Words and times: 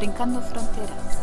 Brincando 0.00 0.40
Fronteras, 0.40 1.18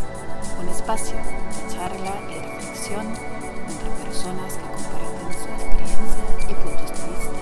un 0.61 0.69
espacio 0.69 1.15
de 1.15 1.73
charla 1.73 2.13
y 2.29 2.37
reflexión 2.39 3.07
entre 3.07 3.89
personas 4.05 4.53
que 4.53 4.61
comparten 4.61 5.33
su 5.33 5.49
experiencia 5.49 6.25
y 6.47 6.53
puntos 6.53 6.91
de 6.93 7.07
vista 7.09 7.41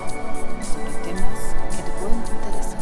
sobre 0.64 0.92
temas 1.04 1.38
que 1.76 1.82
te 1.82 1.92
pueden 2.00 2.20
interesar. 2.32 2.80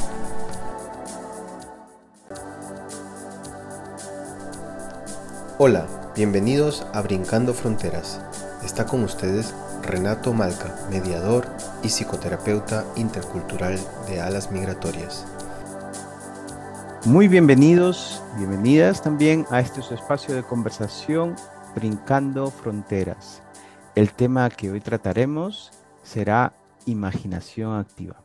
Hola, 5.59 5.83
bienvenidos 6.15 6.87
a 6.93 7.01
Brincando 7.03 7.55
Fronteras. 7.55 8.21
Está 8.65 8.87
con 8.87 9.03
ustedes 9.03 9.53
Renato 9.83 10.33
Malca, 10.33 10.77
mediador 10.91 11.49
y 11.83 11.89
psicoterapeuta 11.89 12.85
intercultural 12.95 13.81
de 14.07 14.21
alas 14.21 14.53
migratorias. 14.53 15.27
Muy 17.07 17.29
bienvenidos, 17.29 18.23
bienvenidas 18.39 19.03
también 19.03 19.45
a 19.51 19.61
este 19.61 19.81
espacio 19.81 20.35
de 20.35 20.43
conversación 20.43 21.37
Brincando 21.75 22.51
Fronteras. 22.51 23.43
El 23.95 24.15
tema 24.15 24.49
que 24.49 24.71
hoy 24.71 24.81
trataremos 24.81 25.71
será 26.03 26.57
imaginación 26.87 27.79
activa. 27.79 28.25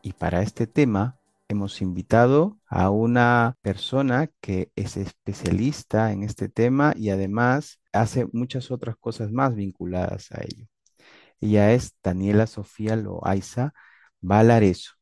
Y 0.00 0.14
para 0.14 0.40
este 0.40 0.66
tema 0.66 1.18
hemos 1.48 1.82
invitado 1.82 2.58
a 2.66 2.88
una 2.88 3.58
persona 3.60 4.30
que 4.40 4.72
es 4.74 4.96
especialista 4.96 6.10
en 6.10 6.22
este 6.22 6.48
tema 6.48 6.94
y 6.96 7.10
además 7.10 7.78
hace 7.92 8.26
muchas 8.32 8.70
otras 8.70 8.96
cosas 8.96 9.32
más 9.32 9.54
vinculadas 9.54 10.32
a 10.32 10.40
ello. 10.42 10.66
Ella 11.42 11.72
es 11.72 11.94
Daniela 12.02 12.46
Sofía 12.46 12.96
Loaiza 12.96 13.74
Valareso 14.22 14.93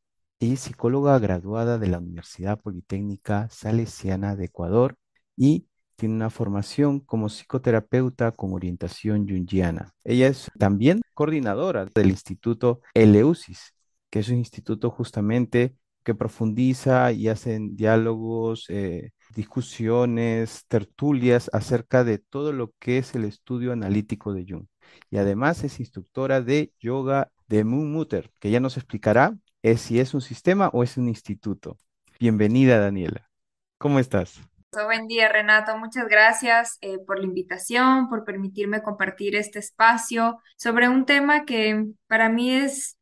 y 0.42 0.56
psicóloga 0.56 1.20
graduada 1.20 1.78
de 1.78 1.86
la 1.86 1.98
Universidad 1.98 2.60
Politécnica 2.60 3.48
Salesiana 3.48 4.34
de 4.34 4.46
Ecuador 4.46 4.96
y 5.36 5.68
tiene 5.94 6.16
una 6.16 6.30
formación 6.30 6.98
como 6.98 7.28
psicoterapeuta 7.28 8.32
con 8.32 8.52
orientación 8.52 9.28
junguiana. 9.28 9.92
Ella 10.02 10.26
es 10.26 10.50
también 10.58 11.00
coordinadora 11.14 11.86
del 11.94 12.08
Instituto 12.08 12.80
Eleusis, 12.92 13.72
que 14.10 14.18
es 14.18 14.28
un 14.30 14.38
instituto 14.38 14.90
justamente 14.90 15.76
que 16.02 16.16
profundiza 16.16 17.12
y 17.12 17.28
hace 17.28 17.60
diálogos, 17.60 18.66
eh, 18.68 19.12
discusiones, 19.36 20.64
tertulias 20.66 21.50
acerca 21.52 22.02
de 22.02 22.18
todo 22.18 22.52
lo 22.52 22.72
que 22.80 22.98
es 22.98 23.14
el 23.14 23.24
estudio 23.24 23.72
analítico 23.72 24.32
de 24.32 24.44
Jung. 24.48 24.66
Y 25.08 25.18
además 25.18 25.62
es 25.62 25.78
instructora 25.78 26.40
de 26.40 26.72
yoga 26.80 27.30
de 27.46 27.62
Moon 27.62 27.92
Mutter, 27.92 28.32
que 28.40 28.50
ya 28.50 28.58
nos 28.58 28.76
explicará 28.76 29.36
es 29.62 29.80
si 29.80 30.00
es 30.00 30.12
un 30.12 30.20
sistema 30.20 30.68
o 30.72 30.82
es 30.82 30.96
un 30.96 31.08
instituto. 31.08 31.78
Bienvenida, 32.18 32.78
Daniela. 32.80 33.30
¿Cómo 33.78 33.98
estás? 33.98 34.40
Buen 34.72 35.06
día, 35.06 35.28
Renato. 35.28 35.76
Muchas 35.78 36.08
gracias 36.08 36.78
eh, 36.80 36.98
por 37.06 37.18
la 37.18 37.26
invitación, 37.26 38.08
por 38.08 38.24
permitirme 38.24 38.82
compartir 38.82 39.36
este 39.36 39.58
espacio 39.58 40.38
sobre 40.56 40.88
un 40.88 41.04
tema 41.04 41.44
que 41.44 41.86
para 42.06 42.28
mí 42.28 42.50
es, 42.52 42.98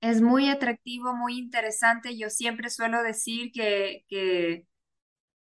es 0.00 0.20
muy 0.20 0.48
atractivo, 0.48 1.14
muy 1.14 1.38
interesante. 1.38 2.16
Yo 2.16 2.30
siempre 2.30 2.70
suelo 2.70 3.02
decir 3.02 3.50
que, 3.52 4.04
que 4.08 4.66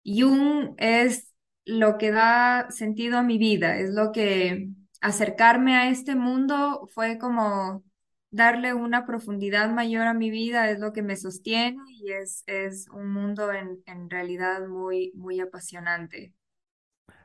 Jung 0.04 0.74
es 0.76 1.32
lo 1.64 1.98
que 1.98 2.10
da 2.10 2.70
sentido 2.70 3.18
a 3.18 3.22
mi 3.22 3.38
vida, 3.38 3.76
es 3.78 3.90
lo 3.90 4.12
que 4.12 4.68
acercarme 5.00 5.76
a 5.76 5.88
este 5.90 6.16
mundo 6.16 6.88
fue 6.92 7.18
como 7.18 7.84
darle 8.30 8.74
una 8.74 9.06
profundidad 9.06 9.70
mayor 9.70 10.06
a 10.06 10.14
mi 10.14 10.30
vida 10.30 10.70
es 10.70 10.80
lo 10.80 10.92
que 10.92 11.02
me 11.02 11.16
sostiene 11.16 11.78
y 11.88 12.12
es, 12.12 12.44
es 12.46 12.88
un 12.90 13.12
mundo 13.12 13.52
en, 13.52 13.82
en 13.86 14.10
realidad 14.10 14.66
muy, 14.68 15.12
muy 15.14 15.40
apasionante. 15.40 16.34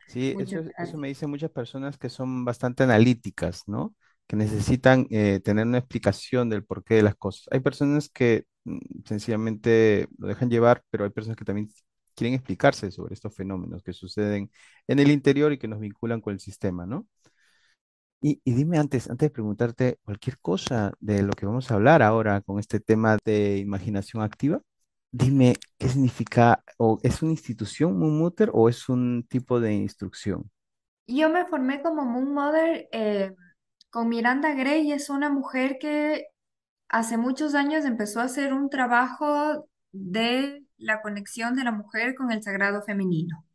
Sí, 0.06 0.36
eso, 0.78 0.98
me 0.98 1.08
dicen 1.08 1.30
muchas 1.30 1.50
personas 1.52 1.98
que 1.98 2.10
son 2.10 2.46
bastante 2.46 2.84
analíticas, 2.84 3.64
¿no? 3.68 3.96
Que 4.28 4.36
necesitan 4.36 5.08
eh, 5.10 5.40
tener 5.44 5.66
una 5.66 5.80
explicación 5.80 6.50
del 6.50 6.64
porqué 6.66 6.96
de 6.96 7.04
las 7.04 7.16
cosas. 7.16 7.48
Hay 7.52 7.62
personas 7.62 8.10
que 8.10 8.46
mm, 8.66 8.80
sencillamente 9.06 10.08
lo 10.18 10.28
dejan 10.28 10.50
llevar, 10.50 10.84
pero 10.90 11.04
hay 11.06 11.10
personas 11.10 11.38
que 11.38 11.46
también 11.46 11.70
quieren 12.16 12.36
explicarse 12.36 12.92
sobre 12.92 13.14
estos 13.16 13.36
fenómenos 13.36 13.82
que 13.82 13.94
suceden 13.94 14.52
en 14.88 15.00
el 15.00 15.10
interior 15.12 15.52
y 15.52 15.58
que 15.58 15.68
nos 15.68 15.80
vinculan 15.80 16.22
con 16.22 16.34
el 16.34 16.40
sistema, 16.40 16.86
¿no? 16.86 17.08
Y, 18.26 18.40
dime 18.46 18.78
antes, 18.78 19.10
antes 19.10 19.28
de 19.28 19.34
preguntarte 19.34 20.00
cualquier 20.06 20.40
cosa 20.40 20.94
de 21.02 21.24
lo 21.24 21.34
que 21.34 21.46
vamos 21.46 21.70
a 21.70 21.74
hablar 21.74 22.02
ahora 22.02 22.40
con 22.40 22.58
este 22.58 22.80
tema 22.80 23.18
de 23.26 23.58
imaginación 23.58 24.24
activa, 24.24 24.62
dime 25.12 25.58
qué 25.78 25.90
significa, 25.90 26.64
o 26.78 27.00
es 27.04 27.22
una 27.22 27.32
institución 27.32 28.00
Moon 28.00 28.18
Mother 28.18 28.50
o 28.54 28.70
es 28.70 28.88
un 28.88 29.26
tipo 29.28 29.60
de 29.60 29.74
instrucción. 29.74 30.50
Yo 31.06 31.30
me 31.30 31.46
formé 31.48 31.82
como 31.82 32.06
Moon 32.06 32.34
Mother 32.34 32.88
eh, 32.94 33.36
con 33.90 34.08
Miranda 34.08 34.54
Gray, 34.54 34.94
es 34.94 35.10
una 35.10 35.30
mujer 35.30 35.78
que 35.78 36.28
hace 36.88 37.18
muchos 37.18 37.56
años 37.56 37.84
empezó 37.84 38.22
a 38.22 38.26
hacer 38.26 38.54
un 38.54 38.70
trabajo 38.70 39.68
de 39.92 40.64
la 40.78 41.02
conexión 41.02 41.56
de 41.56 41.66
la 41.66 41.74
mujer 41.74 42.16
con 42.16 42.32
el 42.32 42.42
sagrado 42.42 42.84
femenino. 42.84 43.46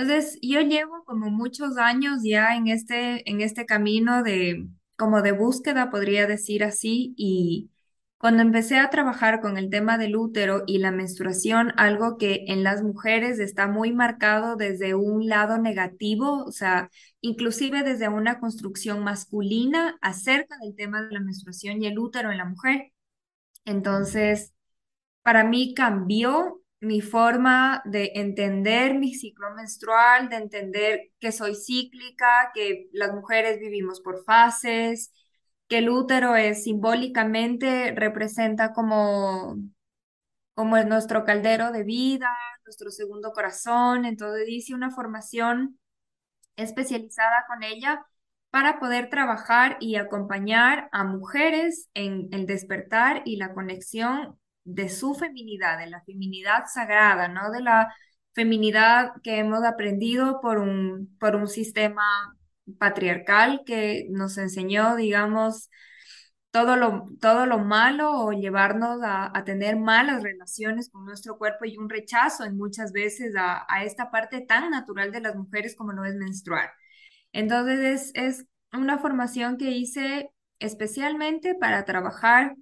Entonces, 0.00 0.38
yo 0.40 0.62
llevo 0.62 1.04
como 1.04 1.30
muchos 1.30 1.76
años 1.76 2.20
ya 2.24 2.56
en 2.56 2.68
este, 2.68 3.28
en 3.30 3.42
este 3.42 3.66
camino 3.66 4.22
de, 4.22 4.66
como 4.96 5.20
de 5.20 5.32
búsqueda, 5.32 5.90
podría 5.90 6.26
decir 6.26 6.64
así, 6.64 7.12
y 7.18 7.70
cuando 8.16 8.40
empecé 8.42 8.78
a 8.78 8.88
trabajar 8.88 9.42
con 9.42 9.58
el 9.58 9.68
tema 9.68 9.98
del 9.98 10.16
útero 10.16 10.62
y 10.66 10.78
la 10.78 10.90
menstruación, 10.90 11.74
algo 11.76 12.16
que 12.16 12.44
en 12.48 12.64
las 12.64 12.82
mujeres 12.82 13.38
está 13.40 13.66
muy 13.66 13.92
marcado 13.92 14.56
desde 14.56 14.94
un 14.94 15.28
lado 15.28 15.58
negativo, 15.58 16.44
o 16.44 16.52
sea, 16.52 16.88
inclusive 17.20 17.82
desde 17.82 18.08
una 18.08 18.40
construcción 18.40 19.04
masculina 19.04 19.98
acerca 20.00 20.56
del 20.62 20.74
tema 20.76 21.02
de 21.02 21.12
la 21.12 21.20
menstruación 21.20 21.82
y 21.82 21.86
el 21.86 21.98
útero 21.98 22.30
en 22.30 22.38
la 22.38 22.46
mujer. 22.46 22.92
Entonces, 23.66 24.54
para 25.22 25.44
mí 25.44 25.74
cambió 25.74 26.62
mi 26.80 27.00
forma 27.02 27.82
de 27.84 28.12
entender 28.14 28.94
mi 28.94 29.14
ciclo 29.14 29.50
menstrual, 29.54 30.28
de 30.30 30.36
entender 30.36 31.00
que 31.20 31.32
soy 31.32 31.54
cíclica, 31.54 32.50
que 32.54 32.88
las 32.92 33.12
mujeres 33.14 33.60
vivimos 33.60 34.00
por 34.00 34.24
fases, 34.24 35.12
que 35.68 35.78
el 35.78 35.90
útero 35.90 36.36
es 36.36 36.64
simbólicamente 36.64 37.92
representa 37.94 38.72
como 38.72 39.56
como 40.54 40.76
es 40.76 40.86
nuestro 40.86 41.24
caldero 41.24 41.72
de 41.72 41.84
vida, 41.84 42.28
nuestro 42.66 42.90
segundo 42.90 43.32
corazón, 43.32 44.04
entonces 44.04 44.46
hice 44.48 44.74
una 44.74 44.90
formación 44.90 45.78
especializada 46.56 47.46
con 47.48 47.62
ella 47.62 48.04
para 48.50 48.78
poder 48.80 49.10
trabajar 49.10 49.76
y 49.80 49.96
acompañar 49.96 50.88
a 50.92 51.04
mujeres 51.04 51.88
en 51.94 52.28
el 52.32 52.46
despertar 52.46 53.22
y 53.24 53.36
la 53.36 53.54
conexión 53.54 54.38
de 54.74 54.88
su 54.88 55.14
feminidad, 55.14 55.78
de 55.78 55.86
la 55.86 56.02
feminidad 56.02 56.64
sagrada, 56.72 57.28
¿no? 57.28 57.50
De 57.50 57.60
la 57.60 57.94
feminidad 58.34 59.12
que 59.22 59.38
hemos 59.38 59.64
aprendido 59.64 60.40
por 60.40 60.58
un, 60.58 61.16
por 61.18 61.36
un 61.36 61.48
sistema 61.48 62.04
patriarcal 62.78 63.62
que 63.66 64.06
nos 64.10 64.38
enseñó, 64.38 64.96
digamos, 64.96 65.70
todo 66.50 66.76
lo, 66.76 67.06
todo 67.20 67.46
lo 67.46 67.58
malo 67.58 68.10
o 68.12 68.32
llevarnos 68.32 69.00
a, 69.04 69.32
tener 69.44 69.76
malas 69.76 70.22
relaciones 70.22 70.90
con 70.90 71.04
nuestro 71.04 71.38
cuerpo 71.38 71.64
y 71.64 71.76
un 71.76 71.88
rechazo 71.88 72.44
en 72.44 72.56
muchas 72.56 72.92
veces 72.92 73.34
a, 73.36 73.66
esta 73.84 74.10
parte 74.10 74.40
tan 74.40 74.70
natural 74.70 75.12
de 75.12 75.20
las 75.20 75.36
mujeres 75.36 75.76
como 75.76 75.92
no 75.92 76.04
es 76.04 76.14
menstruar. 76.16 76.72
Entonces 77.32 78.12
es, 78.14 78.40
es 78.40 78.46
una 78.72 78.98
formación 78.98 79.56
que 79.56 79.70
hice 79.70 80.30
especialmente 80.58 81.54
para 81.54 81.84
trabajar 81.84 82.56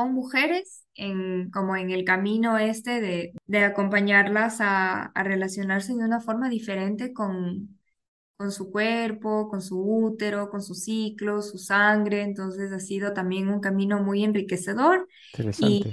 con 0.00 0.14
mujeres 0.14 0.86
en, 0.94 1.50
como 1.50 1.76
en 1.76 1.90
el 1.90 2.04
camino 2.04 2.56
este 2.56 3.02
de, 3.02 3.32
de 3.46 3.64
acompañarlas 3.64 4.60
a, 4.60 5.04
a, 5.04 5.22
relacionarse 5.22 5.94
de 5.94 6.04
una 6.04 6.20
forma 6.20 6.48
diferente 6.48 7.12
con, 7.12 7.78
con 8.36 8.50
su 8.50 8.70
cuerpo, 8.70 9.48
con 9.50 9.60
su 9.60 9.78
útero, 9.78 10.48
con 10.48 10.62
su 10.62 10.74
ciclo, 10.74 11.42
su 11.42 11.58
sangre. 11.58 12.22
Entonces 12.22 12.72
ha 12.72 12.80
sido 12.80 13.12
también 13.12 13.48
un 13.48 13.60
camino 13.60 14.02
muy 14.02 14.24
enriquecedor. 14.24 15.06
Y 15.58 15.84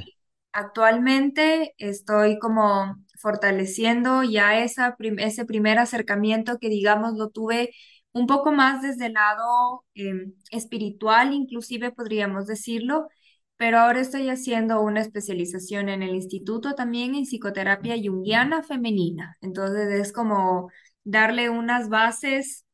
actualmente 0.54 1.76
estoy 1.78 2.40
como 2.40 2.96
fortaleciendo 3.20 4.24
ya 4.24 4.64
esa 4.64 4.96
ese 5.18 5.44
primer 5.46 5.80
acercamiento 5.80 6.60
que 6.60 6.70
digamos 6.70 7.16
lo 7.18 7.30
tuve 7.30 7.72
un 8.14 8.28
poco 8.28 8.52
más 8.52 8.82
desde 8.82 9.08
el 9.08 9.14
lado 9.14 9.86
em, 9.94 10.34
espiritual, 10.52 11.34
inclusive 11.34 11.92
podríamos 11.92 12.48
decirlo, 12.48 13.08
pero 13.58 13.80
ahora 13.80 14.00
estoy 14.02 14.30
haciendo 14.30 14.82
una 14.82 15.02
especialización 15.02 15.90
en 15.90 16.04
el 16.04 16.16
instituto 16.16 16.76
también 16.76 17.16
en 17.16 17.26
psicoterapia 17.26 17.96
junguiana 17.98 18.64
femenina. 18.64 19.38
Entonces 19.42 19.90
es 19.92 20.14
como 20.14 20.72
darle 21.04 21.50
unas 21.50 21.90
bases, 21.90 22.66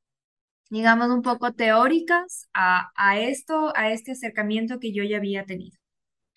digamos, 0.69 1.09
un 1.09 1.21
poco 1.23 1.53
teóricas 1.53 2.49
a, 2.53 2.91
esto, 3.19 3.73
a 3.77 3.91
este 3.91 4.13
acercamiento 4.13 4.79
que 4.79 4.93
yo 4.93 5.03
ya 5.03 5.17
había 5.17 5.45
tenido. 5.45 5.77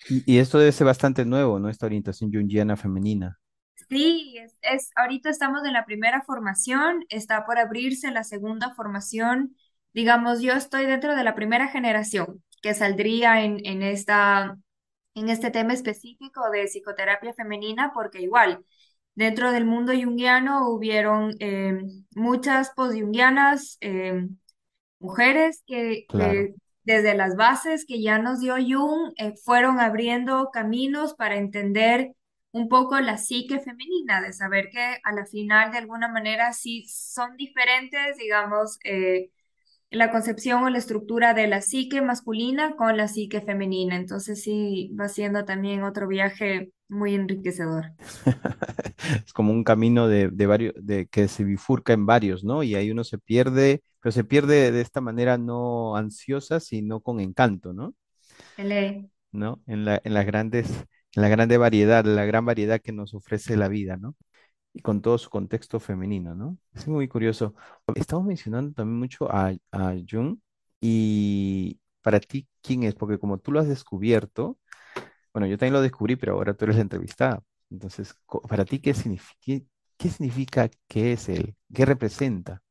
Y, 0.08 0.38
esto 0.38 0.58
debe 0.58 0.72
ser 0.72 0.86
bastante 0.86 1.24
nuevo, 1.24 1.58
¿no? 1.60 1.68
Esta 1.68 1.86
orientación 1.86 2.32
junguiana 2.32 2.76
femenina. 2.76 3.38
Sí, 3.88 4.36
es, 4.38 4.56
es- 4.62 4.90
ahorita 4.96 5.30
estamos 5.30 5.64
en 5.64 5.72
la 5.72 5.84
primera 5.84 6.22
formación, 6.22 7.04
está 7.08 7.44
por 7.46 7.58
abrirse 7.58 8.10
la 8.10 8.24
segunda 8.24 8.74
formación. 8.74 9.56
Digamos, 9.94 10.40
yo 10.42 10.54
estoy 10.54 10.86
dentro 10.86 11.14
de 11.16 11.24
la 11.24 11.34
primera 11.34 11.68
generación 11.68 12.42
que 12.62 12.74
saldría 12.74 13.44
en, 13.44 13.64
en 13.64 13.82
esta, 13.82 14.58
en 15.14 15.28
este 15.28 15.50
tema 15.50 15.72
específico 15.74 16.50
de 16.50 16.64
psicoterapia 16.66 17.34
femenina, 17.34 17.92
porque 17.94 18.20
igual, 18.22 18.64
dentro 19.14 19.52
del 19.52 19.64
mundo 19.64 19.92
junguiano 19.92 20.68
hubieron 20.68 21.34
eh, 21.40 21.78
muchas 22.14 22.70
posyunguianas, 22.70 23.78
eh, 23.80 24.28
mujeres 24.98 25.62
que 25.66 26.06
Claro. 26.08 26.54
desde 26.84 27.14
las 27.14 27.36
bases 27.36 27.84
que 27.86 28.00
ya 28.00 28.18
nos 28.18 28.40
dio 28.40 28.54
Jung 28.56 29.12
eh, 29.16 29.34
fueron 29.44 29.80
abriendo 29.80 30.50
caminos 30.52 31.14
para 31.14 31.36
entender 31.36 32.12
un 32.52 32.68
poco 32.68 32.98
la 33.00 33.18
psique 33.18 33.60
femenina, 33.60 34.22
de 34.22 34.32
saber 34.32 34.70
que 34.70 34.98
a 35.02 35.12
la 35.12 35.26
final 35.26 35.72
de 35.72 35.78
alguna 35.78 36.08
manera 36.08 36.52
sí 36.52 36.86
son 36.88 37.36
diferentes, 37.36 38.16
digamos, 38.16 38.78
eh, 38.84 39.30
la 39.90 40.10
concepción 40.10 40.64
o 40.64 40.70
la 40.70 40.78
estructura 40.78 41.34
de 41.34 41.46
la 41.46 41.62
psique 41.62 42.02
masculina 42.02 42.76
con 42.76 42.96
la 42.96 43.08
psique 43.08 43.40
femenina. 43.40 43.96
Entonces 43.96 44.42
sí 44.42 44.94
va 44.98 45.08
siendo 45.08 45.44
también 45.44 45.82
otro 45.84 46.08
viaje 46.08 46.72
muy 46.88 47.14
enriquecedor. 47.14 47.92
Es 49.26 49.32
como 49.32 49.52
un 49.52 49.64
camino 49.64 50.08
de, 50.08 50.28
de 50.30 50.46
varios, 50.46 50.74
de 50.76 51.06
que 51.06 51.28
se 51.28 51.44
bifurca 51.44 51.92
en 51.92 52.06
varios, 52.06 52.44
¿no? 52.44 52.62
Y 52.62 52.74
ahí 52.74 52.90
uno 52.90 53.04
se 53.04 53.18
pierde, 53.18 53.82
pero 54.00 54.12
se 54.12 54.24
pierde 54.24 54.72
de 54.72 54.80
esta 54.80 55.00
manera 55.00 55.38
no 55.38 55.96
ansiosa, 55.96 56.60
sino 56.60 57.00
con 57.00 57.20
encanto, 57.20 57.72
¿no? 57.72 57.94
Ele. 58.58 59.08
¿No? 59.32 59.62
En 59.66 59.84
la, 59.84 60.00
en 60.04 60.14
las 60.14 60.26
grandes, 60.26 60.68
en 61.14 61.22
la 61.22 61.28
grande 61.28 61.58
variedad, 61.58 62.04
la 62.04 62.24
gran 62.24 62.44
variedad 62.46 62.80
que 62.80 62.92
nos 62.92 63.14
ofrece 63.14 63.56
la 63.56 63.68
vida, 63.68 63.96
¿no? 63.96 64.14
Y 64.76 64.82
con 64.82 65.00
todo 65.00 65.16
su 65.16 65.30
contexto 65.30 65.80
femenino, 65.80 66.34
¿no? 66.34 66.58
Es 66.74 66.86
muy 66.86 67.08
curioso. 67.08 67.54
Estamos 67.94 68.26
mencionando 68.26 68.74
también 68.74 68.98
mucho 68.98 69.26
a, 69.30 69.54
Jung 70.06 70.36
y 70.82 71.80
para 72.02 72.20
ti, 72.20 72.46
¿quién 72.60 72.82
es? 72.82 72.94
Porque 72.94 73.18
como 73.18 73.38
tú 73.38 73.52
lo 73.52 73.60
has 73.60 73.68
descubierto, 73.68 74.58
bueno, 75.32 75.46
yo 75.46 75.56
también 75.56 75.72
lo 75.72 75.80
descubrí, 75.80 76.16
pero 76.16 76.34
ahora 76.34 76.52
tú 76.52 76.66
eres 76.66 76.76
la 76.76 76.82
entrevistada. 76.82 77.42
Entonces, 77.70 78.14
para 78.46 78.66
ti, 78.66 78.78
¿qué 78.78 78.92
significa, 78.92 79.64
qué, 79.96 80.10
significa 80.10 80.68
qué 80.86 81.14
es 81.14 81.30
él? 81.30 81.56
¿Qué 81.72 81.86
representa? 81.86 82.62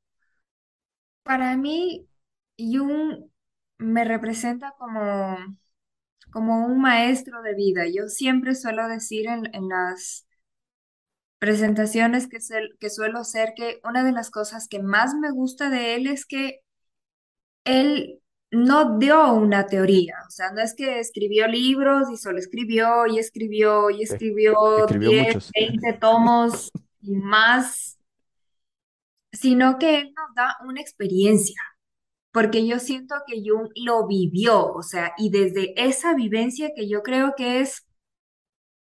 Para 1.23 1.57
mí, 1.57 2.07
Jung 2.59 3.31
me 3.79 4.03
representa 4.03 4.75
como 4.77 5.37
como 6.31 6.67
un 6.67 6.81
maestro 6.81 7.41
de 7.41 7.55
vida. 7.55 7.85
Yo 7.87 8.09
siempre 8.09 8.53
suelo 8.53 8.87
decir 8.87 9.25
en 9.27 9.69
las 9.69 10.27
presentaciones 11.45 12.27
que, 12.27 12.39
suel- 12.39 12.75
que 12.79 12.89
suelo 12.89 13.19
hacer 13.19 13.53
que 13.55 13.79
una 13.83 14.03
de 14.03 14.11
las 14.11 14.31
cosas 14.31 14.67
que 14.67 14.81
más 14.81 15.13
me 15.13 15.29
gusta 15.31 15.69
de 15.69 15.93
él 15.95 16.07
es 16.07 16.25
que 16.25 16.61
él 17.65 18.19
no 18.51 18.97
dio 18.97 19.33
una 19.33 19.67
teoría, 19.67 20.15
o 20.27 20.31
sea, 20.31 20.51
no 20.51 20.61
es 20.61 20.73
que 20.75 20.99
escribió 20.99 21.47
libros 21.47 22.09
y 22.11 22.17
solo 22.17 22.39
escribió 22.39 23.05
y 23.07 23.19
escribió 23.19 23.89
y 23.91 24.01
escribió 24.03 24.55
escribió 24.79 25.11
10 25.11 25.35
muchos. 25.35 25.51
20 25.53 25.93
tomos 25.93 26.71
y 27.01 27.11
más, 27.15 27.97
sino 29.31 29.77
que 29.77 29.99
él 29.99 30.13
nos 30.15 30.33
da 30.35 30.55
una 30.67 30.81
experiencia. 30.81 31.61
Porque 32.31 32.67
yo 32.67 32.79
siento 32.79 33.15
que 33.27 33.41
Jung 33.45 33.69
lo 33.75 34.07
vivió, 34.07 34.67
o 34.73 34.83
sea, 34.83 35.13
y 35.17 35.29
desde 35.31 35.73
esa 35.81 36.15
vivencia 36.15 36.71
que 36.75 36.89
yo 36.89 37.03
creo 37.03 37.33
que 37.37 37.61
es 37.61 37.84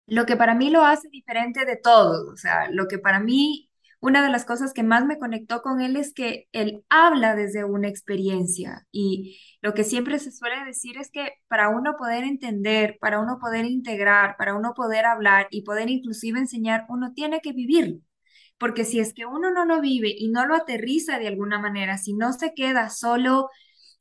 Lo 0.07 0.27
que 0.27 0.37
para 0.37 0.55
mí 0.55 0.71
lo 0.71 0.85
hace 0.85 1.09
diferente 1.09 1.65
de 1.65 1.77
todos, 1.77 2.29
o 2.29 2.37
sea, 2.37 2.71
lo 2.71 2.89
que 2.89 2.99
para 2.99 3.21
mí, 3.21 3.71
una 4.01 4.23
de 4.23 4.31
las 4.31 4.45
cosas 4.45 4.73
que 4.73 4.83
más 4.83 5.07
me 5.07 5.19
conectó 5.19 5.63
con 5.63 5.81
él 5.81 5.97
es 5.97 6.13
que 6.13 6.49
él 6.53 6.85
habla 6.89 7.37
desde 7.37 7.65
una 7.65 7.89
experiencia 7.89 8.85
y 8.91 9.39
lo 9.63 9.75
que 9.75 9.85
siempre 9.85 10.19
se 10.19 10.33
suele 10.33 10.65
decir 10.65 10.99
es 10.99 11.11
que 11.11 11.35
para 11.49 11.69
uno 11.69 11.95
poder 11.97 12.25
entender, 12.25 12.99
para 13.01 13.21
uno 13.21 13.39
poder 13.41 13.65
integrar, 13.65 14.37
para 14.37 14.55
uno 14.57 14.75
poder 14.75 15.07
hablar 15.07 15.47
y 15.51 15.63
poder 15.63 15.89
inclusive 15.89 16.41
enseñar, 16.41 16.85
uno 16.89 17.13
tiene 17.15 17.41
que 17.41 17.53
vivirlo. 17.53 18.01
Porque 18.59 18.85
si 18.85 19.01
es 19.01 19.15
que 19.15 19.27
uno 19.27 19.51
no 19.53 19.65
lo 19.65 19.81
vive 19.81 20.15
y 20.17 20.31
no 20.31 20.47
lo 20.47 20.55
aterriza 20.57 21.19
de 21.19 21.29
alguna 21.29 21.59
manera, 21.61 21.99
si 21.99 22.15
no 22.15 22.33
se 22.33 22.55
queda 22.55 22.91
solo 22.91 23.51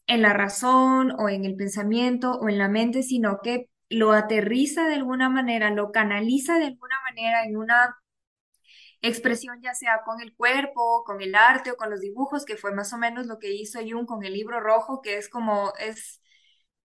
en 0.08 0.22
la 0.22 0.34
razón 0.34 1.14
o 1.20 1.30
en 1.30 1.46
el 1.46 1.56
pensamiento 1.56 2.34
o 2.34 2.50
en 2.50 2.58
la 2.60 2.70
mente, 2.70 3.04
sino 3.04 3.40
que 3.44 3.71
lo 3.92 4.14
aterriza 4.14 4.88
de 4.88 4.96
alguna 4.96 5.30
manera, 5.30 5.70
lo 5.72 5.92
canaliza 5.92 6.58
de 6.60 6.68
alguna 6.68 6.96
manera 7.10 7.46
en 7.46 7.58
una 7.58 7.96
expresión, 9.02 9.62
ya 9.62 9.74
sea 9.74 10.02
con 10.06 10.22
el 10.22 10.34
cuerpo, 10.36 11.04
con 11.06 11.22
el 11.22 11.36
arte 11.36 11.72
o 11.72 11.78
con 11.78 11.90
los 11.90 12.02
dibujos, 12.02 12.46
que 12.46 12.58
fue 12.58 12.74
más 12.74 12.94
o 12.94 12.98
menos 12.98 13.28
lo 13.28 13.40
que 13.40 13.54
hizo 13.54 13.80
Jung 13.80 14.06
con 14.06 14.24
el 14.24 14.34
libro 14.34 14.60
rojo, 14.60 15.02
que 15.02 15.18
es 15.18 15.30
como, 15.30 15.74
es, 15.80 16.22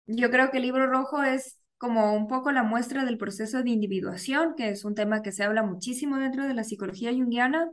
yo 0.06 0.30
creo 0.32 0.52
que 0.52 0.58
el 0.58 0.64
libro 0.64 0.88
rojo 0.88 1.24
es 1.24 1.60
como 1.78 2.14
un 2.14 2.28
poco 2.28 2.52
la 2.52 2.64
muestra 2.64 3.06
del 3.06 3.18
proceso 3.18 3.64
de 3.64 3.72
individuación, 3.72 4.56
que 4.56 4.70
es 4.70 4.86
un 4.86 4.96
tema 4.96 5.22
que 5.22 5.32
se 5.32 5.44
habla 5.44 5.64
muchísimo 5.64 6.18
dentro 6.18 6.48
de 6.48 6.54
la 6.54 6.64
psicología 6.64 7.12
junguiana 7.12 7.72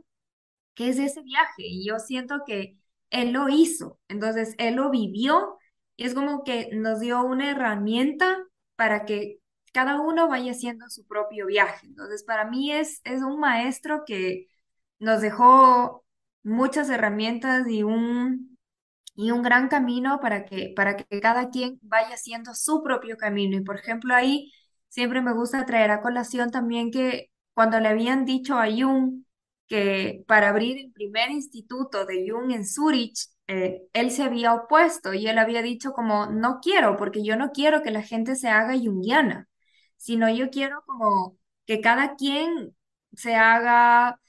que 0.75 0.89
es 0.89 0.99
ese 0.99 1.21
viaje. 1.21 1.63
Y 1.65 1.87
yo 1.87 1.99
siento 1.99 2.41
que 2.45 2.77
él 3.09 3.31
lo 3.33 3.49
hizo, 3.49 3.99
entonces 4.07 4.55
él 4.57 4.75
lo 4.75 4.89
vivió 4.89 5.57
y 5.97 6.05
es 6.05 6.13
como 6.13 6.43
que 6.43 6.69
nos 6.73 6.99
dio 6.99 7.21
una 7.23 7.51
herramienta 7.51 8.37
para 8.75 9.05
que 9.05 9.39
cada 9.73 10.01
uno 10.01 10.27
vaya 10.27 10.51
haciendo 10.51 10.89
su 10.89 11.05
propio 11.07 11.47
viaje. 11.47 11.87
Entonces 11.87 12.23
para 12.23 12.45
mí 12.45 12.71
es, 12.71 13.01
es 13.05 13.21
un 13.23 13.39
maestro 13.39 14.03
que 14.05 14.47
nos 14.99 15.21
dejó 15.21 16.05
muchas 16.43 16.89
herramientas 16.89 17.67
y 17.69 17.83
un, 17.83 18.57
y 19.15 19.31
un 19.31 19.41
gran 19.43 19.67
camino 19.69 20.19
para 20.21 20.45
que, 20.45 20.73
para 20.75 20.97
que 20.97 21.21
cada 21.21 21.49
quien 21.49 21.79
vaya 21.83 22.15
haciendo 22.15 22.53
su 22.55 22.83
propio 22.83 23.17
camino. 23.17 23.57
Y 23.57 23.61
por 23.63 23.77
ejemplo 23.77 24.15
ahí 24.15 24.51
siempre 24.89 25.21
me 25.21 25.33
gusta 25.33 25.65
traer 25.65 25.91
a 25.91 26.01
colación 26.01 26.51
también 26.51 26.91
que 26.91 27.31
cuando 27.53 27.79
le 27.79 27.89
habían 27.89 28.25
dicho 28.25 28.55
a 28.57 28.67
Jung, 28.71 29.23
que 29.67 30.23
para 30.27 30.49
abrir 30.49 30.77
el 30.79 30.91
primer 30.91 31.31
instituto 31.31 32.05
de 32.05 32.25
Jung 32.29 32.51
en 32.51 32.65
Zurich, 32.65 33.27
eh, 33.51 33.83
él 33.93 34.11
se 34.11 34.23
había 34.23 34.53
opuesto 34.53 35.13
y 35.13 35.27
él 35.27 35.37
había 35.37 35.61
dicho 35.61 35.91
como, 35.91 36.27
no 36.27 36.59
quiero, 36.61 36.95
porque 36.95 37.21
yo 37.23 37.35
no 37.35 37.51
quiero 37.51 37.81
que 37.83 37.91
la 37.91 38.01
gente 38.01 38.35
se 38.37 38.47
haga 38.47 38.77
junguiana, 38.77 39.49
sino 39.97 40.29
yo 40.29 40.49
quiero 40.49 40.83
como 40.85 41.37
que 41.65 41.81
cada 41.81 42.15
quien 42.15 42.75
se 43.13 43.35
haga 43.35 44.19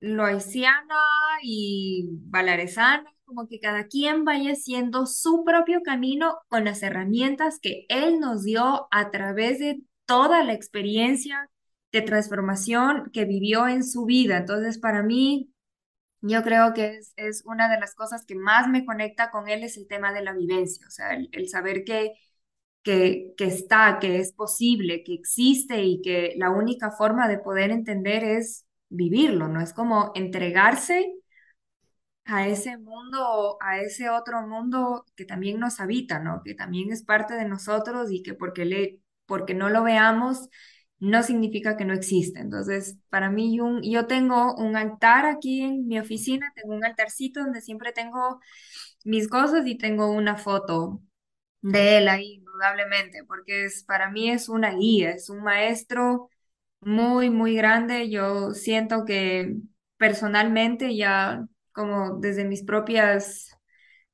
loisiana 0.00 0.96
y 1.42 2.08
valaresana, 2.28 3.12
como 3.24 3.48
que 3.48 3.58
cada 3.58 3.88
quien 3.88 4.24
vaya 4.24 4.52
haciendo 4.52 5.06
su 5.06 5.44
propio 5.44 5.82
camino 5.82 6.38
con 6.48 6.64
las 6.64 6.82
herramientas 6.84 7.58
que 7.60 7.86
él 7.88 8.20
nos 8.20 8.44
dio 8.44 8.86
a 8.92 9.10
través 9.10 9.58
de 9.58 9.82
toda 10.04 10.44
la 10.44 10.52
experiencia 10.52 11.50
de 11.90 12.02
transformación 12.02 13.10
que 13.12 13.24
vivió 13.24 13.66
en 13.66 13.82
su 13.82 14.04
vida. 14.04 14.36
Entonces, 14.36 14.78
para 14.78 15.02
mí, 15.02 15.50
yo 16.28 16.42
creo 16.42 16.74
que 16.74 16.96
es, 16.98 17.12
es 17.16 17.42
una 17.46 17.68
de 17.68 17.80
las 17.80 17.94
cosas 17.94 18.24
que 18.26 18.34
más 18.34 18.68
me 18.68 18.84
conecta 18.84 19.30
con 19.30 19.48
él 19.48 19.64
es 19.64 19.76
el 19.76 19.86
tema 19.88 20.12
de 20.12 20.22
la 20.22 20.32
vivencia, 20.34 20.86
o 20.86 20.90
sea, 20.90 21.10
el, 21.14 21.28
el 21.32 21.48
saber 21.48 21.84
que, 21.84 22.12
que, 22.82 23.34
que 23.36 23.46
está, 23.46 23.98
que 24.00 24.18
es 24.18 24.32
posible, 24.32 25.04
que 25.04 25.14
existe 25.14 25.82
y 25.84 26.02
que 26.02 26.34
la 26.36 26.50
única 26.50 26.90
forma 26.92 27.28
de 27.28 27.38
poder 27.38 27.70
entender 27.70 28.24
es 28.24 28.66
vivirlo, 28.90 29.48
no 29.48 29.60
es 29.62 29.72
como 29.74 30.12
entregarse 30.14 31.12
a 32.24 32.46
ese 32.48 32.76
mundo, 32.78 33.56
a 33.60 33.78
ese 33.80 34.10
otro 34.10 34.46
mundo 34.46 35.04
que 35.16 35.24
también 35.24 35.60
nos 35.60 35.78
habita, 35.80 36.18
¿no? 36.18 36.42
Que 36.44 36.54
también 36.54 36.90
es 36.92 37.04
parte 37.04 37.34
de 37.34 37.44
nosotros 37.48 38.10
y 38.10 38.22
que 38.22 38.34
porque, 38.34 38.64
le, 38.64 39.00
porque 39.26 39.54
no 39.54 39.68
lo 39.70 39.84
veamos 39.84 40.48
no 40.98 41.22
significa 41.22 41.76
que 41.76 41.84
no 41.84 41.94
existe. 41.94 42.40
Entonces, 42.40 42.98
para 43.10 43.30
mí, 43.30 43.56
yo 43.82 44.06
tengo 44.06 44.54
un 44.56 44.76
altar 44.76 45.26
aquí 45.26 45.62
en 45.62 45.86
mi 45.86 45.98
oficina, 45.98 46.52
tengo 46.54 46.74
un 46.74 46.84
altarcito 46.84 47.40
donde 47.40 47.60
siempre 47.60 47.92
tengo 47.92 48.40
mis 49.04 49.28
cosas 49.28 49.66
y 49.66 49.76
tengo 49.78 50.10
una 50.10 50.36
foto 50.36 51.02
de 51.62 51.98
él 51.98 52.08
ahí, 52.08 52.34
indudablemente, 52.34 53.24
porque 53.24 53.64
es, 53.66 53.84
para 53.84 54.10
mí 54.10 54.30
es 54.30 54.48
una 54.48 54.72
guía, 54.74 55.10
es 55.12 55.30
un 55.30 55.42
maestro 55.42 56.30
muy, 56.80 57.30
muy 57.30 57.56
grande. 57.56 58.10
Yo 58.10 58.52
siento 58.54 59.04
que 59.04 59.56
personalmente 59.98 60.96
ya 60.96 61.46
como 61.72 62.18
desde 62.20 62.44
mis 62.44 62.64
propias 62.64 63.50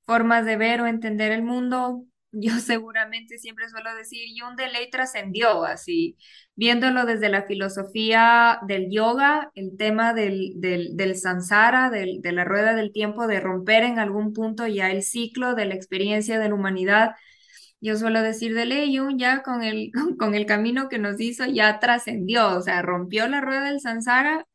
formas 0.07 0.45
de 0.47 0.57
ver 0.57 0.81
o 0.81 0.87
entender 0.87 1.33
el 1.33 1.43
mundo, 1.43 2.05
yo 2.33 2.53
seguramente 2.61 3.39
siempre 3.39 3.69
suelo 3.69 3.95
decir, 3.95 4.21
Jung 4.39 4.57
de 4.57 4.69
ley 4.69 4.91
trascendió, 4.91 5.65
así, 5.65 6.17
viéndolo 6.57 7.07
desde 7.07 7.29
la 7.29 7.45
filosofía 7.45 8.59
del 8.67 8.91
yoga, 8.91 9.51
el 9.55 9.77
tema 9.77 10.15
del, 10.15 10.53
del, 10.57 10.97
del 10.97 11.17
samsara, 11.17 11.91
del, 11.91 12.21
de 12.23 12.33
la 12.33 12.45
rueda 12.45 12.75
del 12.75 12.93
tiempo, 12.93 13.27
de 13.27 13.41
romper 13.41 13.85
en 13.85 13.99
algún 13.99 14.33
punto 14.33 14.67
ya 14.67 14.91
el 14.91 15.03
ciclo 15.03 15.55
de 15.55 15.67
la 15.67 15.75
experiencia 15.75 16.39
de 16.39 16.49
la 16.49 16.55
humanidad 16.55 17.13
yo 17.81 17.97
suelo 17.97 18.23
decir 18.23 18.55
de 18.55 18.65
Lei 18.67 18.93
Yun 18.95 19.19
ya 19.19 19.43
con 19.43 19.63
el, 19.63 19.91
con 20.19 20.35
el 20.35 20.47
camino 20.47 20.89
que 20.89 20.99
nos 20.99 21.21
hizo 21.21 21.45
ya 21.47 21.79
trascendió, 21.81 22.57
o 22.57 22.61
sea, 22.63 22.83
rompió 22.83 23.29
la 23.29 23.41
rueda 23.41 23.65
del 23.65 23.81
samsara 23.81 24.47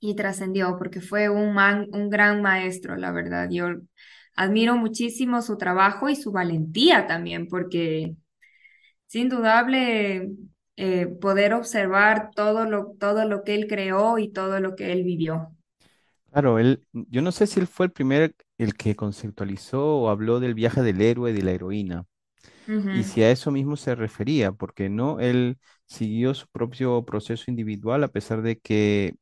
y 0.00 0.16
trascendió 0.16 0.76
porque 0.78 1.00
fue 1.00 1.28
un, 1.30 1.54
man, 1.54 1.88
un 1.92 2.10
gran 2.10 2.42
maestro, 2.42 2.96
la 2.96 3.12
verdad. 3.12 3.48
Yo 3.50 3.68
admiro 4.36 4.76
muchísimo 4.76 5.42
su 5.42 5.56
trabajo 5.58 6.08
y 6.08 6.16
su 6.16 6.32
valentía 6.32 7.06
también, 7.06 7.48
porque 7.48 8.16
es 9.08 9.14
indudable 9.16 10.30
eh, 10.76 11.06
poder 11.20 11.54
observar 11.54 12.30
todo 12.34 12.66
lo, 12.66 12.94
todo 13.00 13.26
lo 13.26 13.44
que 13.44 13.54
él 13.54 13.66
creó 13.68 14.18
y 14.18 14.30
todo 14.32 14.60
lo 14.60 14.76
que 14.76 14.92
él 14.92 15.04
vivió. 15.04 15.50
Claro, 16.30 16.58
él, 16.58 16.84
yo 16.92 17.22
no 17.22 17.30
sé 17.30 17.46
si 17.46 17.60
él 17.60 17.66
fue 17.68 17.86
el 17.86 17.92
primer 17.92 18.34
el 18.58 18.74
que 18.74 18.96
conceptualizó 18.96 19.98
o 19.98 20.08
habló 20.08 20.40
del 20.40 20.54
viaje 20.54 20.82
del 20.82 21.00
héroe 21.00 21.30
y 21.30 21.34
de 21.34 21.42
la 21.42 21.52
heroína. 21.52 22.06
Y 22.90 23.04
si 23.04 23.22
a 23.22 23.30
eso 23.32 23.50
mismo 23.52 23.76
se 23.76 23.94
refería, 23.96 24.52
porque 24.52 24.88
no, 24.90 25.20
él 25.20 25.58
siguió 25.86 26.34
su 26.34 26.48
propio 26.48 27.04
proceso 27.04 27.44
individual 27.50 28.04
a 28.04 28.08
pesar 28.08 28.42
de 28.42 28.58
que 28.60 29.16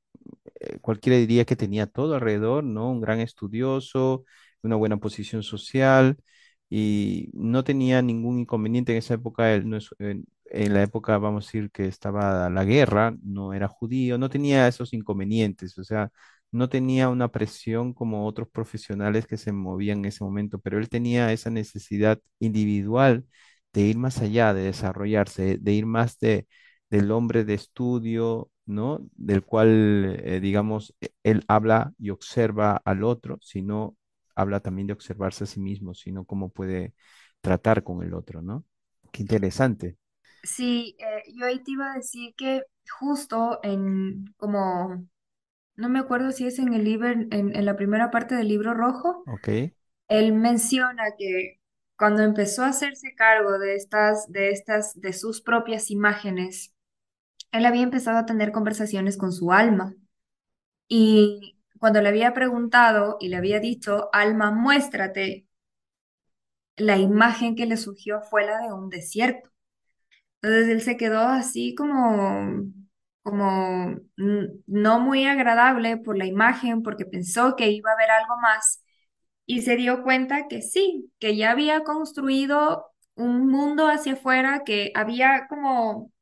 eh, 0.61 0.78
cualquiera 0.81 1.19
diría 1.19 1.45
que 1.47 1.57
tenía 1.57 1.87
todo 1.87 2.14
alrededor, 2.16 2.64
¿no? 2.64 2.90
Un 2.92 3.00
gran 3.02 3.21
estudioso, 3.21 4.25
una 4.62 4.76
buena 4.76 4.97
posición 4.99 5.42
social 5.42 6.16
y 6.69 7.31
no 7.35 7.64
tenía 7.64 8.02
ningún 8.02 8.40
inconveniente 8.40 8.92
en 8.92 8.99
esa 8.99 9.14
época. 9.14 9.52
Él 9.54 9.66
en, 9.99 10.75
la 10.75 10.83
época, 10.83 11.19
vamos 11.19 11.45
a 11.45 11.49
decir, 11.49 11.71
que 11.71 11.87
estaba 11.87 12.50
la 12.50 12.64
guerra, 12.64 13.14
no 13.23 13.52
era 13.54 13.69
judío, 13.69 14.19
no 14.19 14.28
tenía 14.31 14.69
esos 14.69 14.92
inconvenientes, 14.92 15.78
o 15.78 15.85
sea, 15.85 16.11
no 16.50 16.69
tenía 16.69 17.09
una 17.09 17.28
presión 17.28 17.95
como 17.95 18.26
otros 18.26 18.49
profesionales 18.49 19.26
que 19.26 19.37
se 19.38 19.52
movían 19.52 20.00
en 20.00 20.04
ese 20.07 20.25
momento, 20.25 20.59
pero 20.59 20.78
él 20.78 20.88
tenía 20.88 21.33
esa 21.33 21.50
necesidad 21.50 22.21
individual 22.38 23.25
de 23.73 23.83
ir 23.83 23.97
más 23.99 24.21
allá, 24.21 24.52
de 24.54 24.62
desarrollarse, 24.64 25.59
de 25.59 25.73
ir 25.73 25.87
más 25.87 26.19
de 26.19 26.47
del 26.90 27.11
hombre 27.11 27.45
de 27.45 27.54
estudio, 27.54 28.50
¿no? 28.66 29.00
Del 29.16 29.42
cual, 29.45 30.16
eh, 30.25 30.40
digamos, 30.40 30.95
él 31.23 31.45
habla 31.49 31.92
y 31.99 32.11
observa 32.11 32.81
al 32.85 33.02
otro, 33.04 33.38
sino 33.40 33.97
habla 34.34 34.60
también 34.60 34.86
de 34.86 34.92
observarse 34.94 35.44
a 35.44 35.46
sí 35.46 35.60
mismo, 35.60 35.94
sino 35.94 36.24
cómo 36.24 36.50
puede 36.50 36.94
tratar 37.40 37.82
con 37.84 38.02
el 38.02 38.14
otro, 38.14 38.42
¿no? 38.42 38.64
Qué 39.12 39.22
interesante. 39.22 39.96
Sí, 40.42 40.96
eh, 40.98 41.22
yo 41.36 41.46
ahí 41.46 41.62
te 41.62 41.72
iba 41.72 41.92
a 41.92 41.96
decir 41.96 42.34
que 42.36 42.62
justo 42.98 43.60
en 43.62 44.24
como, 44.36 45.06
no 45.76 45.88
me 45.90 46.00
acuerdo 46.00 46.32
si 46.32 46.46
es 46.46 46.58
en 46.58 46.74
el 46.74 46.84
libro, 46.84 47.08
en, 47.10 47.30
en 47.32 47.64
la 47.66 47.76
primera 47.76 48.10
parte 48.10 48.34
del 48.36 48.48
libro 48.48 48.74
rojo, 48.74 49.26
Ok. 49.26 49.72
él 50.08 50.34
menciona 50.34 51.04
que 51.18 51.60
cuando 51.98 52.22
empezó 52.22 52.64
a 52.64 52.68
hacerse 52.68 53.14
cargo 53.16 53.58
de 53.58 53.76
estas, 53.76 54.30
de 54.32 54.50
estas, 54.50 55.00
de 55.00 55.12
sus 55.14 55.42
propias 55.42 55.90
imágenes, 55.90 56.74
él 57.52 57.66
había 57.66 57.82
empezado 57.82 58.18
a 58.18 58.26
tener 58.26 58.52
conversaciones 58.52 59.16
con 59.18 59.32
su 59.32 59.52
alma. 59.52 59.94
Y 60.88 61.56
cuando 61.82 62.00
le 62.00 62.10
había 62.10 62.32
preguntado 62.32 63.18
y 63.20 63.28
le 63.28 63.36
había 63.36 63.60
dicho, 63.60 64.08
alma, 64.12 64.52
muéstrate, 64.52 65.48
la 66.76 66.96
imagen 66.98 67.54
que 67.56 67.66
le 67.66 67.76
surgió 67.76 68.20
fue 68.22 68.44
la 68.46 68.58
de 68.60 68.72
un 68.72 68.88
desierto. 68.88 69.50
Entonces 70.42 70.68
él 70.70 70.82
se 70.82 70.96
quedó 70.96 71.20
así 71.20 71.74
como, 71.74 72.64
como 73.22 73.96
no 74.66 75.00
muy 75.00 75.26
agradable 75.26 75.96
por 75.98 76.18
la 76.18 76.26
imagen, 76.26 76.82
porque 76.82 77.06
pensó 77.06 77.56
que 77.56 77.70
iba 77.70 77.90
a 77.90 77.94
haber 77.94 78.10
algo 78.10 78.36
más 78.40 78.84
y 79.46 79.62
se 79.62 79.76
dio 79.76 80.02
cuenta 80.04 80.48
que 80.48 80.62
sí, 80.62 81.12
que 81.20 81.36
ya 81.36 81.52
había 81.52 81.84
construido 81.84 82.86
un 83.16 83.48
mundo 83.48 83.88
hacia 83.88 84.14
afuera, 84.14 84.62
que 84.64 84.92
había 84.94 85.46
como 85.48 86.12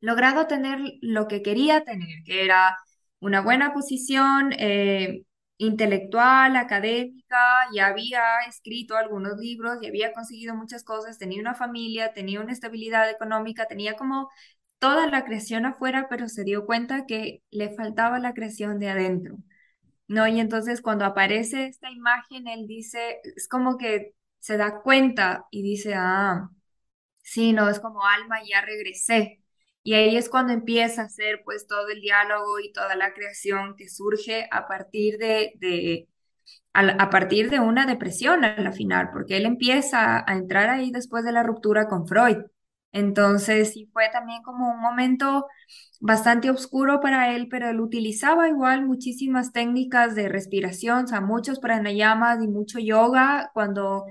logrado 0.00 0.46
tener 0.48 0.80
lo 1.02 1.28
que 1.28 1.42
quería 1.42 1.84
tener, 1.84 2.24
que 2.24 2.44
era 2.44 2.78
una 3.20 3.40
buena 3.40 3.72
posición 3.74 4.52
eh, 4.58 5.22
intelectual, 5.58 6.56
académica, 6.56 7.36
ya 7.74 7.88
había 7.88 8.22
escrito 8.48 8.96
algunos 8.96 9.38
libros, 9.38 9.78
ya 9.82 9.88
había 9.88 10.12
conseguido 10.12 10.54
muchas 10.54 10.84
cosas, 10.84 11.18
tenía 11.18 11.40
una 11.40 11.54
familia, 11.54 12.12
tenía 12.14 12.40
una 12.40 12.52
estabilidad 12.52 13.10
económica, 13.10 13.66
tenía 13.66 13.94
como 13.96 14.30
toda 14.78 15.08
la 15.08 15.24
creación 15.24 15.66
afuera, 15.66 16.06
pero 16.08 16.28
se 16.28 16.44
dio 16.44 16.64
cuenta 16.66 17.06
que 17.06 17.42
le 17.50 17.70
faltaba 17.74 18.18
la 18.20 18.34
creación 18.34 18.78
de 18.78 18.88
adentro. 18.90 19.38
¿No? 20.08 20.26
Y 20.26 20.40
entonces 20.40 20.80
cuando 20.82 21.04
aparece 21.04 21.66
esta 21.66 21.90
imagen, 21.90 22.48
él 22.48 22.66
dice, 22.66 23.20
es 23.36 23.48
como 23.48 23.76
que 23.78 24.14
se 24.40 24.56
da 24.56 24.80
cuenta 24.82 25.46
y 25.50 25.62
dice, 25.62 25.94
ah, 25.96 26.50
Sí, 27.22 27.52
no, 27.52 27.68
es 27.68 27.80
como 27.80 28.04
alma, 28.04 28.38
ya 28.44 28.60
regresé. 28.62 29.42
Y 29.88 29.94
ahí 29.94 30.18
es 30.18 30.28
cuando 30.28 30.52
empieza 30.52 31.00
a 31.00 31.04
hacer 31.06 31.40
pues 31.46 31.66
todo 31.66 31.88
el 31.88 32.02
diálogo 32.02 32.60
y 32.60 32.72
toda 32.72 32.94
la 32.94 33.14
creación 33.14 33.74
que 33.74 33.88
surge 33.88 34.46
a 34.50 34.68
partir 34.68 35.16
de, 35.16 36.06
a, 36.74 37.08
partir 37.08 37.48
de 37.48 37.58
una 37.58 37.86
depresión 37.86 38.44
a 38.44 38.60
la 38.60 38.72
final, 38.72 39.08
porque 39.14 39.38
él 39.38 39.46
empieza 39.46 40.22
a 40.30 40.36
entrar 40.36 40.68
ahí 40.68 40.90
después 40.90 41.24
de 41.24 41.32
la 41.32 41.42
ruptura 41.42 41.88
con 41.88 42.06
Freud. 42.06 42.36
Entonces, 42.92 43.72
sí 43.72 43.88
fue 43.90 44.10
también 44.12 44.42
como 44.42 44.70
un 44.70 44.78
momento 44.78 45.46
bastante 46.00 46.50
oscuro 46.50 47.00
para 47.00 47.34
él, 47.34 47.48
pero 47.48 47.70
él 47.70 47.80
utilizaba 47.80 48.46
igual 48.46 48.84
muchísimas 48.84 49.52
técnicas 49.52 50.14
de 50.14 50.28
respiración, 50.28 51.04
o 51.04 51.08
sea, 51.08 51.22
muchos 51.22 51.60
pranayamas 51.60 52.42
y 52.42 52.48
mucho 52.48 52.78
yoga 52.78 53.50
cuando 53.54 54.04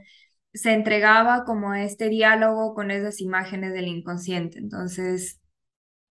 se 0.56 0.74
entregaba 0.74 1.44
como 1.46 1.76
este 1.76 2.10
diálogo 2.10 2.74
con 2.74 2.90
esas 2.90 3.22
imágenes 3.22 3.74
del 3.74 3.88
inconsciente. 3.88 4.58
Entonces, 4.58 5.40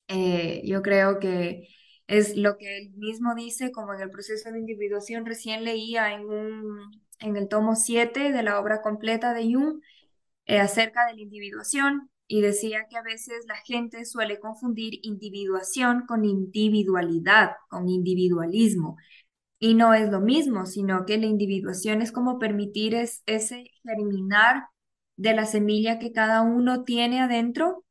eh, 0.08 0.62
yo 0.66 0.82
creo 0.82 1.20
que 1.20 1.68
es 2.08 2.36
lo 2.38 2.58
que 2.58 2.78
él 2.78 2.92
mismo 2.96 3.36
dice, 3.36 3.72
como 3.72 3.94
en 3.94 4.02
el 4.02 4.10
proceso 4.10 4.52
de 4.52 4.60
individuación, 4.60 5.26
recién 5.26 5.64
leía 5.64 6.14
en 6.14 6.26
un, 6.26 6.92
en 7.20 7.38
el 7.38 7.48
tomo 7.48 7.76
7 7.76 8.32
de 8.32 8.44
la 8.44 8.60
obra 8.60 8.82
completa 8.82 9.34
de 9.34 9.54
Jung, 9.54 9.82
eh, 10.46 10.60
acerca 10.60 11.06
de 11.08 11.16
la 11.16 11.22
individuación 11.22 12.10
y 12.28 12.42
decía 12.42 12.88
que 12.90 12.98
a 12.98 13.04
veces 13.04 13.46
la 13.48 13.56
gente 13.58 14.06
suele 14.06 14.40
confundir 14.40 15.00
individuación 15.04 16.06
con 16.08 16.26
individualidad, 16.26 17.52
con 17.70 17.90
individualismo. 17.90 18.98
Y 19.60 19.76
no 19.76 19.94
es 19.94 20.10
lo 20.10 20.20
mismo, 20.20 20.66
sino 20.66 21.06
que 21.06 21.18
la 21.18 21.28
individuación 21.28 22.02
es 22.02 22.12
como 22.12 22.40
permitir 22.40 22.96
es, 22.96 23.24
ese 23.26 23.72
germinar 23.84 24.68
de 25.16 25.34
la 25.34 25.46
semilla 25.46 26.00
que 26.00 26.12
cada 26.12 26.42
uno 26.42 26.84
tiene 26.84 27.22
adentro 27.22 27.86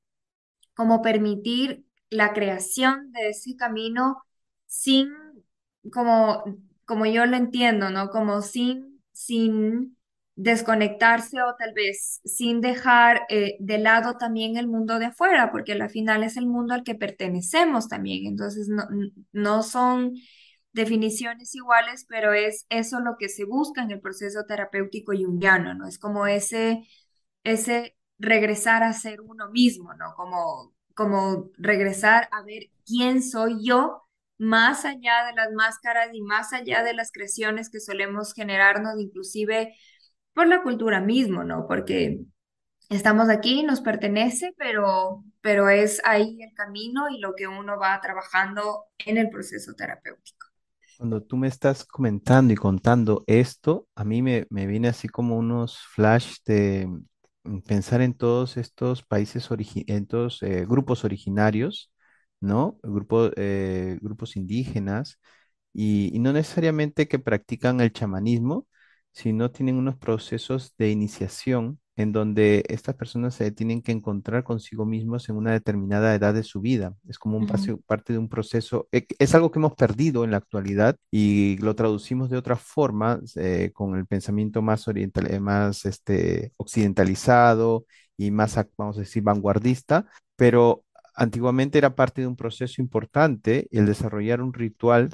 como 0.75 1.03
permitir 1.03 1.87
la 2.13 2.33
creación 2.33 3.13
de 3.13 3.31
ese 3.31 3.57
camino 3.57 4.23
sin, 4.67 5.09
como, 5.93 6.45
como 6.85 7.07
yo 7.07 7.27
lo 7.27 7.37
entiendo, 7.37 7.91
¿no? 7.91 8.11
Como 8.11 8.43
sin, 8.43 9.03
sin 9.13 9.97
desconectarse 10.35 11.43
o 11.43 11.55
tal 11.59 11.73
vez 11.75 12.21
sin 12.25 12.61
dejar 12.61 13.23
eh, 13.29 13.57
de 13.61 13.79
lado 13.79 14.17
también 14.17 14.57
el 14.57 14.69
mundo 14.69 14.99
de 14.99 15.07
afuera, 15.07 15.51
porque 15.53 15.73
al 15.73 15.91
final 15.91 16.23
es 16.25 16.37
el 16.37 16.47
mundo 16.47 16.75
al 16.75 16.85
que 16.85 16.95
pertenecemos 16.95 17.89
también. 17.89 18.27
Entonces, 18.27 18.69
no, 18.69 18.85
no 19.33 19.63
son 19.63 20.15
definiciones 20.73 21.55
iguales, 21.55 22.07
pero 22.09 22.33
es 22.33 22.67
eso 22.71 23.01
lo 23.01 23.17
que 23.19 23.29
se 23.29 23.45
busca 23.45 23.83
en 23.83 23.91
el 23.91 24.01
proceso 24.01 24.45
terapéutico 24.47 25.13
junguiano, 25.13 25.75
¿no? 25.75 25.87
Es 25.87 25.99
como 25.99 26.27
ese 26.27 26.83
ese 27.45 27.97
regresar 28.19 28.83
a 28.83 28.93
ser 28.93 29.21
uno 29.21 29.51
mismo, 29.51 29.95
¿no? 29.95 30.15
Como, 30.17 30.75
como 31.03 31.51
regresar 31.59 32.29
a 32.33 32.43
ver 32.43 32.71
quién 32.87 33.23
soy 33.23 33.65
yo, 33.67 34.03
más 34.39 34.85
allá 34.85 35.25
de 35.27 35.35
las 35.35 35.53
máscaras 35.53 36.11
y 36.13 36.23
más 36.23 36.53
allá 36.53 36.83
de 36.83 36.95
las 36.95 37.13
creaciones 37.13 37.71
que 37.71 37.81
solemos 37.81 38.35
generarnos, 38.35 39.01
inclusive 39.01 39.75
por 40.35 40.47
la 40.47 40.63
cultura 40.63 41.01
mismo, 41.01 41.45
¿no? 41.45 41.67
Porque 41.69 42.21
estamos 42.91 43.29
aquí, 43.31 43.63
nos 43.65 43.81
pertenece, 43.81 44.55
pero, 44.59 45.25
pero 45.41 45.69
es 45.69 46.01
ahí 46.05 46.39
el 46.43 46.55
camino 46.55 47.09
y 47.11 47.19
lo 47.21 47.35
que 47.35 47.49
uno 47.49 47.79
va 47.79 48.01
trabajando 48.01 48.85
en 48.99 49.19
el 49.19 49.31
proceso 49.31 49.75
terapéutico. 49.75 50.47
Cuando 50.97 51.23
tú 51.23 51.37
me 51.37 51.49
estás 51.49 51.85
comentando 51.85 52.53
y 52.53 52.57
contando 52.57 53.25
esto, 53.27 53.89
a 53.97 54.05
mí 54.05 54.23
me, 54.23 54.47
me 54.51 54.67
viene 54.67 54.89
así 54.89 55.09
como 55.09 55.37
unos 55.37 55.79
flash 55.79 56.37
de 56.47 56.89
pensar 57.67 58.01
en 58.03 58.15
todos 58.15 58.57
estos 58.57 59.03
países, 59.03 59.49
en 59.89 60.07
todos 60.07 60.43
eh, 60.43 60.65
grupos 60.69 61.05
originarios, 61.05 61.93
¿no? 62.41 62.79
Grupo- 62.83 63.31
eh, 63.37 63.99
grupos 64.03 64.37
indígenas, 64.37 65.19
y, 65.75 66.17
y 66.17 66.21
no 66.21 66.33
necesariamente 66.35 67.09
que 67.09 67.21
practican 67.21 67.81
el 67.83 67.93
chamanismo, 67.95 68.69
sino 69.13 69.53
tienen 69.53 69.77
unos 69.79 69.99
procesos 69.99 70.75
de 70.79 70.91
iniciación 70.93 71.81
en 71.97 72.13
donde 72.13 72.65
estas 72.69 72.95
personas 72.97 73.35
se 73.35 73.51
tienen 73.53 73.83
que 73.83 73.93
encontrar 73.93 74.45
consigo 74.45 74.87
mismos 74.87 75.29
en 75.29 75.37
una 75.37 75.53
determinada 75.53 76.15
edad 76.15 76.33
de 76.35 76.43
su 76.43 76.61
vida. 76.61 76.95
Es 77.09 77.19
como 77.19 77.37
un 77.37 77.45
Ujú, 77.45 77.47
paseo- 77.47 77.81
parte 77.87 78.13
de 78.15 78.19
un 78.19 78.29
proceso, 78.29 78.89
eh, 78.93 79.07
es 79.19 79.35
algo 79.35 79.51
que 79.51 79.59
hemos 79.59 79.75
perdido 79.75 80.25
en 80.25 80.31
la 80.31 80.39
actualidad 80.39 80.97
y 81.11 81.59
lo 81.59 81.75
traducimos 81.75 82.31
de 82.31 82.39
otra 82.39 82.57
forma, 82.57 83.21
eh, 83.37 83.71
con 83.75 83.97
el 83.97 84.07
pensamiento 84.07 84.63
más 84.63 84.89
oriental, 84.89 85.31
eh, 85.31 85.41
más 85.41 85.85
este, 85.85 86.53
occidentalizado 86.57 87.85
y 88.17 88.31
más, 88.31 88.59
vamos 88.77 88.97
a 88.97 89.01
decir, 89.01 89.23
vanguardista, 89.23 90.07
pero 90.37 90.85
antiguamente 91.15 91.79
era 91.79 91.95
parte 91.95 92.23
de 92.23 92.27
un 92.27 92.37
proceso 92.37 92.81
importante 92.83 93.69
el 93.71 93.87
desarrollar 93.87 94.41
un 94.43 94.53
ritual 94.55 95.11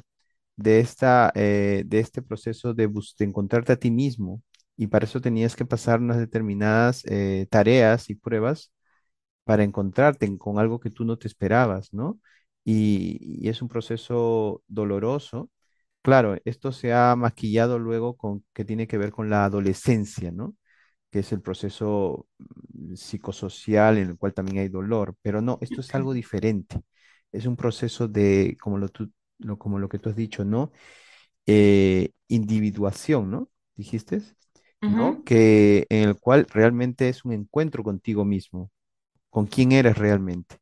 de, 0.55 0.79
esta, 0.79 1.31
eh, 1.35 1.83
de 1.85 1.99
este 1.99 2.21
proceso 2.21 2.73
de, 2.73 2.87
de 2.87 3.25
encontrarte 3.25 3.73
a 3.73 3.77
ti 3.77 3.91
mismo. 3.91 4.41
Y 4.79 4.87
para 4.87 5.05
eso 5.05 5.21
tenías 5.21 5.55
que 5.57 5.65
pasar 5.65 6.01
unas 6.01 6.19
determinadas 6.19 7.03
eh, 7.07 7.47
tareas 7.51 8.09
y 8.11 8.15
pruebas 8.15 8.73
para 9.43 9.63
encontrarte 9.63 10.25
en- 10.25 10.37
con 10.37 10.59
algo 10.59 10.79
que 10.79 10.89
tú 10.91 11.05
no 11.05 11.17
te 11.17 11.27
esperabas, 11.27 11.93
¿no? 11.93 12.19
Y, 12.63 13.17
y 13.45 13.49
es 13.49 13.61
un 13.61 13.67
proceso 13.69 14.63
doloroso. 14.67 15.49
Claro, 16.01 16.37
esto 16.45 16.71
se 16.71 16.93
ha 16.93 17.15
maquillado 17.15 17.79
luego 17.79 18.15
con 18.17 18.45
que 18.53 18.65
tiene 18.65 18.87
que 18.87 18.97
ver 18.97 19.11
con 19.11 19.29
la 19.29 19.45
adolescencia, 19.45 20.31
¿no? 20.31 20.55
Que 21.11 21.19
es 21.19 21.31
el 21.33 21.41
proceso 21.41 22.27
mm, 22.73 22.95
psicosocial 22.95 23.97
en 23.97 24.09
el 24.11 24.17
cual 24.17 24.33
también 24.33 24.59
hay 24.59 24.69
dolor, 24.69 25.15
pero 25.21 25.41
no, 25.41 25.57
esto 25.61 25.81
es 25.81 25.93
algo 25.95 26.13
diferente. 26.13 26.81
Es 27.31 27.45
un 27.45 27.55
proceso 27.57 28.07
de, 28.07 28.57
como 28.61 28.77
lo, 28.77 28.89
tú- 28.89 29.11
lo- 29.39 29.57
como 29.59 29.79
lo 29.79 29.89
que 29.89 29.99
tú 29.99 30.09
has 30.09 30.15
dicho, 30.15 30.45
¿no? 30.45 30.71
Eh, 31.45 32.11
individuación, 32.27 33.31
¿no? 33.31 33.49
Dijiste, 33.75 34.21
Que 35.25 35.85
en 35.89 36.09
el 36.09 36.19
cual 36.19 36.47
realmente 36.49 37.09
es 37.09 37.25
un 37.25 37.33
encuentro 37.33 37.83
contigo 37.83 38.25
mismo 38.25 38.71
con 39.29 39.47
quién 39.47 39.71
eres 39.73 39.97
realmente 39.97 40.57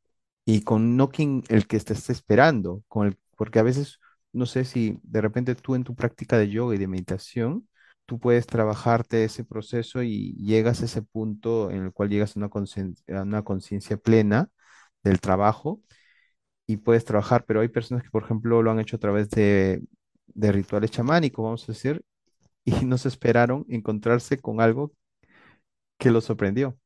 y 0.45 0.62
con 0.63 0.97
no 0.97 1.09
quién 1.09 1.43
el 1.50 1.67
que 1.67 1.79
te 1.81 1.93
esperando, 1.93 2.83
con 2.88 3.07
el, 3.07 3.17
porque 3.38 3.59
a 3.59 3.63
veces 3.63 4.00
no 4.33 4.45
sé 4.45 4.65
si 4.65 5.00
de 5.03 5.21
repente 5.21 5.55
tú 5.55 5.75
en 5.75 5.83
tu 5.83 5.95
práctica 5.95 6.38
de 6.38 6.50
yoga 6.50 6.75
y 6.75 6.79
de 6.79 6.88
meditación, 6.88 7.67
tú 8.05 8.19
puedes 8.19 8.47
trabajarte 8.47 9.24
ese 9.25 9.43
proceso 9.45 10.03
y 10.03 10.33
llegas 10.36 10.81
a 10.81 10.86
ese 10.86 11.01
punto 11.03 11.71
en 11.71 11.86
el 11.86 11.93
cual 11.93 12.09
llegas 12.09 12.36
a 12.38 12.39
una 13.24 13.43
conciencia 13.43 13.97
plena 13.97 14.50
del 15.03 15.19
trabajo 15.21 15.81
y 16.67 16.77
puedes 16.77 17.05
trabajar, 17.05 17.45
pero 17.45 17.62
hay 17.62 17.69
personas 17.69 18.03
que, 18.03 18.09
por 18.09 18.24
ejemplo, 18.24 18.62
lo 18.62 18.71
han 18.71 18.79
hecho 18.79 18.97
a 18.97 19.00
través 19.00 19.29
de, 19.29 19.83
de 20.27 20.51
rituales 20.51 20.91
chamánicos, 20.91 21.43
vamos 21.43 21.63
a 21.69 21.74
decir, 21.74 22.03
y 22.67 22.86
no 22.86 22.97
se 23.00 23.09
esperaron 23.09 23.65
encontrarse 23.69 24.39
con 24.39 24.62
algo 24.62 24.93
que 25.97 26.12
los 26.12 26.25
sorprendió. 26.25 26.77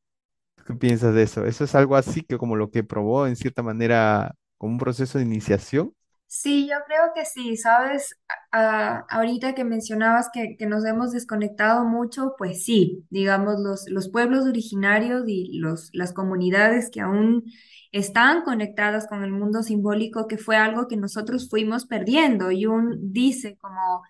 ¿Qué 0.67 0.75
piensas 0.75 1.15
de 1.15 1.23
eso? 1.23 1.45
¿Eso 1.45 1.63
es 1.65 1.75
algo 1.75 1.95
así 1.97 2.23
que 2.23 2.38
como 2.38 2.55
lo 2.57 2.71
que 2.71 2.83
probó 2.83 3.27
en 3.27 3.35
cierta 3.38 3.63
manera 3.63 4.35
como 4.57 4.73
un 4.73 4.79
proceso 4.79 5.17
de 5.19 5.25
iniciación? 5.25 5.93
Sí, 6.27 6.65
yo 6.69 6.75
creo 6.88 7.11
que 7.13 7.25
sí, 7.25 7.57
sabes, 7.57 8.15
ahorita 8.51 9.53
que 9.53 9.65
mencionabas 9.65 10.29
que, 10.33 10.55
que 10.57 10.65
nos 10.65 10.85
hemos 10.85 11.11
desconectado 11.11 11.83
mucho, 11.83 12.35
pues 12.38 12.63
sí, 12.63 13.05
digamos, 13.09 13.59
los, 13.59 13.83
los 13.89 14.07
pueblos 14.09 14.45
originarios 14.45 15.23
y 15.27 15.59
los, 15.59 15.89
las 15.91 16.13
comunidades 16.13 16.89
que 16.89 17.01
aún 17.01 17.43
están 17.91 18.43
conectadas 18.43 19.07
con 19.07 19.23
el 19.25 19.31
mundo 19.31 19.61
simbólico, 19.61 20.27
que 20.27 20.38
fue 20.38 20.55
algo 20.55 20.88
que 20.88 20.95
nosotros 20.95 21.50
fuimos 21.50 21.85
perdiendo. 21.85 22.45
Jung 22.47 22.95
dice 23.01 23.57
como 23.57 24.01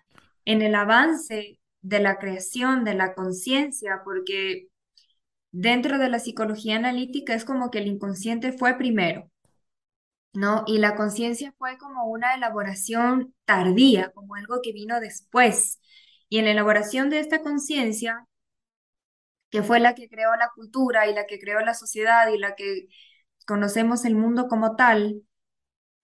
en 0.44 0.62
el 0.62 0.76
avance 0.76 1.58
de 1.82 2.00
la 2.00 2.18
creación 2.18 2.84
de 2.84 2.94
la 2.94 3.14
conciencia, 3.14 4.02
porque 4.04 4.68
dentro 5.52 5.98
de 5.98 6.08
la 6.08 6.18
psicología 6.18 6.76
analítica 6.76 7.34
es 7.34 7.44
como 7.44 7.70
que 7.70 7.78
el 7.78 7.88
inconsciente 7.88 8.52
fue 8.52 8.76
primero. 8.78 9.30
¿no? 10.32 10.64
Y 10.66 10.78
la 10.78 10.94
conciencia 10.96 11.54
fue 11.58 11.78
como 11.78 12.06
una 12.06 12.34
elaboración 12.34 13.34
tardía, 13.44 14.10
como 14.12 14.34
algo 14.34 14.60
que 14.62 14.72
vino 14.72 15.00
después. 15.00 15.80
Y 16.28 16.38
en 16.38 16.46
la 16.46 16.52
elaboración 16.52 17.10
de 17.10 17.20
esta 17.20 17.42
conciencia, 17.42 18.26
que 19.50 19.62
fue 19.62 19.80
la 19.80 19.94
que 19.94 20.08
creó 20.08 20.34
la 20.36 20.50
cultura 20.54 21.06
y 21.08 21.14
la 21.14 21.26
que 21.26 21.38
creó 21.38 21.60
la 21.60 21.74
sociedad 21.74 22.28
y 22.28 22.38
la 22.38 22.54
que 22.54 22.88
conocemos 23.46 24.04
el 24.06 24.14
mundo 24.14 24.48
como 24.48 24.76
tal, 24.76 25.22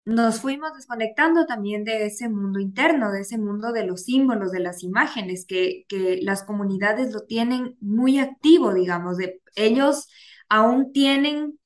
nos 0.08 0.40
fuimos 0.40 0.72
desconectando 0.74 1.44
también 1.44 1.84
de 1.84 2.06
ese 2.06 2.30
mundo 2.30 2.60
interno, 2.60 3.12
de 3.12 3.20
ese 3.20 3.36
mundo 3.36 3.72
de 3.72 3.84
los 3.84 4.04
símbolos, 4.04 4.52
de 4.52 4.60
las 4.60 4.82
imágenes, 4.82 5.44
que, 5.46 5.84
que 5.86 6.20
las 6.22 6.44
comunidades 6.44 7.12
lo 7.12 7.26
tienen 7.26 7.76
muy 7.80 8.18
activo, 8.18 8.72
digamos, 8.72 9.18
de 9.18 9.42
ellos 9.54 10.08
aún 10.48 10.92
tienen 10.92 11.58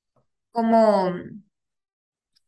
como 0.50 1.14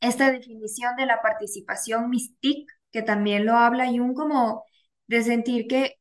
esta 0.00 0.33
definición 0.33 0.96
de 0.96 1.07
la 1.07 1.22
participación 1.22 2.11
mística, 2.11 2.74
que 2.90 3.02
también 3.02 3.46
lo 3.46 3.54
habla 3.57 3.87
Jung 3.87 4.14
como 4.14 4.64
de 5.07 5.22
sentir 5.22 5.68
que 5.68 5.98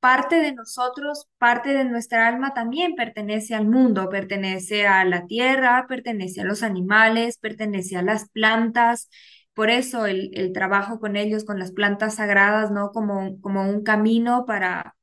parte 0.00 0.36
de 0.36 0.52
nosotros, 0.54 1.28
parte 1.38 1.70
de 1.74 1.84
nuestra 1.84 2.28
alma 2.28 2.54
también 2.54 2.94
pertenece 2.94 3.54
al 3.54 3.66
mundo, 3.66 4.08
pertenece 4.08 4.86
a 4.86 5.04
la 5.04 5.26
tierra, 5.26 5.86
pertenece 5.88 6.42
a 6.42 6.44
los 6.44 6.62
animales, 6.62 7.38
pertenece 7.38 7.96
a 7.96 8.02
las 8.02 8.28
plantas. 8.30 9.08
Por 9.54 9.70
eso 9.70 10.06
el, 10.06 10.30
el 10.34 10.52
trabajo 10.52 11.00
con 11.00 11.16
ellos, 11.16 11.44
con 11.44 11.58
las 11.58 11.72
plantas 11.72 12.16
sagradas, 12.16 12.70
¿no? 12.70 12.92
Como, 12.92 13.40
como 13.40 13.62
un 13.68 13.82
camino 13.82 14.44
para, 14.46 14.96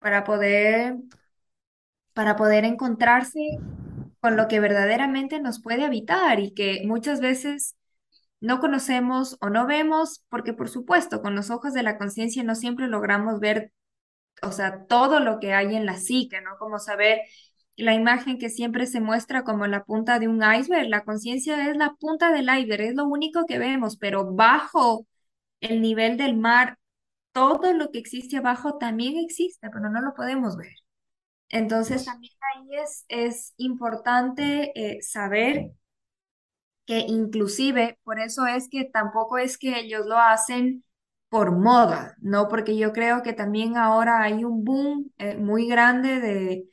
para 0.00 0.24
poder, 0.24 0.96
para 2.14 2.36
poder 2.36 2.64
encontrarse 2.64 3.40
con 4.20 4.36
lo 4.36 4.48
que 4.48 4.60
verdaderamente 4.60 5.40
nos 5.40 5.60
puede 5.62 5.84
habitar 5.84 6.40
y 6.40 6.52
que 6.54 6.82
muchas 6.86 7.20
veces 7.20 7.76
no 8.40 8.60
conocemos 8.60 9.38
o 9.40 9.50
no 9.50 9.66
vemos, 9.66 10.24
porque 10.30 10.54
por 10.54 10.68
supuesto, 10.68 11.22
con 11.22 11.34
los 11.36 11.50
ojos 11.50 11.74
de 11.74 11.82
la 11.82 11.98
conciencia 11.98 12.44
no 12.44 12.54
siempre 12.56 12.88
logramos 12.88 13.40
ver, 13.40 13.72
o 14.42 14.52
sea, 14.52 14.86
todo 14.86 15.20
lo 15.20 15.38
que 15.40 15.52
hay 15.54 15.76
en 15.76 15.86
la 15.86 15.96
psique, 15.96 16.40
¿no? 16.40 16.56
Como 16.58 16.78
saber 16.78 17.20
la 17.76 17.94
imagen 17.94 18.38
que 18.38 18.50
siempre 18.50 18.86
se 18.86 19.00
muestra 19.00 19.44
como 19.44 19.66
la 19.66 19.84
punta 19.84 20.18
de 20.18 20.28
un 20.28 20.42
iceberg. 20.42 20.88
La 20.88 21.04
conciencia 21.04 21.68
es 21.70 21.76
la 21.76 21.94
punta 21.94 22.32
del 22.32 22.44
iceberg, 22.48 22.82
es 22.82 22.94
lo 22.94 23.06
único 23.06 23.46
que 23.46 23.58
vemos, 23.58 23.96
pero 23.96 24.32
bajo 24.34 25.06
el 25.60 25.82
nivel 25.82 26.16
del 26.18 26.36
mar, 26.36 26.78
todo 27.32 27.72
lo 27.74 27.90
que 27.92 27.98
existe 28.00 28.38
abajo 28.38 28.78
también 28.78 29.16
existe, 29.18 29.70
pero 29.72 29.90
no 29.90 30.00
lo 30.02 30.14
podemos 30.14 30.56
ver. 30.56 30.74
Entonces 31.50 31.98
Es- 31.98 32.06
también 32.06 32.32
ahí 32.56 32.76
es, 32.80 33.04
es 33.08 33.54
importante 33.58 34.72
eh, 34.76 35.02
saber 35.02 35.72
que 36.86 36.98
inclusive 37.00 37.98
por 38.04 38.18
eso 38.20 38.46
es 38.46 38.68
que 38.68 38.84
tampoco 38.84 39.38
es 39.38 39.58
que 39.58 39.78
ellos 39.80 40.06
lo 40.06 40.18
hacen 40.18 40.84
por 41.32 41.52
moda, 41.52 42.14
¿no? 42.20 42.48
Porque 42.48 42.76
yo 42.76 42.92
creo 42.92 43.22
que 43.24 43.32
también 43.32 43.78
ahora 43.78 44.22
hay 44.22 44.44
un 44.44 44.64
boom 44.64 45.12
eh, 45.18 45.36
muy 45.38 45.66
grande 45.66 46.20
de, 46.20 46.68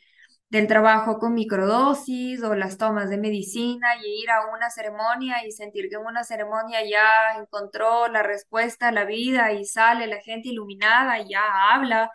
del 0.50 0.68
trabajo 0.68 1.20
con 1.20 1.34
microdosis 1.34 2.44
o 2.44 2.56
las 2.56 2.78
tomas 2.78 3.10
de 3.10 3.18
medicina 3.18 3.88
y 4.04 4.24
ir 4.24 4.32
a 4.32 4.48
una 4.56 4.70
ceremonia 4.70 5.46
y 5.48 5.52
sentir 5.54 5.90
que 5.90 5.96
en 5.96 6.06
una 6.06 6.24
ceremonia 6.26 6.80
ya 6.90 7.40
encontró 7.42 8.08
la 8.10 8.24
respuesta 8.24 8.90
a 8.90 8.92
la 8.92 9.06
vida 9.06 9.54
y 9.54 9.66
sale 9.66 10.08
la 10.08 10.22
gente 10.22 10.50
iluminada 10.50 11.20
y 11.22 11.30
ya 11.32 11.42
habla. 11.74 12.12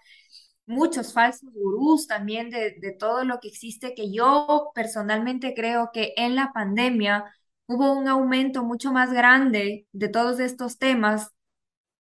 Muchos 0.67 1.13
falsos 1.13 1.51
gurús 1.53 2.07
también 2.07 2.51
de, 2.51 2.77
de 2.81 2.93
todo 2.93 3.25
lo 3.25 3.39
que 3.41 3.49
existe, 3.49 3.95
que 3.95 4.11
yo 4.13 4.71
personalmente 4.75 5.55
creo 5.55 5.91
que 5.93 6.15
en 6.17 6.37
la 6.37 6.53
pandemia 6.55 7.25
hubo 7.67 7.93
un 7.93 8.09
aumento 8.09 8.65
mucho 8.65 8.93
más 8.93 9.13
grande 9.13 9.87
de 9.93 10.09
todos 10.09 10.41
estos 10.41 10.79
temas, 10.79 11.31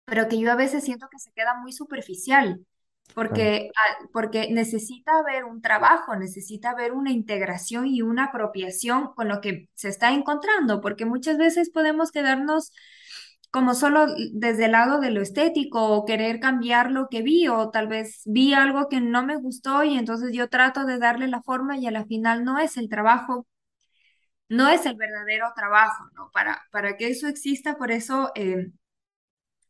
pero 0.10 0.28
que 0.28 0.40
yo 0.40 0.52
a 0.52 0.56
veces 0.56 0.84
siento 0.84 1.08
que 1.12 1.20
se 1.20 1.32
queda 1.34 1.56
muy 1.62 1.72
superficial, 1.74 2.66
porque, 3.14 3.72
ah, 3.76 4.08
porque 4.14 4.50
necesita 4.52 5.12
haber 5.20 5.46
un 5.46 5.62
trabajo, 5.62 6.16
necesita 6.16 6.72
haber 6.72 6.92
una 6.94 7.12
integración 7.12 7.88
y 7.88 8.02
una 8.02 8.26
apropiación 8.26 9.14
con 9.16 9.28
lo 9.30 9.42
que 9.42 9.70
se 9.74 9.90
está 9.90 10.12
encontrando, 10.14 10.82
porque 10.82 11.06
muchas 11.06 11.38
veces 11.38 11.70
podemos 11.72 12.12
quedarnos 12.12 12.72
como 13.52 13.74
solo 13.74 14.06
desde 14.34 14.66
el 14.66 14.74
lado 14.74 15.00
de 15.00 15.10
lo 15.12 15.22
estético 15.22 15.84
o 15.92 16.06
querer 16.06 16.40
cambiar 16.40 16.92
lo 16.92 17.08
que 17.10 17.24
vi 17.24 17.48
o 17.48 17.70
tal 17.72 17.88
vez 17.88 18.22
vi 18.26 18.54
algo 18.54 18.88
que 18.90 19.02
no 19.02 19.26
me 19.26 19.38
gustó 19.38 19.84
y 19.84 19.98
entonces 19.98 20.32
yo 20.34 20.50
trato 20.50 20.86
de 20.86 21.00
darle 21.00 21.28
la 21.28 21.42
forma 21.42 21.78
y 21.78 21.88
a 21.88 21.92
la 21.92 22.06
final 22.06 22.44
no 22.44 22.60
es 22.60 22.78
el 22.78 22.90
trabajo 22.90 23.48
no 24.50 24.68
es 24.70 24.86
el 24.86 24.96
verdadero 24.96 25.48
trabajo, 25.56 26.06
¿no? 26.16 26.32
Para, 26.34 26.62
para 26.72 26.98
que 26.98 27.10
eso 27.10 27.28
exista, 27.28 27.78
por 27.78 27.92
eso 27.92 28.32
eh, 28.36 28.72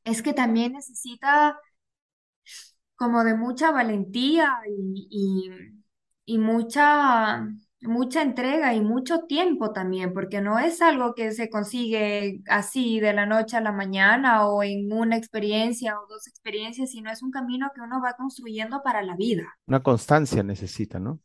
es 0.09 0.21
que 0.21 0.33
también 0.33 0.73
necesita 0.73 1.59
como 2.95 3.23
de 3.23 3.33
mucha 3.35 3.71
valentía 3.71 4.57
y, 4.67 5.49
y, 6.25 6.37
mucha, 6.37 7.47
mucha 7.81 8.21
entrega 8.21 8.73
y 8.73 8.81
mucho 8.81 9.21
tiempo 9.21 9.71
también, 9.71 10.13
porque 10.13 10.41
no 10.41 10.59
es 10.59 10.81
algo 10.81 11.15
que 11.15 11.31
se 11.31 11.49
consigue 11.49 12.41
así 12.47 12.99
de 12.99 13.13
la 13.13 13.25
noche 13.25 13.55
a 13.55 13.61
la 13.61 13.71
mañana 13.71 14.47
o 14.47 14.63
en 14.63 14.91
una 14.91 15.15
experiencia 15.15 15.97
o 15.97 16.07
dos 16.07 16.27
experiencias, 16.27 16.91
sino 16.91 17.09
es 17.09 17.23
un 17.23 17.31
camino 17.31 17.71
que 17.73 17.81
uno 17.81 18.01
va 18.01 18.15
construyendo 18.17 18.81
para 18.83 19.01
la 19.01 19.15
vida. 19.15 19.43
Una 19.65 19.81
constancia 19.81 20.43
necesita, 20.43 20.99
¿no? 20.99 21.21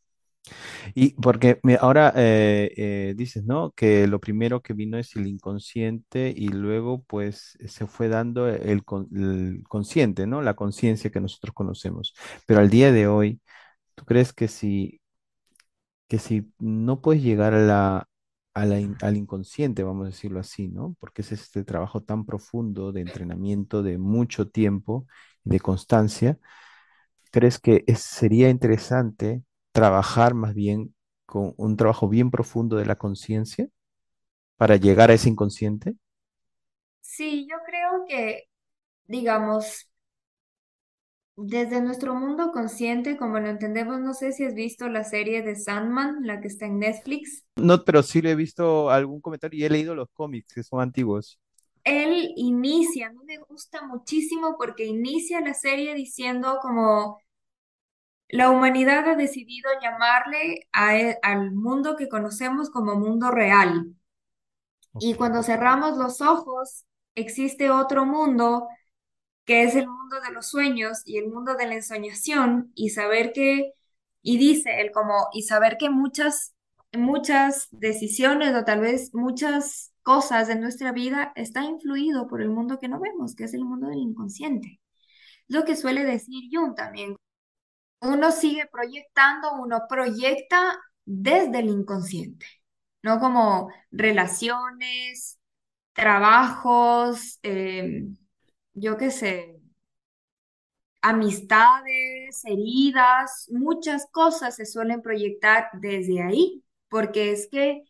Y 0.95 1.15
porque 1.21 1.61
ahora 1.81 2.13
eh, 2.17 2.73
eh, 2.77 3.15
dices, 3.17 3.45
¿no? 3.45 3.73
Que 3.73 4.07
lo 4.07 4.21
primero 4.21 4.63
que 4.63 4.73
vino 4.75 4.99
es 4.99 5.17
el 5.17 5.27
inconsciente 5.27 6.33
y 6.37 6.49
luego 6.49 7.03
pues 7.05 7.59
se 7.67 7.87
fue 7.87 8.09
dando 8.09 8.49
el, 8.49 8.85
con- 8.85 9.09
el 9.15 9.63
consciente, 9.69 10.27
¿no? 10.27 10.43
La 10.43 10.55
conciencia 10.55 11.11
que 11.11 11.21
nosotros 11.21 11.55
conocemos. 11.55 12.15
Pero 12.47 12.61
al 12.61 12.71
día 12.71 12.93
de 12.93 13.07
hoy, 13.09 13.41
¿tú 13.97 14.05
crees 14.05 14.33
que 14.33 14.49
si 14.49 15.01
que 16.09 16.19
si 16.19 16.53
no 16.59 17.01
puedes 17.01 17.23
llegar 17.23 17.55
al 18.55 19.17
inconsciente, 19.17 19.83
vamos 19.83 20.05
a 20.07 20.11
decirlo 20.11 20.41
así, 20.41 20.69
¿no? 20.69 20.97
Porque 21.01 21.23
es 21.23 21.33
este 21.33 21.65
trabajo 21.65 22.03
tan 22.03 22.25
profundo 22.27 22.93
de 22.93 23.01
entrenamiento 23.01 23.83
de 23.83 23.99
mucho 23.99 24.49
tiempo 24.49 25.07
y 25.45 25.51
de 25.51 25.61
constancia, 25.61 26.39
¿crees 27.33 27.59
que 27.61 27.85
sería 27.97 28.51
interesante 28.51 29.43
trabajar 29.75 30.35
más 30.35 30.55
bien 30.55 30.95
con 31.27 31.55
un 31.59 31.77
trabajo 31.79 32.09
bien 32.09 32.33
profundo 32.33 32.77
de 32.79 32.87
la 32.87 32.97
conciencia 32.97 33.69
para 34.59 34.77
llegar 34.77 35.11
a 35.11 35.15
ese 35.15 35.31
inconsciente? 35.31 35.97
Sí, 37.03 37.47
yo 37.49 37.57
creo 37.67 38.05
que, 38.09 38.49
digamos, 39.07 39.89
desde 41.37 41.81
nuestro 41.81 42.17
mundo 42.17 42.51
consciente, 42.51 43.17
como 43.17 43.39
lo 43.39 43.49
entendemos, 43.49 44.01
no 44.01 44.15
sé 44.15 44.33
si 44.33 44.45
has 44.45 44.55
visto 44.55 44.89
la 44.89 45.05
serie 45.05 45.43
de 45.43 45.55
Sandman, 45.55 46.27
la 46.27 46.41
que 46.41 46.49
está 46.49 46.67
en 46.67 46.81
Netflix. 46.81 47.45
No, 47.57 47.85
pero 47.85 48.03
sí 48.03 48.21
le 48.23 48.33
he 48.33 48.35
visto 48.35 48.91
algún 48.91 49.21
comentario 49.21 49.59
y 49.61 49.65
he 49.65 49.71
leído 49.71 49.95
los 49.95 50.09
cómics 50.13 50.53
que 50.55 50.63
son 50.63 50.81
antiguos. 50.81 51.39
Él 51.85 52.33
inicia, 52.37 53.09
a 53.09 53.13
mí 53.13 53.19
me 53.27 53.39
gusta 53.39 53.83
muchísimo 53.87 54.57
porque 54.59 54.85
inicia 54.87 55.41
la 55.41 55.55
serie 55.55 55.95
diciendo 55.95 56.59
como 56.63 57.19
la 58.29 58.51
humanidad 58.51 59.09
ha 59.09 59.17
decidido 59.17 59.71
llamarle 59.83 60.69
a 60.73 60.99
e- 60.99 61.19
al 61.23 61.53
mundo 61.53 61.97
que 61.97 62.09
conocemos 62.09 62.71
como 62.71 62.97
mundo 62.97 63.31
real. 63.31 63.95
Y 64.99 65.15
cuando 65.15 65.43
cerramos 65.43 65.97
los 65.99 66.21
ojos, 66.21 66.85
existe 67.15 67.71
otro 67.71 68.07
mundo 68.07 68.69
que 69.45 69.65
es 69.65 69.75
el 69.77 69.89
mundo 69.89 70.21
de 70.21 70.33
los 70.33 70.49
sueños 70.49 71.03
y 71.05 71.19
el 71.19 71.29
mundo 71.31 71.55
de 71.57 71.67
la 71.67 71.75
ensoñación 71.75 72.73
y 72.75 72.91
saber 72.91 73.33
que, 73.33 73.73
y 74.23 74.39
dice 74.39 74.81
él 74.81 74.91
como, 74.93 75.29
y 75.33 75.43
saber 75.43 75.77
que 75.79 75.91
muchas, 75.91 76.55
muchas 76.93 77.69
decisiones 77.73 78.55
o 78.55 78.65
tal 78.65 78.81
vez 78.81 79.15
muchas 79.15 79.93
cosas 80.03 80.49
de 80.49 80.57
nuestra 80.57 80.93
vida 80.93 81.33
está 81.37 81.65
influido 81.65 82.27
por 82.29 82.43
el 82.43 82.51
mundo 82.51 82.79
que 82.81 82.89
no 82.89 83.01
vemos, 83.01 83.35
que 83.35 83.45
es 83.45 83.55
el 83.55 83.65
mundo 83.65 83.89
del 83.89 83.99
inconsciente. 83.99 84.81
Lo 85.49 85.65
que 85.65 85.77
suele 85.77 86.05
decir 86.05 86.45
Jung 86.53 86.75
también. 86.75 87.17
Uno 88.05 88.31
sigue 88.33 88.67
proyectando, 88.71 89.53
uno 89.55 89.83
proyecta 89.89 90.79
desde 91.05 91.61
el 91.61 91.69
inconsciente, 91.71 92.47
¿no? 93.03 93.19
Como 93.21 93.71
relaciones, 93.91 95.39
trabajos, 95.95 97.39
eh, 97.43 98.07
yo 98.75 98.97
qué 98.99 99.11
sé, 99.11 99.61
amistades, 101.03 102.43
heridas, 102.45 103.47
muchas 103.51 104.07
cosas 104.11 104.57
se 104.57 104.65
suelen 104.67 105.03
proyectar 105.03 105.69
desde 105.75 106.23
ahí, 106.23 106.65
porque 106.89 107.33
es 107.33 107.49
que 107.51 107.83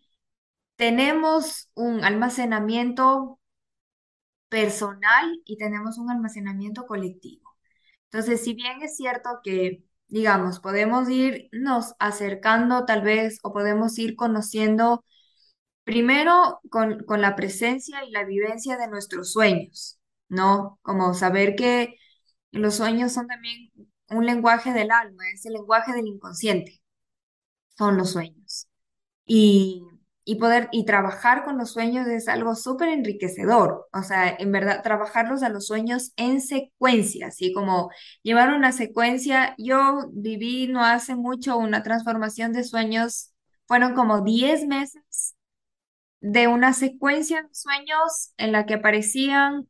tenemos 0.77 1.71
un 1.75 2.05
almacenamiento 2.05 3.41
personal 4.49 5.41
y 5.45 5.57
tenemos 5.59 5.99
un 5.99 6.11
almacenamiento 6.11 6.87
colectivo. 6.87 7.57
Entonces, 8.07 8.45
si 8.45 8.55
bien 8.55 8.83
es 8.83 8.97
cierto 8.97 9.31
que, 9.45 9.85
digamos, 10.09 10.61
podemos 10.61 11.09
irnos 11.11 11.95
acercando 11.99 12.85
tal 12.85 13.03
vez 13.03 13.39
o 13.43 13.53
podemos 13.53 13.99
ir 13.99 14.17
conociendo 14.17 15.05
primero 15.85 16.61
con, 16.71 17.05
con 17.05 17.21
la 17.21 17.37
presencia 17.37 18.05
y 18.05 18.11
la 18.11 18.25
vivencia 18.25 18.77
de 18.79 18.89
nuestros 18.89 19.33
sueños, 19.33 19.99
¿no? 20.29 20.79
Como 20.83 21.15
saber 21.15 21.57
que 21.57 21.97
los 22.53 22.77
sueños 22.77 23.13
son 23.13 23.27
también 23.29 23.71
un 24.11 24.27
lenguaje 24.27 24.73
del 24.73 24.91
alma, 24.91 25.25
es 25.33 25.47
el 25.47 25.55
lenguaje 25.55 25.93
del 25.93 26.07
inconsciente, 26.07 26.81
son 27.77 27.97
los 27.97 28.13
sueños. 28.13 28.69
Y, 29.27 29.83
y 30.25 30.37
poder 30.37 30.69
y 30.73 30.85
trabajar 30.87 31.45
con 31.45 31.59
los 31.59 31.73
sueños 31.73 32.07
es 32.07 32.29
algo 32.29 32.55
súper 32.55 32.89
enriquecedor. 32.89 33.89
O 33.93 34.03
sea, 34.03 34.29
en 34.39 34.53
verdad, 34.53 34.83
trabajarlos 34.83 35.43
a 35.43 35.51
los 35.51 35.67
sueños 35.67 36.13
en 36.17 36.41
secuencia, 36.41 37.29
así 37.29 37.53
como 37.53 37.91
llevar 38.23 38.55
una 38.55 38.73
secuencia. 38.73 39.55
Yo 39.59 40.11
viví 40.13 40.67
no 40.69 40.85
hace 40.85 41.15
mucho 41.15 41.59
una 41.59 41.83
transformación 41.83 42.53
de 42.53 42.65
sueños, 42.65 43.33
fueron 43.67 43.95
como 43.95 44.23
10 44.23 44.67
meses 44.67 45.37
de 46.21 46.49
una 46.49 46.73
secuencia 46.73 47.43
de 47.43 47.55
sueños 47.55 48.33
en 48.39 48.53
la 48.53 48.67
que 48.67 48.75
aparecían, 48.75 49.69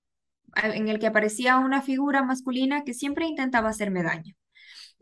en 0.63 0.89
el 0.89 1.01
que 1.01 1.09
aparecía 1.09 1.59
una 1.59 1.83
figura 1.83 2.23
masculina 2.23 2.85
que 2.85 2.95
siempre 2.95 3.27
intentaba 3.27 3.71
hacerme 3.71 4.05
daño. 4.05 4.35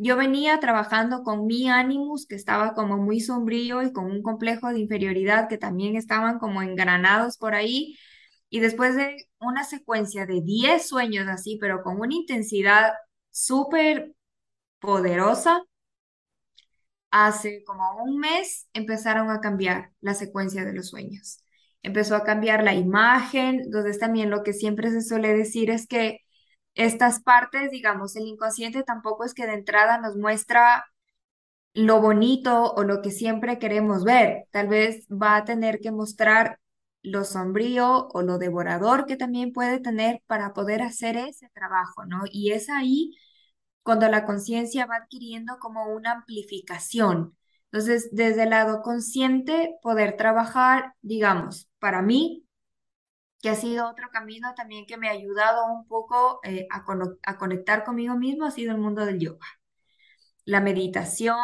Yo 0.02 0.16
venía 0.16 0.58
trabajando 0.58 1.22
con 1.22 1.46
mi 1.46 1.68
Animus, 1.68 2.26
que 2.26 2.34
estaba 2.34 2.74
como 2.74 2.98
muy 2.98 3.20
sombrío 3.20 3.82
y 3.84 3.92
con 3.92 4.06
un 4.06 4.20
complejo 4.22 4.68
de 4.68 4.80
inferioridad 4.80 5.48
que 5.48 5.58
también 5.58 5.94
estaban 5.94 6.40
como 6.40 6.60
engranados 6.60 7.38
por 7.38 7.54
ahí. 7.54 7.96
Y 8.50 8.58
después 8.58 8.96
de 8.96 9.28
una 9.38 9.62
secuencia 9.62 10.26
de 10.26 10.40
10 10.42 10.88
sueños 10.88 11.28
así, 11.28 11.56
pero 11.60 11.82
con 11.84 12.00
una 12.00 12.14
intensidad 12.14 12.94
súper 13.30 14.12
poderosa, 14.80 15.62
hace 17.12 17.62
como 17.64 18.02
un 18.02 18.18
mes 18.18 18.68
empezaron 18.72 19.30
a 19.30 19.40
cambiar 19.40 19.92
la 20.00 20.14
secuencia 20.14 20.64
de 20.64 20.72
los 20.72 20.88
sueños. 20.88 21.44
Empezó 21.82 22.16
a 22.16 22.24
cambiar 22.24 22.64
la 22.64 22.74
imagen, 22.74 23.60
entonces 23.60 24.00
también 24.00 24.30
lo 24.30 24.42
que 24.42 24.52
siempre 24.52 24.90
se 24.90 25.02
suele 25.02 25.32
decir 25.32 25.70
es 25.70 25.86
que 25.86 26.18
estas 26.74 27.20
partes, 27.22 27.70
digamos, 27.70 28.16
el 28.16 28.26
inconsciente 28.26 28.82
tampoco 28.82 29.24
es 29.24 29.34
que 29.34 29.46
de 29.46 29.54
entrada 29.54 29.98
nos 29.98 30.16
muestra 30.16 30.84
lo 31.74 32.00
bonito 32.00 32.72
o 32.74 32.84
lo 32.84 33.02
que 33.02 33.10
siempre 33.10 33.58
queremos 33.58 34.04
ver. 34.04 34.46
Tal 34.50 34.68
vez 34.68 35.06
va 35.08 35.36
a 35.36 35.44
tener 35.44 35.80
que 35.80 35.90
mostrar 35.90 36.58
lo 37.02 37.24
sombrío 37.24 38.08
o 38.08 38.22
lo 38.22 38.38
devorador 38.38 39.06
que 39.06 39.16
también 39.16 39.52
puede 39.52 39.80
tener 39.80 40.22
para 40.26 40.52
poder 40.52 40.82
hacer 40.82 41.16
ese 41.16 41.48
trabajo, 41.54 42.04
¿no? 42.06 42.22
Y 42.30 42.52
es 42.52 42.68
ahí 42.70 43.16
cuando 43.82 44.08
la 44.08 44.24
conciencia 44.24 44.86
va 44.86 44.96
adquiriendo 44.96 45.58
como 45.58 45.86
una 45.86 46.12
amplificación. 46.12 47.36
Entonces, 47.72 48.10
desde 48.12 48.44
el 48.44 48.50
lado 48.50 48.82
consciente, 48.82 49.76
poder 49.82 50.16
trabajar, 50.16 50.94
digamos, 51.00 51.68
para 51.78 52.02
mí, 52.02 52.46
que 53.42 53.50
ha 53.50 53.56
sido 53.56 53.88
otro 53.90 54.08
camino 54.12 54.54
también 54.54 54.86
que 54.86 54.96
me 54.98 55.08
ha 55.08 55.12
ayudado 55.12 55.66
un 55.72 55.86
poco 55.86 56.40
eh, 56.44 56.66
a, 56.70 56.84
a 57.26 57.38
conectar 57.38 57.84
conmigo 57.84 58.16
mismo, 58.16 58.46
ha 58.46 58.52
sido 58.52 58.72
el 58.72 58.78
mundo 58.80 59.06
del 59.06 59.20
yoga 59.20 59.46
la 60.44 60.60
meditación, 60.60 61.36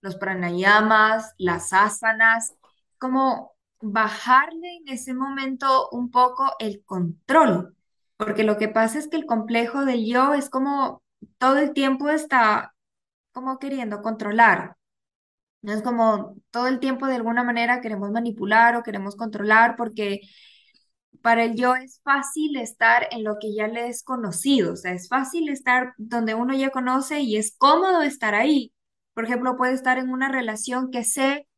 los 0.00 0.16
pranayamas, 0.16 1.34
las 1.38 1.72
asanas, 1.72 2.54
como 2.98 3.52
bajarle 3.80 4.76
en 4.76 4.88
ese 4.88 5.14
momento 5.14 5.88
un 5.90 6.10
poco 6.10 6.52
el 6.58 6.84
control, 6.84 7.76
porque 8.16 8.44
lo 8.44 8.56
que 8.58 8.68
pasa 8.68 8.98
es 8.98 9.08
que 9.08 9.16
el 9.16 9.26
complejo 9.26 9.84
del 9.84 10.06
yo 10.06 10.34
es 10.34 10.50
como 10.50 11.02
todo 11.38 11.58
el 11.58 11.72
tiempo 11.72 12.08
está 12.10 12.74
como 13.32 13.58
queriendo 13.58 14.02
controlar. 14.02 14.76
No 15.62 15.72
es 15.72 15.82
como 15.82 16.36
todo 16.50 16.66
el 16.68 16.78
tiempo 16.80 17.06
de 17.06 17.16
alguna 17.16 17.42
manera 17.42 17.80
queremos 17.80 18.10
manipular 18.10 18.76
o 18.76 18.82
queremos 18.82 19.16
controlar 19.16 19.76
porque 19.76 20.20
para 21.24 21.44
el 21.44 21.56
yo 21.56 21.74
es 21.74 22.02
fácil 22.04 22.58
estar 22.58 23.08
en 23.10 23.24
lo 23.24 23.38
que 23.40 23.54
ya 23.54 23.66
le 23.66 23.88
es 23.88 24.02
conocido, 24.02 24.74
o 24.74 24.76
sea, 24.76 24.92
es 24.92 25.08
fácil 25.08 25.48
estar 25.48 25.94
donde 25.96 26.34
uno 26.34 26.54
ya 26.54 26.68
conoce 26.68 27.20
y 27.20 27.38
es 27.38 27.56
cómodo 27.56 28.02
estar 28.02 28.34
ahí. 28.34 28.74
Por 29.14 29.24
ejemplo, 29.24 29.56
puede 29.56 29.72
estar 29.72 29.96
en 29.96 30.10
una 30.10 30.28
relación 30.28 30.90
que 30.90 31.02
sé 31.02 31.48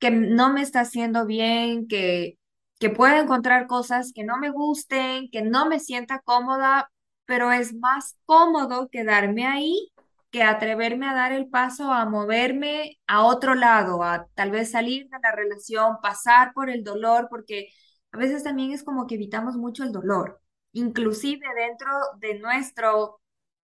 que 0.00 0.10
no 0.10 0.52
me 0.52 0.60
está 0.62 0.80
haciendo 0.80 1.24
bien, 1.24 1.86
que, 1.86 2.36
que 2.80 2.90
puedo 2.90 3.14
encontrar 3.14 3.68
cosas 3.68 4.10
que 4.12 4.24
no 4.24 4.38
me 4.38 4.50
gusten, 4.50 5.30
que 5.30 5.42
no 5.42 5.66
me 5.66 5.78
sienta 5.78 6.20
cómoda, 6.24 6.90
pero 7.24 7.52
es 7.52 7.74
más 7.74 8.16
cómodo 8.24 8.88
quedarme 8.90 9.46
ahí 9.46 9.92
que 10.32 10.42
atreverme 10.42 11.06
a 11.08 11.14
dar 11.14 11.32
el 11.32 11.48
paso 11.48 11.92
a 11.92 12.06
moverme 12.06 12.98
a 13.06 13.22
otro 13.24 13.54
lado, 13.54 14.02
a 14.02 14.26
tal 14.34 14.50
vez 14.50 14.72
salir 14.72 15.08
de 15.08 15.18
la 15.22 15.30
relación, 15.30 15.98
pasar 16.02 16.52
por 16.54 16.70
el 16.70 16.82
dolor, 16.82 17.28
porque 17.30 17.68
a 18.12 18.18
veces 18.18 18.44
también 18.44 18.72
es 18.72 18.84
como 18.84 19.06
que 19.06 19.16
evitamos 19.16 19.56
mucho 19.56 19.84
el 19.84 19.92
dolor, 19.92 20.40
inclusive 20.72 21.46
dentro 21.56 21.88
de 22.18 22.38
nuestro 22.38 23.20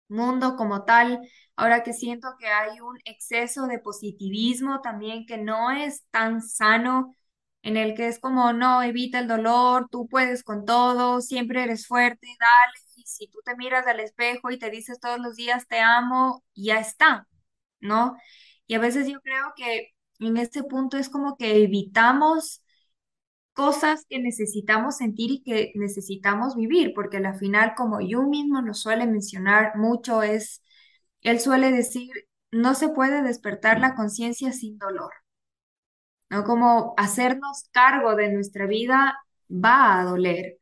mundo 0.07 0.55
como 0.55 0.85
tal. 0.85 1.19
Ahora 1.55 1.83
que 1.83 1.93
siento 1.93 2.29
que 2.39 2.47
hay 2.47 2.79
un 2.79 2.97
exceso 3.05 3.67
de 3.67 3.79
positivismo 3.79 4.81
también 4.81 5.25
que 5.25 5.37
no 5.37 5.71
es 5.71 6.05
tan 6.11 6.41
sano, 6.41 7.15
en 7.61 7.77
el 7.77 7.93
que 7.95 8.07
es 8.07 8.19
como, 8.19 8.53
no, 8.53 8.81
evita 8.83 9.19
el 9.19 9.27
dolor, 9.27 9.87
tú 9.91 10.07
puedes 10.07 10.43
con 10.43 10.65
todo, 10.65 11.21
siempre 11.21 11.63
eres 11.63 11.87
fuerte, 11.87 12.27
dale, 12.39 12.73
y 12.95 13.03
si 13.05 13.27
tú 13.27 13.39
te 13.43 13.55
miras 13.57 13.85
al 13.87 13.99
espejo 13.99 14.49
y 14.51 14.57
te 14.59 14.69
dices 14.69 14.99
todos 14.99 15.19
los 15.19 15.35
días, 15.35 15.67
te 15.67 15.79
amo, 15.79 16.43
ya 16.55 16.79
está, 16.79 17.27
¿no? 17.81 18.15
Y 18.67 18.75
a 18.75 18.79
veces 18.79 19.07
yo 19.07 19.19
creo 19.21 19.53
que 19.57 19.89
en 20.19 20.37
este 20.37 20.63
punto 20.63 20.97
es 20.97 21.09
como 21.09 21.37
que 21.37 21.63
evitamos 21.63 22.63
cosas 23.59 24.05
que 24.09 24.19
necesitamos 24.19 24.95
sentir 24.95 25.31
y 25.31 25.43
que 25.43 25.73
necesitamos 25.75 26.55
vivir, 26.55 26.93
porque 26.95 27.17
al 27.17 27.35
final, 27.35 27.73
como 27.75 27.99
yo 27.99 28.23
mismo 28.23 28.61
lo 28.61 28.73
suele 28.73 29.05
mencionar 29.05 29.75
mucho, 29.75 30.23
es, 30.23 30.63
él 31.23 31.41
suele 31.41 31.69
decir, 31.73 32.09
no 32.51 32.73
se 32.73 32.87
puede 32.87 33.21
despertar 33.21 33.81
la 33.81 33.95
conciencia 33.95 34.53
sin 34.53 34.77
dolor. 34.77 35.11
¿no? 36.29 36.45
Como 36.45 36.93
hacernos 36.95 37.67
cargo 37.73 38.15
de 38.15 38.31
nuestra 38.31 38.65
vida 38.65 39.19
va 39.51 39.99
a 39.99 40.05
doler, 40.05 40.57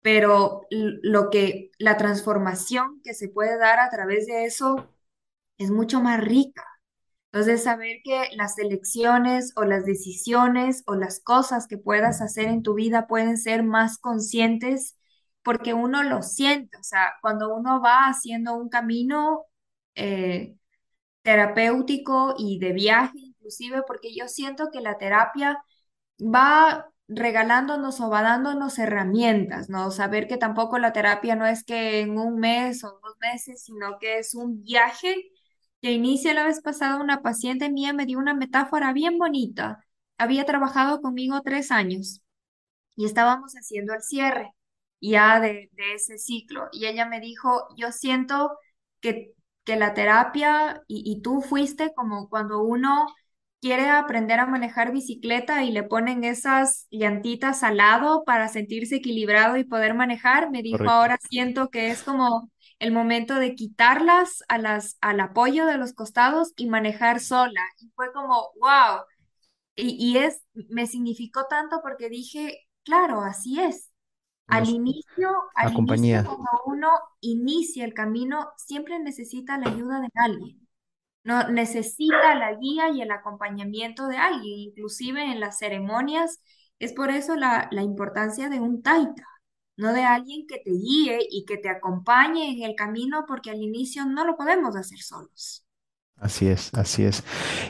pero 0.00 0.62
lo 0.70 1.30
que, 1.30 1.72
la 1.78 1.96
transformación 1.96 3.00
que 3.02 3.14
se 3.14 3.28
puede 3.28 3.58
dar 3.58 3.80
a 3.80 3.90
través 3.90 4.26
de 4.26 4.44
eso 4.44 4.88
es 5.58 5.72
mucho 5.72 6.00
más 6.00 6.20
rica. 6.22 6.64
Entonces, 7.36 7.64
saber 7.64 7.98
que 8.02 8.30
las 8.34 8.58
elecciones 8.58 9.52
o 9.56 9.64
las 9.64 9.84
decisiones 9.84 10.82
o 10.86 10.94
las 10.94 11.20
cosas 11.20 11.66
que 11.66 11.76
puedas 11.76 12.22
hacer 12.22 12.46
en 12.46 12.62
tu 12.62 12.72
vida 12.72 13.06
pueden 13.06 13.36
ser 13.36 13.62
más 13.62 13.98
conscientes 13.98 14.96
porque 15.42 15.74
uno 15.74 16.02
lo 16.02 16.22
siente, 16.22 16.78
o 16.78 16.82
sea, 16.82 17.12
cuando 17.20 17.54
uno 17.54 17.82
va 17.82 18.08
haciendo 18.08 18.54
un 18.56 18.70
camino 18.70 19.44
eh, 19.94 20.56
terapéutico 21.22 22.34
y 22.38 22.58
de 22.58 22.72
viaje, 22.72 23.18
inclusive, 23.18 23.82
porque 23.86 24.14
yo 24.14 24.28
siento 24.28 24.70
que 24.72 24.80
la 24.80 24.98
terapia 24.98 25.62
va 26.20 26.90
regalándonos 27.08 28.00
o 28.00 28.10
va 28.10 28.22
dándonos 28.22 28.78
herramientas, 28.78 29.68
¿no? 29.68 29.90
Saber 29.90 30.26
que 30.26 30.38
tampoco 30.38 30.78
la 30.78 30.92
terapia 30.94 31.36
no 31.36 31.46
es 31.46 31.64
que 31.64 32.00
en 32.00 32.18
un 32.18 32.38
mes 32.38 32.82
o 32.84 32.98
dos 33.02 33.16
meses, 33.20 33.62
sino 33.64 33.98
que 33.98 34.18
es 34.20 34.34
un 34.34 34.62
viaje 34.64 35.14
que 35.82 35.92
inicia 35.92 36.34
la 36.34 36.44
vez 36.44 36.60
pasada 36.62 36.96
una 37.00 37.22
paciente 37.22 37.70
mía 37.70 37.92
me 37.92 38.06
dio 38.06 38.18
una 38.18 38.34
metáfora 38.34 38.92
bien 38.92 39.18
bonita. 39.18 39.84
Había 40.18 40.44
trabajado 40.46 41.00
conmigo 41.02 41.40
tres 41.42 41.70
años 41.70 42.22
y 42.96 43.06
estábamos 43.06 43.54
haciendo 43.54 43.94
el 43.94 44.02
cierre 44.02 44.52
ya 45.00 45.40
de, 45.40 45.70
de 45.72 45.94
ese 45.94 46.18
ciclo. 46.18 46.68
Y 46.72 46.86
ella 46.86 47.06
me 47.06 47.20
dijo, 47.20 47.68
yo 47.76 47.92
siento 47.92 48.58
que, 49.00 49.34
que 49.64 49.76
la 49.76 49.94
terapia 49.94 50.82
y, 50.88 51.02
y 51.10 51.22
tú 51.22 51.40
fuiste 51.42 51.92
como 51.94 52.28
cuando 52.28 52.62
uno 52.62 53.06
quiere 53.60 53.88
aprender 53.88 54.40
a 54.40 54.46
manejar 54.46 54.92
bicicleta 54.92 55.64
y 55.64 55.72
le 55.72 55.82
ponen 55.82 56.24
esas 56.24 56.86
llantitas 56.90 57.62
al 57.62 57.78
lado 57.78 58.24
para 58.24 58.48
sentirse 58.48 58.96
equilibrado 58.96 59.56
y 59.56 59.64
poder 59.64 59.94
manejar, 59.94 60.50
me 60.50 60.62
dijo, 60.62 60.88
Correcto. 60.88 60.90
ahora 60.90 61.18
siento 61.30 61.70
que 61.70 61.90
es 61.90 62.02
como 62.02 62.50
el 62.78 62.92
momento 62.92 63.36
de 63.36 63.54
quitarlas 63.54 64.44
a 64.48 64.58
las, 64.58 64.98
al 65.00 65.20
apoyo 65.20 65.66
de 65.66 65.78
los 65.78 65.92
costados 65.94 66.52
y 66.56 66.66
manejar 66.68 67.20
sola. 67.20 67.62
Y 67.80 67.90
fue 67.96 68.12
como, 68.12 68.50
wow. 68.60 69.02
Y, 69.74 69.96
y 69.98 70.18
es, 70.18 70.42
me 70.70 70.86
significó 70.86 71.46
tanto 71.48 71.80
porque 71.82 72.08
dije, 72.08 72.60
claro, 72.84 73.20
así 73.22 73.60
es. 73.60 73.90
Al 74.48 74.68
Nos, 74.68 74.70
inicio, 74.70 75.30
al 75.54 75.72
inicio, 75.74 75.74
compañía. 75.74 76.24
cuando 76.24 76.50
uno 76.66 76.90
inicia 77.20 77.84
el 77.84 77.94
camino, 77.94 78.50
siempre 78.56 78.98
necesita 79.00 79.58
la 79.58 79.68
ayuda 79.70 80.00
de 80.00 80.08
alguien. 80.14 80.68
No, 81.24 81.48
necesita 81.50 82.34
la 82.36 82.54
guía 82.54 82.90
y 82.90 83.02
el 83.02 83.10
acompañamiento 83.10 84.06
de 84.08 84.16
alguien, 84.18 84.58
inclusive 84.60 85.24
en 85.24 85.40
las 85.40 85.58
ceremonias. 85.58 86.40
Es 86.78 86.92
por 86.92 87.10
eso 87.10 87.34
la, 87.36 87.68
la 87.72 87.82
importancia 87.82 88.48
de 88.48 88.60
un 88.60 88.82
taita, 88.82 89.24
no 89.76 89.92
de 89.92 90.04
alguien 90.04 90.46
que 90.46 90.58
te 90.58 90.70
guíe 90.70 91.18
y 91.30 91.44
que 91.46 91.58
te 91.58 91.68
acompañe 91.68 92.52
en 92.52 92.62
el 92.62 92.74
camino, 92.76 93.24
porque 93.28 93.50
al 93.50 93.62
inicio 93.62 94.06
no 94.06 94.24
lo 94.26 94.36
podemos 94.36 94.76
hacer 94.76 94.98
solos. 95.00 95.64
Así 96.16 96.48
es, 96.48 96.72
así 96.74 97.04
es. 97.04 97.24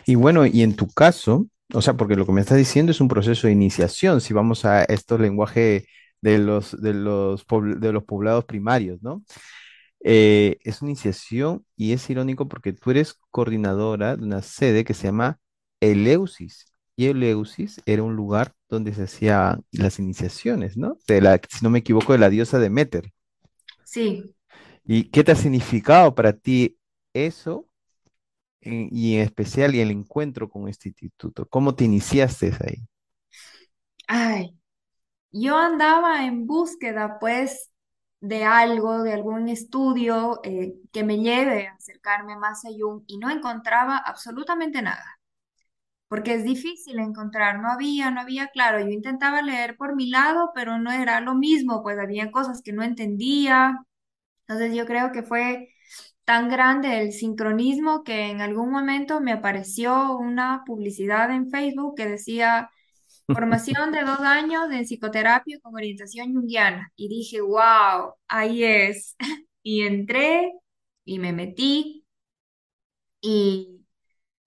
Y 0.07 0.15
bueno, 0.15 0.47
y 0.47 0.63
en 0.63 0.77
tu 0.77 0.89
caso, 0.89 1.49
o 1.75 1.83
sea, 1.83 1.95
porque 1.97 2.15
lo 2.17 2.27
que 2.27 2.33
me 2.33 2.41
estás 2.41 2.59
diciendo 2.59 2.93
es 2.93 3.01
un 3.01 3.09
proceso 3.09 3.47
de 3.47 3.53
iniciación, 3.53 4.21
si 4.21 4.35
vamos 4.35 4.65
a 4.65 4.85
estos 4.85 5.21
lenguaje 5.21 5.87
de 6.21 6.39
los, 6.39 6.81
de 6.81 6.95
los, 6.95 7.45
de 7.49 7.93
los 7.93 8.05
poblados 8.05 8.45
primarios, 8.45 9.03
¿no? 9.03 9.25
Eh, 10.01 10.59
es 10.65 10.83
una 10.83 10.93
iniciación 10.93 11.67
y 11.77 11.93
es 11.93 12.09
irónico 12.11 12.49
porque 12.49 12.73
tú 12.73 12.91
eres 12.93 13.17
coordinadora 13.31 14.17
de 14.17 14.25
una 14.25 14.43
sede 14.43 14.85
que 14.85 14.95
se 14.95 15.05
llama 15.09 15.41
Eleusis. 15.81 16.67
Y 16.97 17.07
Eleusis 17.09 17.81
era 17.87 18.03
un 18.03 18.17
lugar 18.17 18.55
donde 18.69 18.95
se 18.95 19.05
hacían 19.05 19.65
las 19.73 19.99
iniciaciones, 19.99 20.77
¿no? 20.77 20.99
De 21.09 21.21
la, 21.21 21.41
si 21.49 21.65
no 21.65 21.71
me 21.71 21.81
equivoco, 21.81 22.13
de 22.13 22.19
la 22.19 22.31
diosa 22.31 22.59
Deméter. 22.59 23.13
Sí. 23.85 24.35
¿Y 24.85 25.05
qué 25.11 25.25
te 25.25 25.33
ha 25.33 25.37
significado 25.37 26.15
para 26.15 26.33
ti 26.33 26.79
eso? 27.15 27.69
en- 28.61 28.89
y 28.93 29.17
en 29.17 29.23
especial 29.23 29.75
y 29.75 29.81
el 29.81 29.91
encuentro 29.91 30.49
con 30.51 30.69
este 30.69 30.89
instituto. 30.91 31.47
¿Cómo 31.49 31.75
te 31.75 31.85
iniciaste 31.85 32.53
ahí? 32.67 32.87
Ay, 34.09 34.57
yo 35.33 35.57
andaba 35.59 36.25
en 36.27 36.47
búsqueda, 36.47 37.19
pues, 37.21 37.73
de 38.21 38.45
algo, 38.45 39.03
de 39.05 39.13
algún 39.15 39.49
estudio 39.51 40.41
eh, 40.45 40.75
que 40.93 41.05
me 41.05 41.19
lleve 41.21 41.69
a 41.69 41.75
acercarme 41.75 42.37
más 42.39 42.65
a 42.67 42.71
Jung 42.79 43.05
y 43.09 43.19
no 43.19 43.31
encontraba 43.31 43.99
absolutamente 43.99 44.83
nada. 44.83 45.16
Porque 46.09 46.35
es 46.35 46.45
difícil 46.45 46.99
encontrar, 47.01 47.61
no 47.61 47.71
había, 47.73 48.11
no 48.11 48.21
había, 48.21 48.49
claro, 48.49 48.81
yo 48.81 48.89
intentaba 48.91 49.43
leer 49.43 49.77
por 49.77 49.97
mi 49.97 50.09
lado, 50.11 50.53
pero 50.55 50.79
no 50.79 50.93
era 50.93 51.21
lo 51.21 51.35
mismo, 51.35 51.83
pues 51.83 51.99
había 51.99 52.31
cosas 52.31 52.63
que 52.63 52.73
no 52.73 52.83
entendía, 52.85 53.77
entonces 54.47 54.75
yo 54.77 54.87
creo 54.87 55.13
que 55.13 55.23
fue 55.23 55.69
tan 56.25 56.49
grande 56.49 57.01
el 57.03 57.13
sincronismo 57.13 58.05
que 58.05 58.31
en 58.31 58.41
algún 58.41 58.71
momento 58.71 59.21
me 59.21 59.33
apareció 59.33 60.17
una 60.19 60.63
publicidad 60.67 61.31
en 61.33 61.51
Facebook 61.51 61.97
que 61.97 62.07
decía 62.09 62.71
formación 63.33 63.93
de 63.93 64.03
dos 64.05 64.21
años 64.21 64.71
en 64.73 64.85
psicoterapia 64.87 65.59
con 65.63 65.75
orientación 65.75 66.33
junguiana 66.35 66.93
y 66.97 67.09
dije, 67.09 67.41
wow, 67.43 68.15
ahí 68.29 68.65
es, 68.65 69.17
y 69.63 69.83
entré 69.83 70.53
y 71.05 71.19
me 71.19 71.33
metí 71.33 72.05
y 73.21 73.85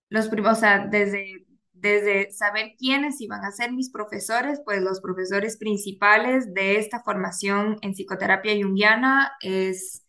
los 0.10 0.30
prim- 0.30 0.46
o 0.48 0.56
sea, 0.56 0.88
desde, 0.88 1.48
desde 1.82 2.32
saber 2.32 2.74
quiénes 2.78 3.22
iban 3.22 3.44
a 3.46 3.52
ser 3.52 3.72
mis 3.74 3.90
profesores, 3.92 4.62
pues 4.66 4.82
los 4.82 5.02
profesores 5.02 5.58
principales 5.58 6.54
de 6.54 6.78
esta 6.80 7.02
formación 7.04 7.78
en 7.82 7.94
psicoterapia 7.94 8.54
junguiana 8.62 9.34
es 9.42 10.04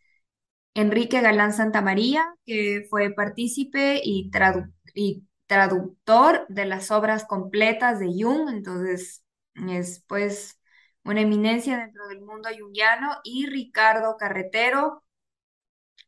Enrique 0.74 1.20
Galán 1.20 1.52
Santamaría, 1.52 2.34
que 2.46 2.86
fue 2.90 3.10
partícipe 3.12 4.00
y, 4.04 4.30
tradu- 4.30 4.72
y 4.94 5.24
traductor 5.46 6.46
de 6.48 6.64
las 6.66 6.90
obras 6.90 7.24
completas 7.26 7.98
de 8.00 8.06
Jung, 8.08 8.48
entonces 8.50 9.24
es 9.68 10.04
pues 10.08 10.58
una 11.04 11.22
eminencia 11.22 11.78
dentro 11.78 12.06
del 12.08 12.20
mundo 12.22 12.48
junguiano, 12.58 13.16
y 13.24 13.46
Ricardo 13.46 14.16
Carretero, 14.18 15.02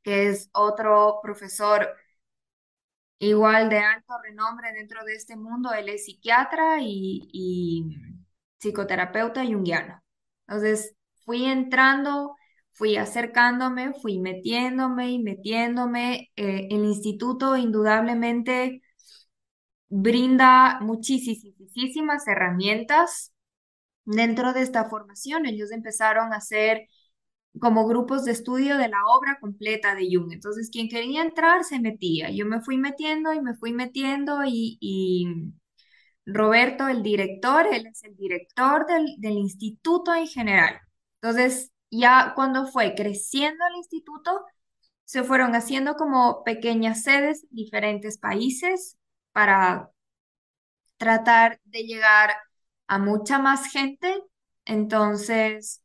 que 0.03 0.29
es 0.29 0.51
otro 0.53 1.21
profesor 1.23 1.89
igual 3.29 3.69
de 3.71 3.79
alto 3.79 4.15
renombre 4.23 4.73
dentro 4.73 5.05
de 5.05 5.15
este 5.15 5.37
mundo. 5.37 5.73
Él 5.73 5.89
es 5.89 6.05
psiquiatra 6.07 6.79
y, 6.81 7.29
y 7.33 7.97
psicoterapeuta 8.59 9.45
junguiano. 9.45 10.03
Entonces, 10.47 10.95
fui 11.25 11.45
entrando, 11.45 12.37
fui 12.73 12.97
acercándome, 12.97 13.93
fui 14.01 14.19
metiéndome 14.19 15.11
y 15.13 15.19
metiéndome. 15.23 16.31
Eh, 16.37 16.69
el 16.71 16.85
instituto 16.85 17.57
indudablemente 17.57 18.83
brinda 19.89 20.81
muchísimas 20.81 22.27
herramientas 22.27 23.33
dentro 24.05 24.53
de 24.53 24.63
esta 24.63 24.87
formación. 24.89 25.47
Ellos 25.47 25.73
empezaron 25.73 26.33
a 26.33 26.37
hacer 26.39 26.89
como 27.61 27.87
grupos 27.87 28.25
de 28.25 28.33
estudio 28.33 28.79
de 28.79 28.89
la 28.89 28.99
obra 29.07 29.39
completa 29.41 29.95
de 29.95 30.09
Jung. 30.13 30.33
Entonces, 30.33 30.71
quien 30.71 30.89
quería 30.89 31.23
entrar 31.23 31.65
se 31.65 31.81
metía. 31.81 32.31
Yo 32.31 32.47
me 32.47 32.61
fui 32.61 32.79
metiendo 32.79 33.33
y 33.33 33.41
me 33.41 33.55
fui 33.55 33.73
metiendo 33.73 34.45
y, 34.45 34.79
y 34.81 35.27
Roberto, 36.27 36.89
el 36.89 37.03
director, 37.03 37.67
él 37.73 37.87
es 37.87 38.05
el 38.05 38.17
director 38.17 38.87
del, 38.87 39.07
del 39.19 39.33
instituto 39.35 40.15
en 40.15 40.27
general. 40.29 40.81
Entonces, 41.21 41.73
ya 41.91 42.33
cuando 42.37 42.67
fue 42.67 42.95
creciendo 42.95 43.65
el 43.71 43.77
instituto, 43.79 44.45
se 45.05 45.25
fueron 45.25 45.55
haciendo 45.55 45.97
como 45.97 46.45
pequeñas 46.45 47.03
sedes 47.05 47.45
en 47.45 47.51
diferentes 47.57 48.19
países 48.19 48.99
para 49.33 49.91
tratar 50.97 51.61
de 51.65 51.83
llegar 51.85 52.31
a 52.87 52.99
mucha 52.99 53.39
más 53.39 53.71
gente. 53.73 54.23
Entonces, 54.65 55.82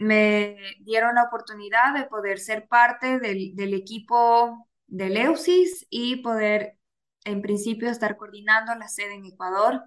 me 0.00 0.56
dieron 0.80 1.14
la 1.14 1.24
oportunidad 1.24 1.94
de 1.94 2.06
poder 2.06 2.38
ser 2.40 2.66
parte 2.68 3.18
del, 3.20 3.54
del 3.54 3.74
equipo 3.74 4.68
de 4.86 5.10
Leusis 5.10 5.86
y 5.90 6.16
poder, 6.16 6.76
en 7.24 7.42
principio, 7.42 7.90
estar 7.90 8.16
coordinando 8.16 8.74
la 8.74 8.88
sede 8.88 9.14
en 9.14 9.26
Ecuador. 9.26 9.82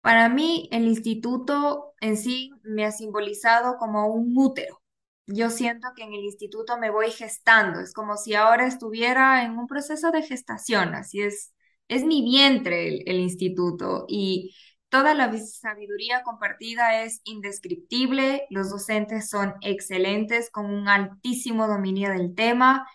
Para 0.00 0.28
mí, 0.28 0.68
el 0.72 0.84
instituto 0.86 1.94
en 2.00 2.16
sí 2.16 2.50
me 2.62 2.84
ha 2.84 2.92
simbolizado 2.92 3.76
como 3.78 4.08
un 4.08 4.34
útero. 4.36 4.82
Yo 5.26 5.48
siento 5.50 5.88
que 5.96 6.02
en 6.04 6.12
el 6.12 6.20
instituto 6.24 6.76
me 6.78 6.90
voy 6.90 7.10
gestando, 7.10 7.80
es 7.80 7.94
como 7.94 8.16
si 8.18 8.34
ahora 8.34 8.66
estuviera 8.66 9.42
en 9.44 9.58
un 9.58 9.66
proceso 9.66 10.10
de 10.10 10.22
gestación, 10.22 10.94
así 10.94 11.22
es, 11.22 11.54
es 11.88 12.04
mi 12.04 12.22
vientre 12.22 12.88
el, 12.88 13.02
el 13.06 13.16
instituto 13.20 14.04
y 14.06 14.54
toda 14.94 15.14
la 15.14 15.36
sabiduría 15.38 16.22
compartida 16.22 17.02
es 17.02 17.20
indescriptible, 17.24 18.46
los 18.50 18.70
docentes 18.70 19.28
son 19.28 19.54
excelentes 19.60 20.50
con 20.52 20.66
un 20.66 20.88
altísimo 20.88 21.66
dominio 21.66 22.10
del 22.10 22.34
tema. 22.36 22.88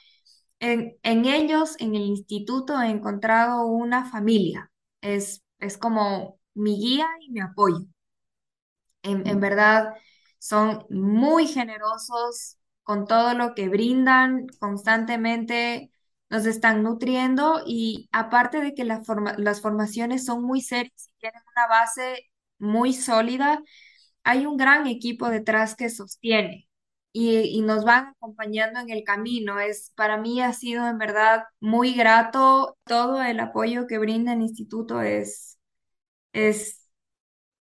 En, 0.59 0.97
en 1.03 1.25
ellos, 1.25 1.75
en 1.79 1.95
el 1.95 2.03
instituto, 2.03 2.81
he 2.81 2.89
encontrado 2.89 3.65
una 3.67 4.05
familia, 4.11 4.71
es, 5.01 5.43
es 5.59 5.77
como 5.77 6.39
mi 6.55 6.77
guía 6.79 7.07
y 7.21 7.31
mi 7.31 7.41
apoyo. 7.41 7.85
En, 9.03 9.27
en 9.27 9.39
verdad, 9.39 9.93
son 10.39 10.85
muy 10.89 11.47
generosos 11.47 12.57
con 12.83 13.05
todo 13.07 13.33
lo 13.33 13.53
que 13.55 13.69
brindan, 13.69 14.47
constantemente 14.59 15.91
nos 16.29 16.45
están 16.45 16.83
nutriendo 16.83 17.61
y 17.65 18.07
aparte 18.11 18.61
de 18.61 18.73
que 18.73 18.83
las 18.85 19.61
formaciones 19.61 20.25
son 20.25 20.43
muy 20.43 20.61
serias 20.61 21.07
y 21.09 21.19
tienen 21.19 21.41
una 21.55 21.67
base 21.67 22.29
muy 22.59 22.93
sólida, 22.93 23.61
hay 24.23 24.45
un 24.45 24.57
gran 24.57 24.87
equipo 24.87 25.29
detrás 25.29 25.75
que 25.75 25.89
sostiene 25.89 26.67
y, 27.11 27.39
y 27.39 27.61
nos 27.61 27.85
van 27.85 28.09
acompañando 28.09 28.79
en 28.79 28.89
el 28.89 29.03
camino. 29.03 29.59
Es, 29.59 29.91
para 29.95 30.17
mí 30.17 30.41
ha 30.41 30.53
sido 30.53 30.87
en 30.87 30.97
verdad 30.97 31.43
muy 31.59 31.93
grato. 31.93 32.77
Todo 32.85 33.21
el 33.23 33.39
apoyo 33.39 33.87
que 33.87 33.97
brinda 33.97 34.33
el 34.33 34.41
instituto 34.41 35.01
es, 35.01 35.59
es 36.33 36.87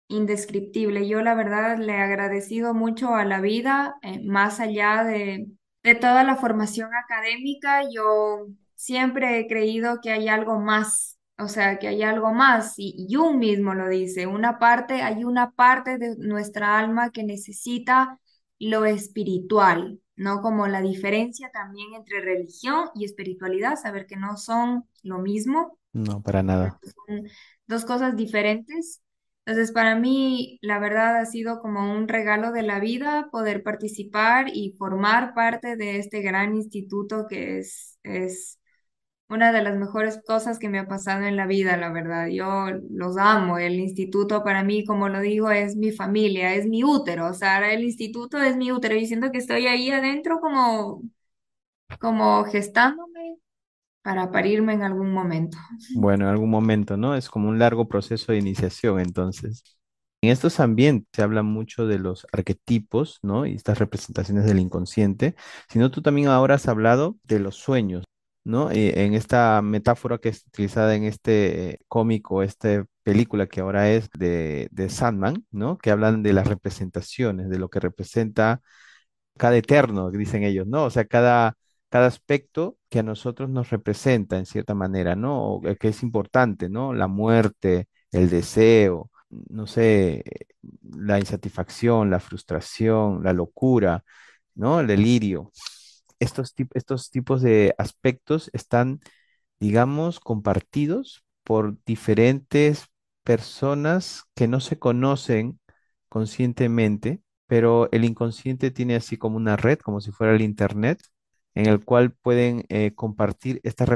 indescriptible. 0.09 1.09
Yo 1.09 1.23
la 1.23 1.35
verdad 1.35 1.79
le 1.79 1.95
he 1.95 2.01
agradecido 2.03 2.75
mucho 2.75 3.15
a 3.15 3.25
la 3.25 3.41
vida, 3.41 3.97
eh, 4.03 4.21
más 4.25 4.61
allá 4.61 5.05
de, 5.05 5.49
de 5.85 5.95
toda 5.95 6.25
la 6.25 6.37
formación 6.37 6.91
académica, 6.95 7.83
yo 7.91 8.47
siempre 8.75 9.39
he 9.41 9.47
creído 9.47 10.01
que 10.03 10.11
hay 10.11 10.29
algo 10.29 10.59
más, 10.61 11.19
o 11.39 11.49
sea, 11.49 11.79
que 11.79 11.89
hay 11.89 12.03
algo 12.03 12.33
más, 12.33 12.75
y 12.79 13.07
Jung 13.11 13.37
mismo 13.39 13.75
lo 13.75 13.89
dice, 13.89 14.27
una 14.27 14.59
parte, 14.59 15.03
hay 15.03 15.25
una 15.25 15.53
parte 15.53 15.99
de 15.99 16.17
nuestra 16.19 16.79
alma 16.79 17.11
que 17.11 17.25
necesita 17.25 18.19
lo 18.59 18.85
espiritual. 18.85 20.01
¿no? 20.17 20.43
Como 20.43 20.69
la 20.69 20.81
diferencia 20.81 21.51
también 21.53 21.93
entre 21.95 22.21
religión 22.21 22.89
y 22.95 23.05
espiritualidad, 23.05 23.77
saber 23.77 24.07
que 24.07 24.17
no 24.17 24.37
son 24.37 24.85
lo 25.03 25.19
mismo, 25.19 25.79
No, 25.93 26.23
para 26.23 26.43
nada. 26.43 26.79
son 27.07 27.29
dos 27.67 27.85
cosas 27.85 28.17
diferentes. 28.17 29.03
Entonces, 29.47 29.73
para 29.73 29.95
mí, 29.97 30.59
la 30.63 30.79
verdad 30.79 31.19
ha 31.19 31.27
sido 31.27 31.61
como 31.61 31.93
un 31.93 32.09
regalo 32.09 32.51
de 32.53 32.63
la 32.63 32.81
vida 32.81 33.29
poder 33.31 33.63
participar 33.63 34.47
y 34.55 34.75
formar 34.79 35.35
parte 35.35 35.77
de 35.77 35.99
este 35.99 36.23
gran 36.23 36.55
instituto 36.55 37.27
que 37.29 37.59
es, 37.59 37.99
es 38.05 38.59
una 39.29 39.53
de 39.53 39.63
las 39.63 39.77
mejores 39.77 40.21
cosas 40.27 40.59
que 40.59 40.69
me 40.69 40.79
ha 40.79 40.89
pasado 40.89 41.25
en 41.25 41.37
la 41.37 41.47
vida, 41.47 41.77
la 41.77 41.91
verdad. 41.93 42.29
Yo 42.29 42.67
los 42.91 43.17
amo. 43.19 43.59
El 43.59 43.75
instituto 43.81 44.45
para 44.45 44.65
mí, 44.65 44.85
como 44.85 45.09
lo 45.09 45.21
digo, 45.21 45.51
es 45.51 45.77
mi 45.77 45.93
familia, 45.93 46.55
es 46.55 46.67
mi 46.67 46.85
útero. 46.85 47.29
O 47.29 47.35
sea, 47.35 47.73
el 47.73 47.85
instituto 47.85 48.39
es 48.41 48.57
mi 48.57 48.73
útero 48.73 48.97
y 48.97 49.07
siento 49.07 49.31
que 49.33 49.39
estoy 49.39 49.67
ahí 49.67 49.91
adentro 49.91 50.41
como, 50.41 51.03
como 52.01 52.45
gestándome 52.45 53.14
para 54.05 54.31
parirme 54.31 54.75
en 54.75 54.83
algún 54.85 55.13
momento. 55.13 55.59
Bueno, 55.97 56.25
en 56.27 56.31
algún 56.31 56.51
momento, 56.51 56.97
¿no? 56.97 57.17
Es 57.17 57.29
como 57.31 57.49
un 57.49 57.59
largo 57.59 57.89
proceso 57.89 58.33
de 58.33 58.39
iniciación, 58.39 59.01
entonces. 59.01 59.65
En 60.23 60.31
estos 60.31 60.61
ambientes 60.61 61.09
se 61.13 61.23
habla 61.23 61.43
mucho 61.43 61.87
de 61.87 61.99
los 61.99 62.27
arquetipos, 62.33 63.19
¿no? 63.23 63.47
Y 63.47 63.55
estas 63.55 63.79
representaciones 63.79 64.47
del 64.47 64.59
inconsciente, 64.61 65.37
sino 65.69 65.91
tú 65.91 66.03
también 66.03 66.29
ahora 66.29 66.55
has 66.57 66.69
hablado 66.69 67.19
de 67.25 67.41
los 67.41 67.57
sueños, 67.57 68.05
¿no? 68.45 68.71
Eh, 68.71 69.05
en 69.05 69.15
esta 69.15 69.63
metáfora 69.63 70.19
que 70.19 70.31
es 70.31 70.47
utilizada 70.47 70.95
en 70.97 71.05
este 71.05 71.71
eh, 71.73 71.79
cómico, 71.89 72.43
esta 72.43 72.87
película 73.03 73.47
que 73.47 73.61
ahora 73.61 73.91
es 73.91 74.11
de, 74.19 74.69
de 74.73 74.89
Sandman, 74.91 75.47
¿no? 75.51 75.79
Que 75.79 75.91
hablan 75.91 76.23
de 76.23 76.33
las 76.33 76.47
representaciones, 76.49 77.51
de 77.51 77.59
lo 77.59 77.69
que 77.71 77.81
representa 77.81 78.63
cada 79.39 79.57
eterno, 79.57 80.11
dicen 80.11 80.45
ellos, 80.45 80.67
¿no? 80.67 80.85
O 80.85 80.91
sea, 80.91 81.05
cada, 81.07 81.57
cada 81.89 82.07
aspecto 82.07 82.79
que 82.95 83.01
a 83.01 83.03
nosotros 83.05 83.51
nos 83.51 83.71
representa 83.71 84.39
en 84.39 84.47
cierta 84.47 84.75
manera, 84.75 85.17
¿no? 85.17 85.61
Que 85.65 85.77
que 85.77 85.89
es 85.89 86.03
importante, 86.05 86.69
¿no? 86.71 86.95
La 86.95 87.09
muerte, 87.09 87.89
el 88.13 88.31
deseo, 88.31 89.11
no 89.31 89.67
sé, 89.67 90.25
la 90.83 91.19
insatisfacción, 91.19 92.11
la 92.11 92.21
frustración, 92.21 93.23
la 93.25 93.33
locura, 93.33 94.05
¿no? 94.55 94.81
El 94.81 94.87
delirio. 94.89 95.53
Estos, 96.21 96.55
tip- 96.55 96.71
estos 96.75 97.11
tipos 97.11 97.43
de 97.43 97.75
aspectos 97.79 98.51
están, 98.53 99.01
digamos, 99.61 100.21
compartidos 100.21 101.25
por 101.45 101.77
diferentes 101.87 102.87
personas 103.25 104.25
que 104.35 104.49
no 104.49 104.61
se 104.61 104.79
conocen 104.79 105.61
conscientemente 106.09 107.21
pero 107.47 107.91
el 107.93 108.05
inconsciente 108.05 108.71
tiene 108.71 108.97
así 108.97 109.19
como 109.19 109.37
una 109.37 109.57
red, 109.57 109.79
como 109.81 110.01
si 110.01 110.13
fuera 110.13 110.35
el 110.35 110.43
internet, 110.43 111.01
en 111.55 111.67
el 111.67 111.85
cual 111.85 112.13
pueden 112.13 112.65
eh, 112.69 112.95
compartir 112.95 113.61
estas 113.65 113.89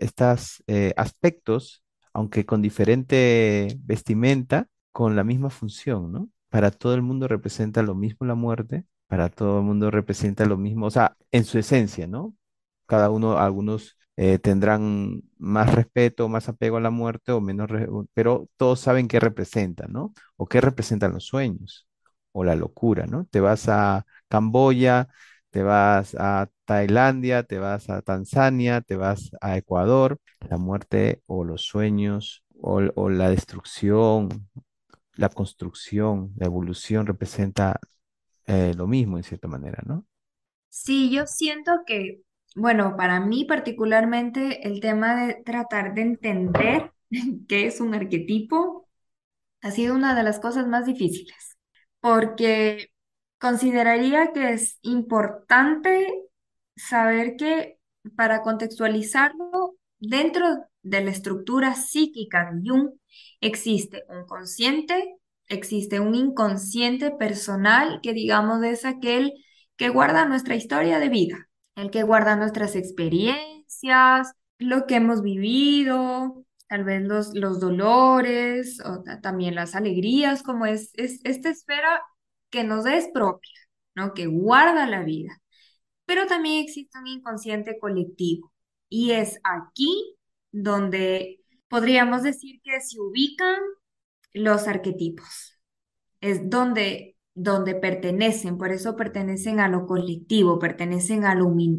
estas, 0.00 0.62
eh, 0.66 0.92
aspectos, 0.96 1.84
aunque 2.12 2.46
con 2.46 2.62
diferente 2.62 3.78
vestimenta, 3.84 4.68
con 4.92 5.16
la 5.16 5.24
misma 5.24 5.50
función, 5.50 6.12
¿no? 6.12 6.28
Para 6.48 6.70
todo 6.70 6.94
el 6.94 7.02
mundo 7.02 7.28
representa 7.28 7.82
lo 7.82 7.94
mismo 7.94 8.26
la 8.26 8.34
muerte, 8.34 8.84
para 9.08 9.28
todo 9.28 9.58
el 9.58 9.64
mundo 9.64 9.90
representa 9.90 10.46
lo 10.46 10.56
mismo, 10.56 10.86
o 10.86 10.90
sea, 10.90 11.16
en 11.30 11.44
su 11.44 11.58
esencia, 11.58 12.06
¿no? 12.06 12.34
Cada 12.86 13.10
uno, 13.10 13.38
algunos 13.38 13.98
eh, 14.16 14.38
tendrán 14.38 15.22
más 15.38 15.74
respeto, 15.74 16.28
más 16.28 16.48
apego 16.48 16.78
a 16.78 16.80
la 16.80 16.90
muerte 16.90 17.32
o 17.32 17.40
menos, 17.40 17.68
pero 18.14 18.48
todos 18.56 18.80
saben 18.80 19.08
qué 19.08 19.20
representa, 19.20 19.86
¿no? 19.88 20.14
O 20.36 20.46
qué 20.46 20.60
representan 20.60 21.12
los 21.12 21.24
sueños 21.26 21.86
o 22.32 22.44
la 22.44 22.54
locura, 22.56 23.06
¿no? 23.06 23.26
Te 23.26 23.40
vas 23.40 23.68
a 23.68 24.06
Camboya, 24.28 25.08
te 25.56 25.62
vas 25.62 26.14
a 26.18 26.50
Tailandia, 26.66 27.42
te 27.42 27.58
vas 27.58 27.88
a 27.88 28.02
Tanzania, 28.02 28.82
te 28.82 28.94
vas 28.96 29.30
a 29.40 29.56
Ecuador, 29.56 30.18
la 30.50 30.58
muerte 30.58 31.22
o 31.26 31.44
los 31.44 31.62
sueños 31.62 32.44
o, 32.60 32.82
o 32.94 33.08
la 33.08 33.30
destrucción, 33.30 34.50
la 35.14 35.30
construcción, 35.30 36.34
la 36.36 36.44
evolución 36.44 37.06
representa 37.06 37.80
eh, 38.46 38.74
lo 38.76 38.86
mismo 38.86 39.16
en 39.16 39.24
cierta 39.24 39.48
manera, 39.48 39.82
¿no? 39.86 40.04
Sí, 40.68 41.10
yo 41.10 41.26
siento 41.26 41.72
que, 41.86 42.20
bueno, 42.54 42.96
para 42.96 43.20
mí 43.20 43.44
particularmente 43.46 44.68
el 44.68 44.80
tema 44.80 45.26
de 45.26 45.34
tratar 45.42 45.94
de 45.94 46.02
entender 46.02 46.92
qué 47.48 47.66
es 47.66 47.80
un 47.80 47.94
arquetipo 47.94 48.88
ha 49.62 49.70
sido 49.72 49.94
una 49.94 50.14
de 50.16 50.22
las 50.22 50.40
cosas 50.40 50.66
más 50.68 50.86
difíciles, 50.86 51.56
porque 52.00 52.90
consideraría 53.38 54.32
que 54.32 54.52
es 54.52 54.78
importante 54.82 56.08
saber 56.76 57.36
que 57.36 57.78
para 58.16 58.42
contextualizarlo, 58.42 59.76
dentro 59.98 60.46
de 60.82 61.00
la 61.02 61.10
estructura 61.10 61.74
psíquica 61.74 62.50
de 62.52 62.68
Jung 62.68 62.90
existe 63.40 64.04
un 64.08 64.26
consciente, 64.26 65.16
existe 65.48 66.00
un 66.00 66.14
inconsciente 66.14 67.10
personal 67.10 68.00
que 68.02 68.12
digamos 68.12 68.62
es 68.64 68.84
aquel 68.84 69.32
que 69.76 69.88
guarda 69.88 70.26
nuestra 70.26 70.54
historia 70.56 70.98
de 70.98 71.08
vida, 71.08 71.48
el 71.74 71.90
que 71.90 72.02
guarda 72.02 72.36
nuestras 72.36 72.76
experiencias, 72.76 74.32
lo 74.58 74.86
que 74.86 74.96
hemos 74.96 75.22
vivido, 75.22 76.44
tal 76.68 76.84
vez 76.84 77.02
los, 77.02 77.34
los 77.34 77.60
dolores 77.60 78.80
o 78.84 79.02
ta- 79.02 79.20
también 79.20 79.54
las 79.54 79.74
alegrías, 79.74 80.42
como 80.42 80.66
es, 80.66 80.90
es 80.94 81.20
esta 81.24 81.50
esfera 81.50 82.02
que 82.50 82.64
nos 82.64 82.86
es 82.86 83.08
propia, 83.12 83.52
¿no? 83.94 84.14
Que 84.14 84.26
guarda 84.26 84.86
la 84.86 85.02
vida. 85.04 85.40
Pero 86.06 86.26
también 86.26 86.64
existe 86.64 86.98
un 86.98 87.06
inconsciente 87.08 87.78
colectivo 87.80 88.52
y 88.88 89.12
es 89.12 89.40
aquí 89.44 90.16
donde 90.52 91.40
podríamos 91.68 92.22
decir 92.22 92.60
que 92.62 92.80
se 92.80 93.00
ubican 93.00 93.58
los 94.34 94.68
arquetipos 94.68 95.58
es 96.20 96.50
donde, 96.50 97.16
donde 97.34 97.74
pertenecen, 97.74 98.58
por 98.58 98.72
eso 98.72 98.96
pertenecen 98.96 99.60
a 99.60 99.68
lo 99.68 99.86
colectivo, 99.86 100.58
pertenecen 100.58 101.24
a, 101.24 101.32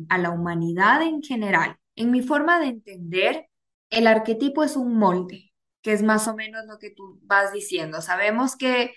a 0.09 0.17
la 0.17 0.29
humanidad 0.31 1.01
en 1.01 1.21
general. 1.23 1.77
En 1.95 2.11
mi 2.11 2.21
forma 2.21 2.59
de 2.59 2.67
entender, 2.67 3.47
el 3.89 4.07
arquetipo 4.07 4.63
es 4.63 4.75
un 4.75 4.97
molde, 4.97 5.51
que 5.81 5.93
es 5.93 6.03
más 6.03 6.27
o 6.27 6.35
menos 6.35 6.65
lo 6.67 6.77
que 6.79 6.91
tú 6.91 7.19
vas 7.23 7.51
diciendo. 7.53 8.01
Sabemos 8.01 8.55
que 8.55 8.93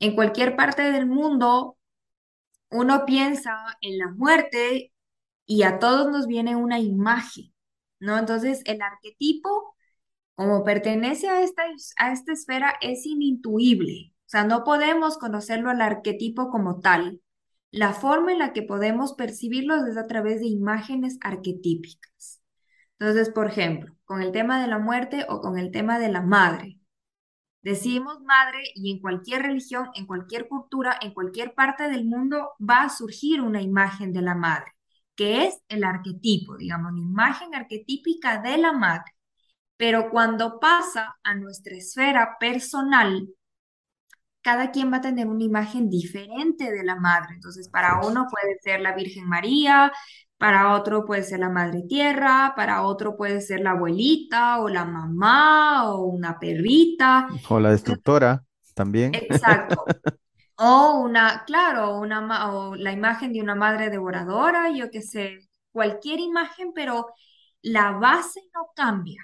en 0.00 0.14
cualquier 0.14 0.56
parte 0.56 0.92
del 0.92 1.06
mundo 1.06 1.76
uno 2.70 3.04
piensa 3.06 3.56
en 3.80 3.98
la 3.98 4.08
muerte 4.08 4.92
y 5.46 5.62
a 5.62 5.78
todos 5.78 6.10
nos 6.12 6.26
viene 6.26 6.56
una 6.56 6.78
imagen, 6.78 7.54
¿no? 8.00 8.18
Entonces, 8.18 8.62
el 8.66 8.82
arquetipo 8.82 9.74
como 10.38 10.62
pertenece 10.62 11.28
a 11.28 11.42
esta, 11.42 11.64
a 11.96 12.12
esta 12.12 12.32
esfera, 12.32 12.76
es 12.80 13.04
inintuible. 13.06 14.14
O 14.20 14.28
sea, 14.28 14.44
no 14.44 14.62
podemos 14.62 15.18
conocerlo 15.18 15.68
al 15.68 15.80
arquetipo 15.80 16.48
como 16.48 16.78
tal. 16.78 17.20
La 17.72 17.92
forma 17.92 18.30
en 18.30 18.38
la 18.38 18.52
que 18.52 18.62
podemos 18.62 19.14
percibirlo 19.14 19.84
es 19.84 19.96
a 19.96 20.06
través 20.06 20.38
de 20.38 20.46
imágenes 20.46 21.18
arquetípicas. 21.22 22.40
Entonces, 23.00 23.30
por 23.30 23.48
ejemplo, 23.48 23.96
con 24.04 24.22
el 24.22 24.30
tema 24.30 24.62
de 24.62 24.68
la 24.68 24.78
muerte 24.78 25.26
o 25.28 25.40
con 25.40 25.58
el 25.58 25.72
tema 25.72 25.98
de 25.98 26.08
la 26.08 26.22
madre. 26.22 26.77
Decimos 27.62 28.20
madre 28.22 28.60
y 28.74 28.92
en 28.92 29.00
cualquier 29.00 29.42
religión, 29.42 29.90
en 29.94 30.06
cualquier 30.06 30.48
cultura, 30.48 30.96
en 31.00 31.12
cualquier 31.12 31.54
parte 31.54 31.88
del 31.88 32.04
mundo 32.06 32.52
va 32.58 32.82
a 32.82 32.88
surgir 32.88 33.40
una 33.40 33.60
imagen 33.60 34.12
de 34.12 34.22
la 34.22 34.34
madre, 34.34 34.72
que 35.16 35.46
es 35.46 35.60
el 35.68 35.84
arquetipo, 35.84 36.56
digamos, 36.56 36.92
la 36.92 37.00
imagen 37.00 37.54
arquetípica 37.54 38.40
de 38.40 38.58
la 38.58 38.72
madre. 38.72 39.12
Pero 39.76 40.10
cuando 40.10 40.60
pasa 40.60 41.18
a 41.22 41.34
nuestra 41.34 41.76
esfera 41.76 42.36
personal, 42.40 43.28
cada 44.42 44.70
quien 44.70 44.92
va 44.92 44.98
a 44.98 45.00
tener 45.00 45.26
una 45.26 45.44
imagen 45.44 45.90
diferente 45.90 46.70
de 46.72 46.84
la 46.84 46.96
madre. 46.96 47.34
Entonces, 47.34 47.68
para 47.68 48.00
uno 48.06 48.26
puede 48.30 48.58
ser 48.62 48.80
la 48.80 48.94
Virgen 48.94 49.26
María, 49.28 49.92
para 50.38 50.74
otro 50.74 51.04
puede 51.04 51.22
ser 51.24 51.40
la 51.40 51.50
Madre 51.50 51.82
Tierra, 51.82 52.54
para 52.56 52.82
otro 52.82 53.16
puede 53.16 53.40
ser 53.40 53.60
la 53.60 53.72
abuelita 53.72 54.60
o 54.60 54.68
la 54.68 54.84
mamá 54.84 55.92
o 55.92 56.04
una 56.06 56.38
perrita. 56.38 57.28
O 57.48 57.60
la 57.60 57.70
destructora 57.70 58.44
también. 58.74 59.14
Exacto. 59.14 59.84
O 60.60 61.02
una, 61.04 61.44
claro, 61.46 62.00
una, 62.00 62.50
o 62.52 62.74
la 62.74 62.90
imagen 62.90 63.32
de 63.32 63.40
una 63.40 63.54
madre 63.54 63.90
devoradora, 63.90 64.72
yo 64.72 64.90
qué 64.90 65.02
sé, 65.02 65.48
cualquier 65.70 66.18
imagen, 66.18 66.72
pero 66.74 67.06
la 67.62 67.92
base 67.92 68.40
no 68.52 68.72
cambia. 68.74 69.22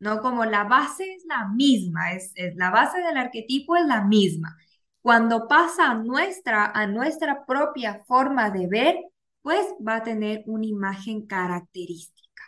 ¿no? 0.00 0.20
Como 0.20 0.44
la 0.44 0.64
base 0.64 1.14
es 1.14 1.24
la 1.26 1.46
misma, 1.48 2.12
es, 2.12 2.32
la 2.56 2.70
base 2.70 2.98
del 3.00 3.16
arquetipo 3.16 3.76
es 3.76 3.86
la 3.86 4.02
misma. 4.04 4.56
Cuando 5.00 5.46
pasa 5.46 5.90
a 5.90 5.94
nuestra, 5.94 6.66
a 6.66 6.86
nuestra 6.86 7.44
propia 7.46 8.02
forma 8.06 8.50
de 8.50 8.66
ver, 8.66 8.96
pues 9.42 9.66
va 9.86 9.96
a 9.96 10.02
tener 10.04 10.42
una 10.46 10.66
imagen 10.66 11.26
característica. 11.26 12.42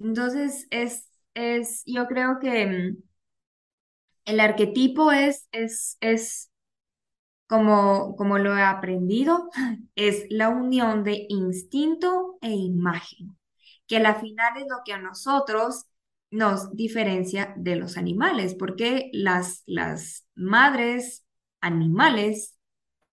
Entonces, 0.00 0.66
es, 0.70 1.08
es 1.34 1.82
yo 1.86 2.06
creo 2.08 2.38
que 2.40 2.66
mm, 2.66 3.02
el 4.24 4.40
arquetipo 4.40 5.12
es, 5.12 5.48
es, 5.52 5.96
es 6.00 6.50
como, 7.48 8.16
como 8.16 8.38
lo 8.38 8.56
he 8.56 8.62
aprendido, 8.62 9.50
es 9.96 10.26
la 10.30 10.48
unión 10.50 11.04
de 11.04 11.26
instinto 11.28 12.38
e 12.42 12.50
imagen, 12.52 13.38
que 13.86 13.98
al 13.98 14.16
final 14.20 14.56
es 14.58 14.64
lo 14.68 14.78
que 14.84 14.92
a 14.92 14.98
nosotros 15.00 15.86
nos 16.30 16.76
diferencia 16.76 17.54
de 17.56 17.76
los 17.76 17.96
animales, 17.96 18.54
porque 18.54 19.10
las, 19.12 19.62
las 19.66 20.26
madres 20.36 21.24
animales 21.60 22.56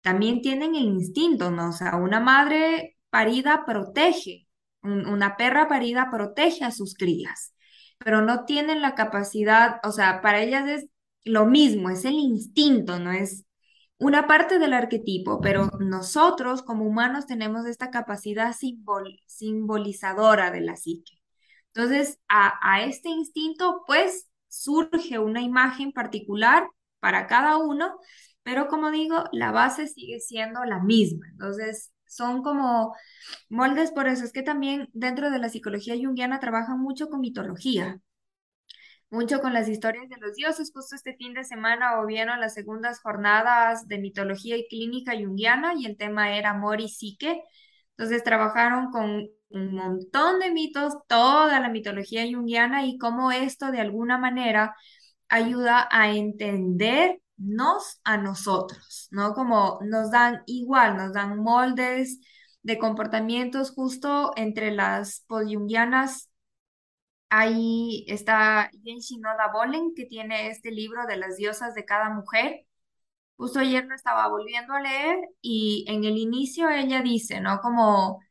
también 0.02 0.42
tienen 0.42 0.76
el 0.76 0.86
instinto, 0.86 1.52
¿no? 1.52 1.70
O 1.70 1.74
sea, 1.74 1.96
una 1.98 2.20
madre 2.20 2.93
parida 3.14 3.64
protege, 3.68 4.48
una 4.82 5.38
perra 5.38 5.68
parida 5.68 6.10
protege 6.10 6.66
a 6.66 6.72
sus 6.72 6.96
crías, 6.96 7.54
pero 8.00 8.24
no 8.24 8.46
tienen 8.46 8.82
la 8.82 8.96
capacidad, 8.96 9.80
o 9.84 9.92
sea, 9.92 10.20
para 10.22 10.42
ellas 10.42 10.68
es 10.68 10.88
lo 11.24 11.46
mismo, 11.46 11.92
es 11.92 12.06
el 12.06 12.16
instinto, 12.16 12.98
no 12.98 13.12
es 13.12 13.46
una 14.00 14.26
parte 14.26 14.58
del 14.58 14.74
arquetipo, 14.74 15.42
pero 15.42 15.70
nosotros 15.80 16.64
como 16.64 16.86
humanos 16.86 17.28
tenemos 17.28 17.68
esta 17.68 17.92
capacidad 17.92 18.56
simbolizadora 19.28 20.50
de 20.50 20.62
la 20.62 20.76
psique. 20.76 21.22
Entonces, 21.68 22.20
a, 22.28 22.82
este 22.82 23.10
instinto, 23.10 23.84
pues, 23.86 24.28
surge 24.48 25.20
una 25.20 25.42
imagen 25.42 25.92
particular 25.92 26.68
para 27.00 27.28
cada 27.28 27.58
uno, 27.58 27.96
pero 28.42 28.68
como 28.68 28.90
digo, 28.90 29.26
la 29.34 29.52
base 29.52 29.86
sigue 29.88 30.20
siendo 30.20 30.64
la 30.66 30.80
misma. 30.80 31.28
Entonces, 31.32 31.93
son 32.16 32.44
como 32.44 32.96
moldes, 33.50 33.92
por 33.92 34.08
eso 34.08 34.26
es 34.26 34.34
que 34.34 34.44
también 34.44 34.90
dentro 34.94 35.32
de 35.32 35.40
la 35.40 35.50
psicología 35.50 35.96
junguiana 35.96 36.40
trabajan 36.40 36.80
mucho 36.80 37.10
con 37.10 37.22
mitología, 37.22 38.02
mucho 39.10 39.42
con 39.42 39.54
las 39.54 39.68
historias 39.70 40.10
de 40.10 40.18
los 40.18 40.36
dioses. 40.36 40.72
Justo 40.74 40.96
este 40.96 41.16
fin 41.16 41.34
de 41.34 41.44
semana 41.44 42.02
hubieron 42.02 42.40
las 42.40 42.54
segundas 42.54 43.00
jornadas 43.02 43.88
de 43.88 44.00
mitología 44.00 44.58
y 44.58 44.68
clínica 44.68 45.14
junguiana 45.14 45.74
y 45.78 45.86
el 45.86 45.98
tema 45.98 46.36
era 46.38 46.52
amor 46.52 46.82
y 46.82 46.90
psique. 46.90 47.42
Entonces 47.98 48.24
trabajaron 48.24 48.92
con 48.92 49.28
un 49.50 49.76
montón 49.76 50.40
de 50.40 50.52
mitos, 50.52 50.94
toda 51.08 51.60
la 51.60 51.70
mitología 51.70 52.24
junguiana 52.24 52.86
y 52.86 52.98
cómo 52.98 53.32
esto 53.32 53.72
de 53.72 53.82
alguna 53.82 54.18
manera 54.18 54.76
ayuda 55.30 55.88
a 55.92 56.12
entendernos 57.38 58.00
a 58.04 58.18
nosotros, 58.18 59.08
¿no? 59.12 59.34
Como 59.34 59.80
nos 59.84 60.12
dan 60.12 60.44
igual, 60.46 60.98
nos 60.98 61.14
dan 61.14 61.40
moldes 61.40 62.20
de 62.64 62.78
comportamientos 62.78 63.72
justo 63.72 64.32
entre 64.36 64.72
las 64.72 65.22
polyungianas. 65.28 66.30
Ahí 67.30 68.06
está 68.08 68.70
Yen 68.84 69.00
Shinoda 69.00 69.52
Bolen, 69.52 69.94
que 69.96 70.06
tiene 70.06 70.50
este 70.50 70.72
libro 70.72 71.06
de 71.08 71.18
las 71.18 71.38
diosas 71.38 71.74
de 71.74 71.86
cada 71.86 72.10
mujer. 72.10 72.66
Justo 73.38 73.60
ayer 73.60 73.86
lo 73.86 73.96
estaba 73.96 74.28
volviendo 74.30 74.74
a 74.74 74.82
leer 74.82 75.18
y 75.42 75.86
en 75.88 76.04
el 76.06 76.18
inicio 76.18 76.70
ella 76.70 77.02
dice, 77.02 77.42
¿no? 77.42 77.60
Como 77.62 78.22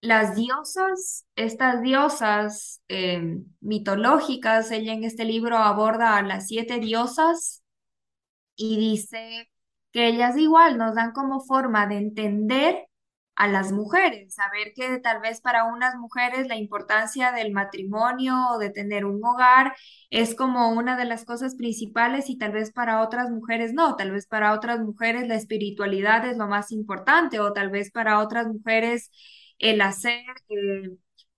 las 0.00 0.34
diosas, 0.36 1.26
estas 1.36 1.82
diosas 1.82 2.82
eh, 2.88 3.40
mitológicas, 3.60 4.70
ella 4.72 4.94
en 4.94 5.04
este 5.04 5.24
libro 5.24 5.58
aborda 5.58 6.16
a 6.16 6.22
las 6.22 6.48
siete 6.48 6.80
diosas 6.80 7.61
y 8.56 8.76
dice 8.78 9.50
que 9.92 10.08
ellas 10.08 10.36
igual 10.36 10.78
nos 10.78 10.94
dan 10.94 11.12
como 11.12 11.40
forma 11.40 11.86
de 11.86 11.96
entender 11.96 12.86
a 13.34 13.48
las 13.48 13.72
mujeres, 13.72 14.34
saber 14.34 14.72
que 14.74 14.98
tal 15.00 15.20
vez 15.20 15.40
para 15.40 15.64
unas 15.64 15.96
mujeres 15.96 16.48
la 16.48 16.56
importancia 16.56 17.32
del 17.32 17.52
matrimonio 17.52 18.34
o 18.54 18.58
de 18.58 18.70
tener 18.70 19.04
un 19.06 19.24
hogar 19.24 19.74
es 20.10 20.34
como 20.34 20.70
una 20.72 20.96
de 20.96 21.06
las 21.06 21.24
cosas 21.24 21.56
principales 21.56 22.28
y 22.28 22.36
tal 22.38 22.52
vez 22.52 22.72
para 22.72 23.00
otras 23.02 23.30
mujeres 23.30 23.72
no, 23.72 23.96
tal 23.96 24.12
vez 24.12 24.26
para 24.26 24.52
otras 24.52 24.80
mujeres 24.80 25.28
la 25.28 25.36
espiritualidad 25.36 26.26
es 26.26 26.36
lo 26.36 26.46
más 26.46 26.72
importante 26.72 27.40
o 27.40 27.52
tal 27.52 27.70
vez 27.70 27.90
para 27.90 28.18
otras 28.20 28.46
mujeres 28.48 29.10
el 29.58 29.80
hacer 29.80 30.20
eh, 30.50 30.90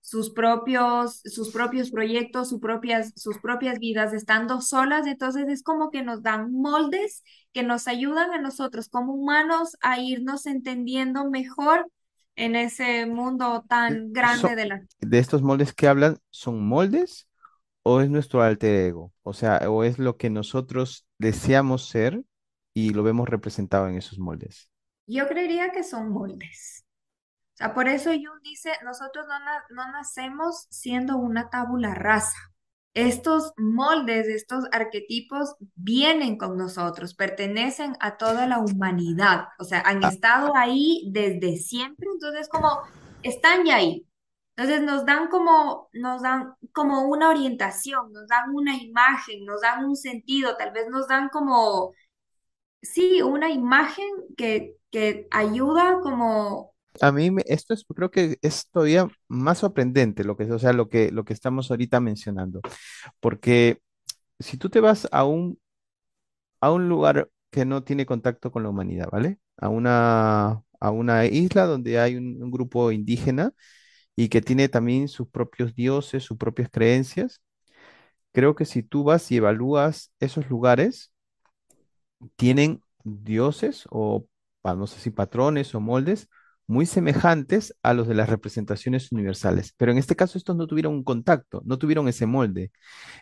sus 0.04 0.28
propios, 0.28 1.22
sus 1.24 1.50
propios 1.50 1.90
proyectos, 1.90 2.50
sus 2.50 2.60
propias, 2.60 3.14
sus 3.16 3.38
propias 3.38 3.78
vidas 3.78 4.12
estando 4.12 4.60
solas. 4.60 5.06
Entonces 5.06 5.48
es 5.48 5.62
como 5.62 5.90
que 5.90 6.02
nos 6.02 6.22
dan 6.22 6.52
moldes 6.52 7.22
que 7.54 7.62
nos 7.62 7.88
ayudan 7.88 8.30
a 8.32 8.38
nosotros 8.38 8.90
como 8.90 9.14
humanos 9.14 9.78
a 9.80 9.98
irnos 9.98 10.44
entendiendo 10.44 11.30
mejor 11.30 11.90
en 12.36 12.54
ese 12.54 13.06
mundo 13.06 13.64
tan 13.66 14.12
grande 14.12 14.54
de 14.54 14.66
la... 14.66 14.82
De 15.00 15.18
estos 15.18 15.40
moldes 15.40 15.72
que 15.72 15.88
hablan, 15.88 16.18
¿son 16.28 16.66
moldes 16.66 17.26
o 17.82 18.02
es 18.02 18.10
nuestro 18.10 18.42
alter 18.42 18.74
ego? 18.88 19.10
O 19.22 19.32
sea, 19.32 19.58
o 19.70 19.84
es 19.84 19.98
lo 19.98 20.18
que 20.18 20.28
nosotros 20.28 21.06
deseamos 21.18 21.88
ser 21.88 22.22
y 22.74 22.90
lo 22.90 23.04
vemos 23.04 23.26
representado 23.26 23.88
en 23.88 23.96
esos 23.96 24.18
moldes. 24.18 24.68
Yo 25.06 25.26
creería 25.28 25.72
que 25.72 25.82
son 25.82 26.10
moldes. 26.10 26.83
O 27.54 27.56
sea, 27.56 27.72
por 27.72 27.86
eso 27.86 28.10
Jung 28.10 28.42
dice, 28.42 28.72
nosotros 28.82 29.26
no, 29.70 29.92
nacemos 29.92 30.66
siendo 30.70 31.16
una 31.16 31.50
tabula 31.50 31.94
rasa. 31.94 32.36
Estos 32.94 33.52
moldes, 33.56 34.26
estos 34.26 34.64
arquetipos 34.72 35.54
vienen 35.76 36.36
con 36.36 36.56
nosotros, 36.56 37.14
pertenecen 37.14 37.96
a 38.00 38.16
toda 38.16 38.48
la 38.48 38.58
humanidad, 38.58 39.46
o 39.58 39.64
sea, 39.64 39.80
han 39.84 40.04
ah. 40.04 40.08
estado 40.08 40.56
ahí 40.56 41.08
desde 41.12 41.56
siempre, 41.56 42.08
entonces 42.12 42.48
como 42.48 42.80
están 43.22 43.64
ya 43.64 43.76
ahí. 43.76 44.04
Entonces 44.56 44.82
nos 44.82 45.04
dan 45.06 45.28
como, 45.28 45.88
nos 45.92 46.22
dan 46.22 46.54
como 46.72 47.08
una 47.08 47.28
orientación, 47.28 48.12
nos 48.12 48.26
dan 48.28 48.50
una 48.52 48.76
imagen, 48.76 49.44
nos 49.44 49.60
dan 49.60 49.84
un 49.84 49.96
sentido, 49.96 50.56
tal 50.56 50.72
vez 50.72 50.88
nos 50.90 51.06
dan 51.08 51.28
como, 51.28 51.92
sí, 52.82 53.22
una 53.22 53.50
imagen 53.50 54.08
que, 54.36 54.76
que 54.90 55.28
ayuda 55.30 56.00
como 56.00 56.73
a 57.00 57.12
mí 57.12 57.30
esto 57.46 57.74
es, 57.74 57.84
creo 57.94 58.10
que 58.10 58.38
es 58.42 58.68
todavía 58.70 59.08
más 59.28 59.58
sorprendente 59.58 60.24
lo 60.24 60.36
que, 60.36 60.44
o 60.52 60.58
sea, 60.58 60.72
lo 60.72 60.88
que, 60.88 61.10
lo 61.12 61.24
que 61.24 61.32
estamos 61.32 61.70
ahorita 61.70 62.00
mencionando. 62.00 62.60
Porque 63.20 63.80
si 64.40 64.58
tú 64.58 64.70
te 64.70 64.80
vas 64.80 65.08
a 65.12 65.24
un, 65.24 65.58
a 66.60 66.72
un 66.72 66.88
lugar 66.88 67.30
que 67.50 67.64
no 67.64 67.84
tiene 67.84 68.06
contacto 68.06 68.50
con 68.52 68.62
la 68.62 68.68
humanidad, 68.70 69.08
¿vale? 69.10 69.38
A 69.56 69.68
una, 69.68 70.62
a 70.80 70.90
una 70.90 71.26
isla 71.26 71.64
donde 71.66 71.98
hay 72.00 72.16
un, 72.16 72.42
un 72.42 72.50
grupo 72.50 72.90
indígena 72.92 73.52
y 74.16 74.28
que 74.28 74.42
tiene 74.42 74.68
también 74.68 75.08
sus 75.08 75.28
propios 75.28 75.74
dioses, 75.74 76.24
sus 76.24 76.38
propias 76.38 76.70
creencias. 76.70 77.42
Creo 78.32 78.54
que 78.54 78.64
si 78.66 78.82
tú 78.82 79.04
vas 79.04 79.30
y 79.32 79.38
evalúas 79.38 80.12
esos 80.20 80.48
lugares, 80.50 81.12
tienen 82.36 82.82
dioses 83.04 83.84
o, 83.90 84.26
no 84.64 84.86
sé 84.86 85.00
si 85.00 85.10
patrones 85.10 85.74
o 85.74 85.80
moldes 85.80 86.28
muy 86.66 86.86
semejantes 86.86 87.74
a 87.82 87.94
los 87.94 88.08
de 88.08 88.14
las 88.14 88.28
representaciones 88.28 89.12
universales, 89.12 89.74
pero 89.76 89.92
en 89.92 89.98
este 89.98 90.16
caso 90.16 90.38
estos 90.38 90.56
no 90.56 90.66
tuvieron 90.66 90.94
un 90.94 91.04
contacto, 91.04 91.62
no 91.64 91.78
tuvieron 91.78 92.08
ese 92.08 92.26
molde. 92.26 92.72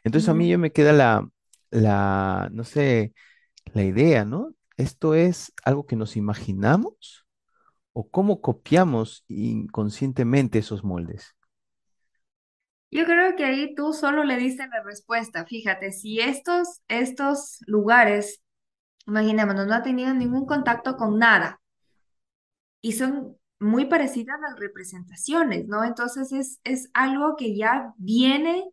Entonces 0.05 0.29
a 0.29 0.35
mí 0.35 0.49
ya 0.49 0.59
me 0.59 0.73
queda 0.73 0.93
la, 0.93 1.29
la, 1.71 2.49
no 2.53 2.65
sé, 2.65 3.15
la 3.75 3.85
idea, 3.85 4.25
¿no? 4.25 4.55
¿Esto 4.77 5.15
es 5.15 5.53
algo 5.65 5.87
que 5.87 5.97
nos 5.97 6.17
imaginamos 6.17 7.27
o 7.93 8.11
cómo 8.11 8.41
copiamos 8.43 9.25
inconscientemente 9.29 10.59
esos 10.61 10.85
moldes? 10.85 11.37
Yo 12.91 13.05
creo 13.07 13.37
que 13.37 13.45
ahí 13.45 13.75
tú 13.75 13.93
solo 13.93 14.23
le 14.25 14.37
diste 14.37 14.67
la 14.69 14.83
respuesta. 14.83 15.47
Fíjate, 15.47 15.93
si 15.93 16.21
estos, 16.21 16.83
estos 16.89 17.59
lugares, 17.67 18.43
imaginémonos, 19.09 19.69
no 19.69 19.75
ha 19.75 19.85
tenido 19.85 20.15
ningún 20.15 20.47
contacto 20.47 20.97
con 20.99 21.19
nada, 21.19 21.62
y 22.83 22.93
son 22.95 23.39
muy 23.61 23.87
parecidas 23.87 24.41
las 24.43 24.61
representaciones, 24.61 25.69
¿no? 25.69 25.85
Entonces 25.85 26.33
es, 26.33 26.61
es 26.65 26.91
algo 26.95 27.37
que 27.37 27.57
ya 27.57 27.95
viene 27.99 28.65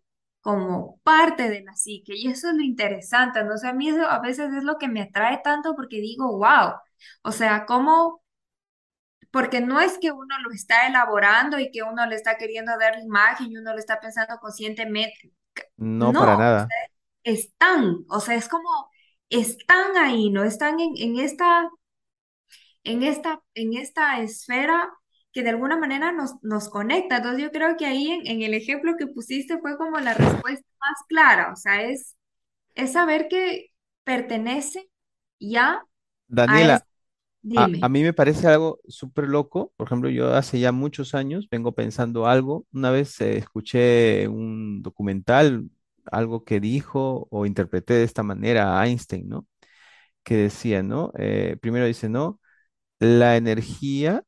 como 0.42 1.00
parte 1.04 1.50
de 1.50 1.64
la 1.64 1.76
psique. 1.76 2.14
Y 2.18 2.30
eso 2.30 2.50
es 2.50 2.56
lo 2.58 2.64
interesante, 2.64 3.44
¿no? 3.46 3.56
O 3.56 3.58
sea, 3.60 3.72
a 3.72 3.74
mí 3.74 3.90
eso 3.90 4.08
a 4.08 4.20
veces 4.22 4.54
es 4.54 4.64
lo 4.66 4.78
que 4.80 4.90
me 4.90 5.04
atrae 5.04 5.42
tanto 5.44 5.76
porque 5.78 6.02
digo, 6.02 6.38
wow, 6.40 6.74
o 7.24 7.32
sea, 7.34 7.66
cómo 7.68 8.24
porque 9.32 9.62
no 9.62 9.80
es 9.82 9.98
que 10.00 10.12
uno 10.12 10.36
lo 10.44 10.52
está 10.52 10.88
elaborando 10.88 11.60
y 11.60 11.72
que 11.72 11.84
uno 11.84 12.06
le 12.08 12.16
está 12.16 12.38
queriendo 12.38 12.72
dar 12.80 12.96
la 12.96 13.04
imagen 13.04 13.52
y 13.52 13.58
uno 13.58 13.74
lo 13.74 13.80
está 13.80 14.00
pensando 14.00 14.38
conscientemente. 14.40 15.32
No, 15.78 16.16
No, 16.16 16.20
para 16.20 16.36
o 16.36 16.38
nada. 16.38 16.62
sea, 16.68 16.78
están, 17.24 18.06
o 18.10 18.20
sea, 18.22 18.36
es 18.36 18.50
como, 18.50 18.70
están 19.30 19.98
ahí, 19.98 20.30
¿no? 20.32 20.44
Están 20.44 20.80
en, 20.80 20.94
en 20.98 21.20
esta, 21.20 21.70
en 22.92 23.04
esta, 23.04 23.42
en 23.56 23.74
esta 23.76 24.22
esfera 24.22 24.90
que 25.34 25.44
de 25.44 25.50
alguna 25.52 25.78
manera 25.78 26.12
nos, 26.12 26.34
nos 26.44 26.70
conecta. 26.70 27.18
Entonces 27.18 27.44
yo 27.44 27.52
creo 27.52 27.78
que 27.78 27.86
ahí 27.86 28.10
en, 28.12 28.28
en 28.28 28.42
el 28.44 28.54
ejemplo 28.54 28.96
que 28.98 29.08
pusiste 29.08 29.60
fue 29.60 29.78
como 29.78 30.00
la 30.00 30.14
respuesta 30.16 30.66
más 30.82 30.98
clara, 31.08 31.52
o 31.54 31.56
sea, 31.56 31.84
es, 31.84 32.16
es 32.76 32.94
saber 32.94 33.28
que 33.30 33.68
pertenece 34.06 34.90
ya 35.40 35.84
a 36.48 36.64
Daniela, 36.68 36.82
es, 36.82 36.86
A, 37.56 37.72
a 37.82 37.90
dime. 37.90 37.90
mí 37.90 38.04
me 38.04 38.14
parece 38.14 38.48
algo 38.48 38.80
súper 38.88 39.28
loco. 39.30 39.74
Por 39.78 39.88
ejemplo, 39.88 40.10
yo 40.10 40.34
hace 40.36 40.60
ya 40.60 40.72
muchos 40.74 41.16
años 41.16 41.50
vengo 41.52 41.74
pensando 41.76 42.28
algo. 42.28 42.68
Una 42.74 42.92
vez 42.92 43.20
eh, 43.22 43.38
escuché 43.38 44.28
un 44.30 44.82
documental, 44.84 45.70
algo 46.06 46.46
que 46.46 46.60
dijo 46.62 47.28
o 47.32 47.46
interpreté 47.46 47.96
de 47.96 48.04
esta 48.06 48.24
manera 48.24 48.80
a 48.82 48.88
Einstein, 48.88 49.30
¿no? 49.30 49.48
Que 50.24 50.36
decía, 50.38 50.84
¿no? 50.84 51.12
Eh, 51.20 51.58
primero 51.62 51.86
dice, 51.88 52.10
¿no? 52.10 52.40
La 53.00 53.38
energía 53.38 54.24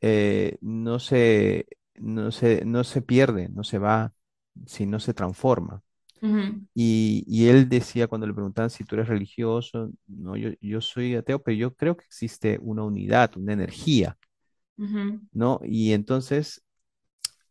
eh, 0.00 0.58
no 0.60 0.98
se, 1.00 1.66
no 1.96 2.32
se, 2.32 2.64
no 2.64 2.84
se 2.84 3.02
pierde, 3.02 3.48
no 3.50 3.64
se 3.64 3.78
va, 3.78 4.14
sino 4.66 5.00
se 5.00 5.14
transforma. 5.14 5.82
Y, 6.74 7.24
y 7.28 7.48
él 7.48 7.68
decía 7.68 8.08
cuando 8.08 8.26
le 8.26 8.34
preguntaban 8.34 8.70
si 8.70 8.84
tú 8.84 8.96
eres 8.96 9.08
religioso, 9.08 9.90
no, 10.06 10.36
yo, 10.36 10.50
yo 10.60 10.80
soy 10.80 11.14
ateo, 11.16 11.42
pero 11.42 11.56
yo 11.56 11.74
creo 11.74 11.96
que 11.96 12.04
existe 12.06 12.58
una 12.62 12.84
unidad, 12.84 13.36
una 13.36 13.52
energía. 13.54 14.18
¿no? 15.32 15.60
Y 15.64 15.92
entonces, 15.92 16.62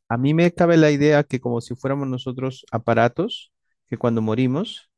a 0.10 0.18
mí 0.18 0.34
me 0.34 0.54
cabe 0.54 0.78
la 0.78 0.92
idea 0.92 1.24
que 1.24 1.40
como 1.40 1.62
si 1.62 1.76
fuéramos 1.76 2.08
nosotros 2.08 2.66
aparatos, 2.72 3.54
que 3.88 3.98
cuando 3.98 4.22
morimos, 4.22 4.92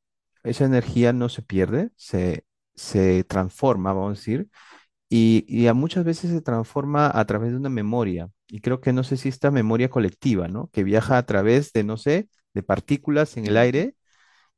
esa 0.43 0.65
energía 0.65 1.13
no 1.13 1.29
se 1.29 1.41
pierde, 1.41 1.91
se, 1.97 2.45
se 2.75 3.23
transforma, 3.25 3.93
vamos 3.93 4.09
a 4.09 4.19
decir, 4.21 4.49
y, 5.09 5.45
y 5.47 5.67
a 5.67 5.73
muchas 5.73 6.03
veces 6.05 6.31
se 6.31 6.41
transforma 6.41 7.11
a 7.13 7.25
través 7.25 7.51
de 7.51 7.57
una 7.57 7.69
memoria. 7.69 8.29
Y 8.47 8.61
creo 8.61 8.81
que 8.81 8.93
no 8.93 9.03
sé 9.03 9.17
si 9.17 9.29
esta 9.29 9.51
memoria 9.51 9.89
colectiva, 9.89 10.47
¿no? 10.47 10.69
Que 10.71 10.83
viaja 10.83 11.17
a 11.17 11.25
través 11.25 11.71
de, 11.73 11.83
no 11.83 11.97
sé, 11.97 12.29
de 12.53 12.63
partículas 12.63 13.37
en 13.37 13.45
el 13.47 13.57
aire 13.57 13.95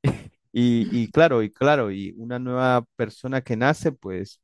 y, 0.54 1.12
claro, 1.12 1.44
y 1.44 1.52
claro, 1.52 1.92
y 1.92 2.14
una 2.18 2.40
nueva 2.40 2.86
persona 2.96 3.42
que 3.42 3.56
nace, 3.58 3.92
pues 3.92 4.42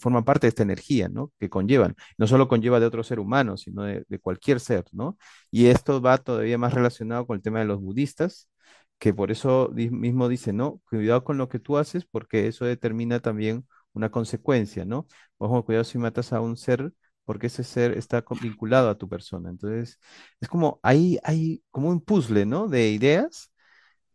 forma 0.00 0.24
parte 0.24 0.46
de 0.46 0.48
esta 0.50 0.62
energía, 0.62 1.08
¿no? 1.08 1.32
Que 1.40 1.48
conllevan. 1.50 1.94
No 2.18 2.26
solo 2.26 2.48
conlleva 2.48 2.80
de 2.80 2.86
otro 2.86 3.02
ser 3.02 3.20
humano, 3.20 3.56
sino 3.56 3.82
de, 3.84 4.04
de 4.08 4.18
cualquier 4.18 4.60
ser, 4.60 4.84
¿no? 4.92 5.16
Y 5.50 5.66
esto 5.66 6.00
va 6.02 6.18
todavía 6.18 6.58
más 6.58 6.74
relacionado 6.74 7.26
con 7.26 7.36
el 7.36 7.42
tema 7.42 7.60
de 7.60 7.66
los 7.66 7.80
budistas, 7.80 8.48
que 8.98 9.14
por 9.14 9.30
eso 9.30 9.70
mismo 9.74 10.28
dice, 10.28 10.52
¿no? 10.52 10.80
Cuidado 10.88 11.24
con 11.24 11.38
lo 11.38 11.48
que 11.48 11.58
tú 11.60 11.78
haces, 11.78 12.04
porque 12.06 12.46
eso 12.48 12.64
determina 12.64 13.20
también 13.20 13.66
una 13.98 14.10
consecuencia, 14.10 14.84
¿no? 14.84 15.06
Ojo, 15.38 15.64
cuidado 15.64 15.84
si 15.84 15.98
matas 15.98 16.32
a 16.32 16.40
un 16.40 16.56
ser, 16.56 16.92
porque 17.24 17.48
ese 17.48 17.64
ser 17.64 17.98
está 17.98 18.24
vinculado 18.42 18.88
a 18.90 18.98
tu 18.98 19.08
persona. 19.08 19.50
Entonces, 19.50 19.98
es 20.40 20.48
como, 20.48 20.80
ahí 20.82 21.18
hay 21.24 21.62
como 21.70 21.90
un 21.90 22.00
puzzle, 22.00 22.46
¿no? 22.46 22.68
De 22.68 22.90
ideas 22.90 23.52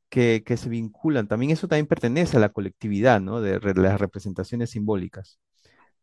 que, 0.10 0.44
que 0.46 0.58
se 0.58 0.70
vinculan. 0.70 1.28
También 1.28 1.52
eso 1.52 1.68
también 1.68 1.88
pertenece 1.88 2.38
a 2.38 2.40
la 2.40 2.50
colectividad, 2.50 3.22
¿no? 3.22 3.42
De 3.42 3.60
las 3.76 4.00
representaciones 4.00 4.72
simbólicas, 4.72 5.40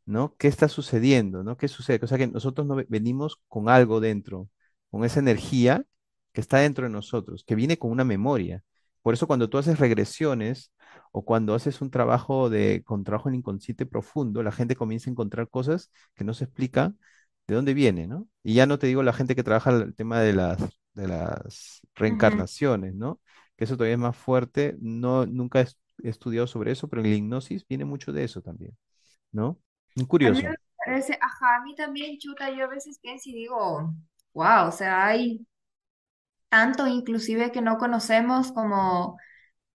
¿no? 0.07 0.35
¿Qué 0.39 0.49
está 0.49 0.69
sucediendo, 0.69 1.45
¿no? 1.45 1.57
¿Qué 1.57 1.69
sucede? 1.69 2.01
O 2.03 2.07
sea, 2.07 2.19
que 2.19 2.27
nosotros 2.27 2.67
no 2.67 2.77
ve- 2.77 2.87
venimos 2.89 3.41
con 3.49 3.69
algo 3.69 4.01
dentro, 4.01 4.49
con 4.91 5.05
esa 5.05 5.21
energía 5.21 5.85
que 6.33 6.41
está 6.41 6.59
dentro 6.59 6.85
de 6.87 6.91
nosotros, 6.93 7.45
que 7.47 7.55
viene 7.55 7.79
con 7.79 7.91
una 7.91 8.05
memoria. 8.05 8.63
Por 9.03 9.15
eso 9.15 9.27
cuando 9.27 9.49
tú 9.51 9.59
haces 9.59 9.79
regresiones 9.79 10.73
o 11.13 11.25
cuando 11.25 11.55
haces 11.55 11.81
un 11.81 11.91
trabajo 11.91 12.51
de, 12.51 12.83
con 12.85 13.05
trabajo 13.05 13.29
en 13.29 13.37
inconsciente 13.37 13.87
profundo, 13.87 14.43
la 14.43 14.53
gente 14.53 14.77
comienza 14.77 15.11
a 15.11 15.13
encontrar 15.13 15.49
cosas 15.49 15.91
que 16.15 16.25
no 16.25 16.35
se 16.35 16.45
explican 16.45 16.99
de 17.47 17.55
dónde 17.55 17.75
viene, 17.75 18.07
¿no? 18.07 18.29
Y 18.43 18.55
ya 18.55 18.67
no 18.67 18.79
te 18.79 18.87
digo 18.87 19.03
la 19.03 19.13
gente 19.13 19.35
que 19.37 19.43
trabaja 19.43 19.71
el 19.71 19.95
tema 19.95 20.21
de 20.21 20.33
las, 20.33 20.61
de 20.95 21.09
las 21.09 21.81
reencarnaciones, 21.95 22.95
¿no? 22.95 23.21
Que 23.57 23.65
eso 23.65 23.77
todavía 23.77 23.95
es 23.95 24.01
más 24.01 24.17
fuerte. 24.17 24.77
No, 24.81 25.27
nunca 25.27 25.61
he 25.61 25.63
est- 25.65 25.79
he 26.03 26.09
estudiado 26.09 26.47
sobre 26.47 26.73
eso, 26.73 26.89
pero 26.89 27.03
en 27.03 27.11
la 27.11 27.17
hipnosis 27.17 27.67
viene 27.69 27.85
mucho 27.85 28.13
de 28.13 28.25
eso 28.25 28.41
también. 28.43 28.77
¿no? 29.33 29.61
Muy 29.95 30.07
A 30.23 30.31
mí 30.31 30.43
me 30.43 30.55
curioso. 30.55 30.57
parece, 30.79 31.19
ajá, 31.21 31.57
a 31.57 31.61
mí 31.63 31.75
también, 31.75 32.19
chuta, 32.19 32.51
yo 32.51 32.65
a 32.65 32.69
veces 32.69 32.99
pienso 33.01 33.29
y 33.31 33.35
digo, 33.35 33.95
wow, 34.35 34.69
o 34.69 34.73
sea, 34.73 35.07
hay 35.07 35.47
tanto 36.49 36.87
inclusive 36.87 37.53
que 37.53 37.63
no 37.63 37.79
conocemos 37.79 38.53
como 38.53 39.17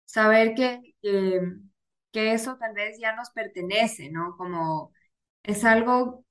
saber 0.06 0.54
que, 0.54 0.91
que, 1.02 1.40
que 2.12 2.32
eso 2.34 2.56
tal 2.58 2.74
vez 2.74 2.98
ya 3.00 3.14
nos 3.16 3.30
pertenece, 3.30 4.10
¿no? 4.10 4.36
Como 4.36 4.92
es 5.42 5.64
algo, 5.64 6.24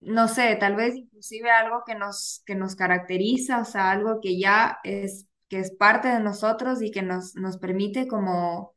no 0.00 0.28
sé, 0.28 0.56
tal 0.56 0.76
vez 0.76 0.94
inclusive 0.96 1.50
algo 1.50 1.82
que 1.86 1.94
nos, 1.94 2.42
que 2.46 2.54
nos 2.54 2.76
caracteriza, 2.76 3.60
o 3.60 3.64
sea, 3.64 3.90
algo 3.90 4.20
que 4.20 4.38
ya 4.38 4.78
es, 4.84 5.26
que 5.48 5.60
es 5.60 5.72
parte 5.76 6.08
de 6.08 6.20
nosotros 6.20 6.82
y 6.82 6.90
que 6.90 7.02
nos, 7.02 7.34
nos 7.36 7.58
permite 7.58 8.06
como 8.08 8.74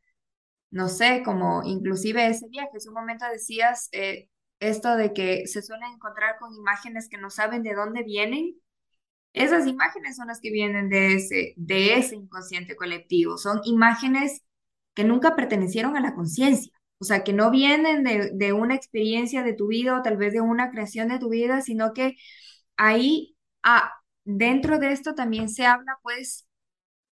no 0.72 0.88
sé, 0.90 1.24
como 1.26 1.64
inclusive 1.64 2.28
ese 2.28 2.48
viaje, 2.50 2.70
hace 2.78 2.90
un 2.90 2.96
momento 2.96 3.26
decías 3.32 3.90
eh, 3.92 4.30
esto 4.60 4.96
de 4.98 5.14
que 5.14 5.48
se 5.48 5.62
suelen 5.62 5.94
encontrar 5.94 6.38
con 6.40 6.54
imágenes 6.54 7.10
que 7.10 7.18
no 7.18 7.30
saben 7.30 7.64
de 7.64 7.74
dónde 7.76 8.04
vienen. 8.04 8.56
Esas 9.34 9.68
imágenes 9.68 10.16
son 10.18 10.28
las 10.28 10.42
que 10.42 10.52
vienen 10.52 10.90
de 10.90 11.14
ese, 11.16 11.54
de 11.58 11.96
ese 11.96 12.16
inconsciente 12.16 12.76
colectivo. 12.76 13.38
Son 13.38 13.62
imágenes 13.66 14.44
que 15.00 15.06
nunca 15.06 15.34
pertenecieron 15.34 15.96
a 15.96 16.02
la 16.02 16.14
conciencia. 16.14 16.74
O 17.00 17.06
sea, 17.06 17.24
que 17.24 17.32
no 17.32 17.52
vienen 17.52 18.04
de, 18.04 18.52
una 18.52 18.76
experiencia 18.76 19.44
de 19.44 19.54
tu 19.54 19.68
vida 19.68 19.98
o 19.98 20.02
tal 20.02 20.18
vez 20.18 20.34
de 20.34 20.42
una 20.42 20.72
creación 20.72 21.08
de 21.08 21.20
tu 21.20 21.30
vida, 21.30 21.62
sino 21.62 21.94
que 21.94 22.18
ahí, 22.76 23.38
ah, 23.64 23.94
dentro 24.26 24.78
de 24.78 24.92
esto 24.92 25.16
también 25.16 25.48
se 25.48 25.66
habla, 25.66 25.98
pues, 26.04 26.50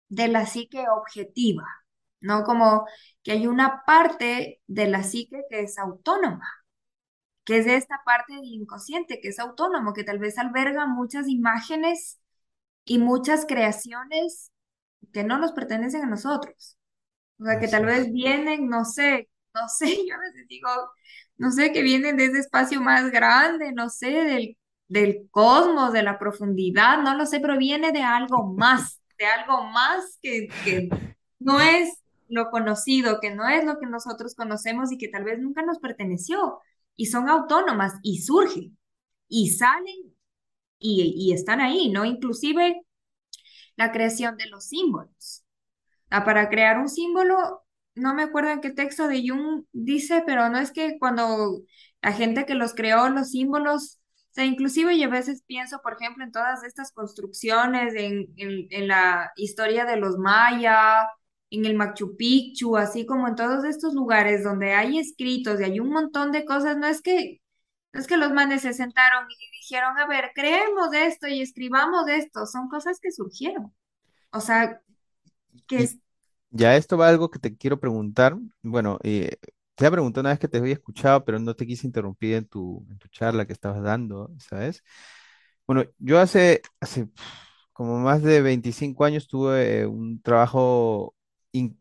de 0.09 0.27
la 0.27 0.45
psique 0.45 0.85
objetiva, 0.89 1.63
¿no? 2.19 2.43
Como 2.43 2.85
que 3.23 3.31
hay 3.31 3.47
una 3.47 3.83
parte 3.85 4.61
de 4.67 4.88
la 4.89 5.03
psique 5.03 5.43
que 5.49 5.61
es 5.61 5.77
autónoma, 5.79 6.45
que 7.45 7.59
es 7.59 7.65
de 7.65 7.77
esta 7.77 8.01
parte 8.05 8.35
del 8.35 8.43
inconsciente, 8.45 9.21
que 9.21 9.29
es 9.29 9.39
autónomo, 9.39 9.93
que 9.93 10.03
tal 10.03 10.19
vez 10.19 10.38
alberga 10.38 10.88
muchas 10.88 11.29
imágenes 11.29 12.19
y 12.83 12.99
muchas 12.99 13.45
creaciones 13.45 14.51
que 15.13 15.23
no 15.23 15.38
nos 15.38 15.53
pertenecen 15.53 16.03
a 16.03 16.07
nosotros. 16.07 16.76
O 17.39 17.45
sea, 17.45 17.59
que 17.59 17.67
tal 17.67 17.85
vez 17.85 18.11
vienen, 18.11 18.67
no 18.69 18.85
sé, 18.85 19.29
no 19.53 19.67
sé, 19.69 19.88
yo 20.07 20.15
a 20.15 20.19
veces 20.19 20.47
digo, 20.47 20.69
no 21.38 21.51
sé, 21.51 21.71
que 21.71 21.81
vienen 21.83 22.17
de 22.17 22.25
ese 22.25 22.39
espacio 22.39 22.81
más 22.81 23.11
grande, 23.11 23.71
no 23.73 23.89
sé, 23.89 24.09
del, 24.11 24.57
del 24.88 25.27
cosmos, 25.31 25.93
de 25.93 26.03
la 26.03 26.17
profundidad, 26.19 27.01
no 27.03 27.15
lo 27.15 27.25
sé, 27.25 27.39
pero 27.39 27.57
viene 27.57 27.91
de 27.91 28.01
algo 28.03 28.45
más, 28.53 29.01
de 29.19 29.25
algo 29.27 29.63
más 29.65 30.17
que, 30.21 30.47
que 30.63 30.89
no 31.39 31.59
es 31.59 32.01
lo 32.27 32.49
conocido, 32.49 33.19
que 33.19 33.33
no 33.33 33.47
es 33.47 33.63
lo 33.65 33.79
que 33.79 33.85
nosotros 33.88 34.35
conocemos 34.35 34.91
y 34.91 34.97
que 34.97 35.07
tal 35.07 35.23
vez 35.23 35.39
nunca 35.39 35.61
nos 35.63 35.79
perteneció. 35.79 36.59
Y 36.95 37.05
son 37.07 37.29
autónomas 37.29 37.93
y 38.03 38.21
surgen 38.23 38.77
y 39.29 39.51
salen 39.51 39.95
y, 40.79 41.13
y 41.17 41.33
están 41.33 41.61
ahí, 41.61 41.89
¿no? 41.89 42.05
Inclusive 42.05 42.81
la 43.77 43.91
creación 43.93 44.38
de 44.38 44.47
los 44.47 44.65
símbolos. 44.65 45.43
Ah, 46.10 46.24
para 46.26 46.49
crear 46.49 46.78
un 46.80 46.88
símbolo, 46.89 47.64
no 47.95 48.14
me 48.14 48.24
acuerdo 48.24 48.51
en 48.51 48.62
qué 48.62 48.72
texto 48.72 49.08
de 49.08 49.24
Jung 49.28 49.66
dice, 49.74 50.24
pero 50.26 50.49
no 50.49 50.58
es 50.60 50.72
que 50.72 50.97
cuando 50.99 51.62
la 52.01 52.14
gente 52.14 52.45
que 52.45 52.55
los 52.55 52.74
creó, 52.74 53.10
los 53.10 53.32
símbolos, 53.32 53.99
o 54.32 54.34
sea, 54.34 54.45
inclusive 54.45 54.97
yo 54.97 55.08
a 55.08 55.10
veces 55.10 55.43
pienso, 55.45 55.82
por 55.82 55.93
ejemplo, 55.93 56.24
en 56.24 56.32
todas 56.32 56.64
estas 56.64 56.91
construcciones, 56.93 57.93
en, 57.95 58.28
en, 58.38 58.68
en 58.70 58.88
la 58.88 59.32
historia 59.36 59.86
de 59.86 59.97
los 59.97 60.18
maya, 60.18 61.08
en 61.49 61.66
el 61.66 61.76
Machu 61.76 62.16
Picchu, 62.18 62.78
así 62.78 63.05
como 63.05 63.28
en 63.28 63.36
todos 63.36 63.64
estos 63.66 63.93
lugares 63.93 64.43
donde 64.43 64.74
hay 64.74 64.99
escritos 64.99 65.60
y 65.60 65.64
hay 65.66 65.80
un 65.80 65.89
montón 65.89 66.32
de 66.32 66.45
cosas, 66.45 66.78
no 66.78 66.88
es 66.88 67.01
que, 67.01 67.41
no 67.93 67.99
es 68.01 68.08
que 68.08 68.18
los 68.18 68.32
manes 68.34 68.62
se 68.64 68.74
sentaron 68.74 69.26
y 69.32 69.36
dijeron, 69.60 69.97
a 69.99 70.08
ver, 70.08 70.32
creemos 70.36 70.93
esto 70.93 71.28
y 71.28 71.41
escribamos 71.41 72.08
esto, 72.10 72.45
son 72.45 72.70
cosas 72.70 72.99
que 73.01 73.12
surgieron. 73.12 73.74
O 74.32 74.41
sea, 74.41 74.82
que 75.66 75.84
es 75.84 75.97
ya 76.51 76.76
esto 76.78 76.97
va 76.97 77.08
a 77.08 77.10
algo 77.10 77.30
que 77.32 77.39
te 77.39 77.55
quiero 77.58 77.80
preguntar. 77.80 78.38
Bueno, 78.64 78.99
eh, 79.03 79.38
te 79.76 79.86
había 79.86 79.91
preguntado 79.93 80.22
una 80.22 80.30
vez 80.32 80.39
que 80.39 80.47
te 80.47 80.58
había 80.58 80.74
escuchado, 80.74 81.26
pero 81.26 81.39
no 81.39 81.55
te 81.55 81.68
quise 81.68 81.88
interrumpir 81.88 82.36
en 82.36 82.47
tu, 82.47 82.86
en 82.89 82.97
tu 82.99 83.08
charla 83.10 83.45
que 83.45 83.53
estabas 83.53 83.84
dando, 83.84 84.32
¿sabes? 84.39 84.84
Bueno, 85.68 85.84
yo 85.99 86.20
hace, 86.20 86.62
hace 86.80 87.10
como 87.74 87.99
más 87.99 88.24
de 88.24 88.41
25 88.41 89.05
años 89.05 89.28
tuve 89.28 89.86
un 89.88 90.22
trabajo 90.22 91.16
in- 91.51 91.80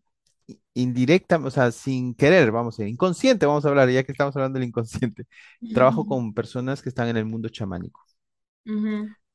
indirecta, 0.74 1.38
o 1.38 1.50
sea, 1.50 1.72
sin 1.72 2.14
querer, 2.14 2.52
vamos 2.52 2.76
a 2.78 2.82
decir, 2.82 2.92
inconsciente, 2.94 3.46
vamos 3.46 3.64
a 3.66 3.68
hablar, 3.70 3.90
ya 3.90 4.04
que 4.04 4.12
estamos 4.12 4.36
hablando 4.36 4.58
del 4.58 4.68
inconsciente. 4.68 5.26
Trabajo 5.72 6.06
con 6.06 6.34
personas 6.34 6.82
que 6.82 6.88
están 6.90 7.08
en 7.08 7.16
el 7.18 7.26
mundo 7.26 7.48
chamánico. 7.50 8.02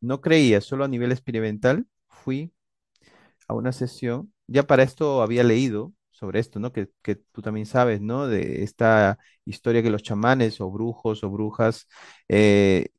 No 0.02 0.22
creía, 0.22 0.62
solo 0.62 0.84
a 0.86 0.88
nivel 0.88 1.12
experimental 1.12 1.88
fui 2.08 2.54
a 3.48 3.54
una 3.56 3.72
sesión. 3.72 4.31
Ya 4.48 4.64
para 4.64 4.84
esto 4.84 5.22
había 5.22 5.44
leído 5.44 5.94
sobre 6.12 6.40
esto, 6.40 6.60
¿no? 6.60 6.72
Que, 6.74 6.90
que 7.02 7.16
tú 7.16 7.42
también 7.42 7.66
sabes, 7.66 8.02
¿no? 8.02 8.28
De 8.28 8.64
esta 8.64 9.18
historia 9.46 9.82
que 9.84 9.90
los 9.90 10.04
chamanes 10.04 10.60
o 10.62 10.70
brujos 10.72 11.24
o 11.24 11.30
brujas 11.30 11.88
eh, 12.28 12.90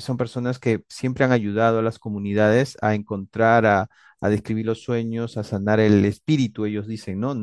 son 0.00 0.16
personas 0.16 0.58
que 0.58 0.84
siempre 0.88 1.24
han 1.24 1.32
ayudado 1.32 1.78
a 1.78 1.82
las 1.82 1.98
comunidades 1.98 2.76
a 2.82 2.94
encontrar, 2.94 3.64
a, 3.66 3.88
a 4.20 4.28
describir 4.28 4.66
los 4.66 4.82
sueños, 4.82 5.36
a 5.36 5.44
sanar 5.44 5.80
el 5.80 6.04
espíritu, 6.04 6.66
ellos 6.66 6.86
dicen, 6.88 7.20
¿no? 7.20 7.34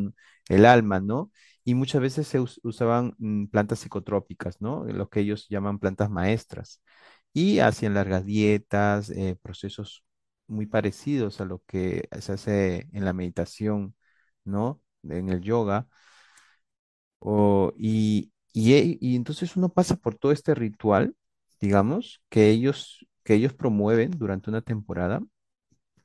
El 0.49 0.65
alma, 0.65 0.99
¿no? 0.99 1.31
Y 1.63 1.73
muchas 1.75 2.01
veces 2.01 2.27
se 2.27 2.39
us- 2.39 2.59
usaban 2.63 3.15
mm, 3.17 3.45
plantas 3.47 3.79
psicotrópicas, 3.79 4.61
¿no? 4.61 4.83
Lo 4.85 5.09
que 5.09 5.21
ellos 5.21 5.47
llaman 5.49 5.79
plantas 5.79 6.09
maestras. 6.09 6.81
Y 7.33 7.59
hacían 7.59 7.93
largas 7.95 8.25
dietas, 8.25 9.09
eh, 9.11 9.37
procesos 9.41 10.04
muy 10.47 10.65
parecidos 10.67 11.41
a 11.41 11.45
lo 11.45 11.61
que 11.67 12.07
se 12.21 12.33
hace 12.33 12.89
en 12.93 13.05
la 13.05 13.13
meditación, 13.13 13.95
¿no? 14.45 14.81
En 15.03 15.29
el 15.29 15.41
yoga. 15.41 15.87
O, 17.19 17.73
y, 17.77 18.31
y, 18.53 19.15
entonces 19.15 19.55
uno 19.55 19.69
pasa 19.69 19.95
por 19.95 20.15
todo 20.15 20.31
este 20.31 20.53
ritual, 20.55 21.15
digamos, 21.59 22.21
que 22.29 22.49
ellos, 22.49 23.05
que 23.23 23.33
ellos 23.35 23.53
promueven 23.53 24.11
durante 24.11 24.49
una 24.49 24.61
temporada. 24.61 25.21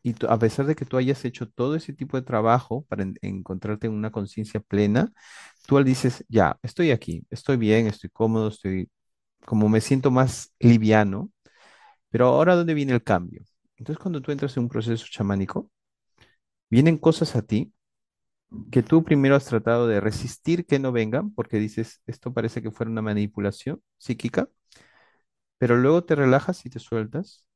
Y 0.05 0.15
a 0.29 0.39
pesar 0.39 0.67
de 0.67 0.77
que 0.77 0.87
tú 0.87 0.97
hayas 0.99 1.25
hecho 1.27 1.49
todo 1.51 1.77
ese 1.77 1.93
tipo 1.95 2.17
de 2.19 2.25
trabajo 2.25 2.85
para 2.89 3.05
en- 3.05 3.17
encontrarte 3.23 3.87
en 3.89 3.95
una 3.95 4.13
conciencia 4.13 4.61
plena, 4.61 5.13
tú 5.67 5.83
dices, 5.85 6.25
ya, 6.29 6.59
estoy 6.63 6.91
aquí, 6.93 7.25
estoy 7.31 7.57
bien, 7.59 7.87
estoy 7.89 8.11
cómodo, 8.11 8.49
estoy 8.49 8.91
como 9.47 9.69
me 9.69 9.81
siento 9.83 10.11
más 10.13 10.55
liviano, 10.61 11.31
pero 12.11 12.27
ahora 12.29 12.57
¿dónde 12.57 12.75
viene 12.75 12.93
el 12.95 13.03
cambio? 13.05 13.45
Entonces 13.81 13.99
cuando 14.01 14.23
tú 14.23 14.31
entras 14.31 14.57
en 14.57 14.63
un 14.65 14.69
proceso 14.69 15.07
chamánico, 15.11 15.69
vienen 16.71 16.99
cosas 16.99 17.37
a 17.37 17.43
ti 17.43 17.73
que 18.71 18.83
tú 18.83 19.05
primero 19.05 19.37
has 19.37 19.45
tratado 19.47 19.87
de 19.87 20.01
resistir 20.01 20.67
que 20.67 20.79
no 20.79 20.93
vengan, 20.93 21.33
porque 21.35 21.59
dices, 21.59 22.01
esto 22.07 22.33
parece 22.33 22.63
que 22.63 22.71
fuera 22.71 22.91
una 22.91 23.03
manipulación 23.03 23.81
psíquica, 23.99 24.49
pero 25.59 25.77
luego 25.77 26.05
te 26.05 26.15
relajas 26.15 26.65
y 26.67 26.71
te 26.71 26.79
sueltas 26.79 27.47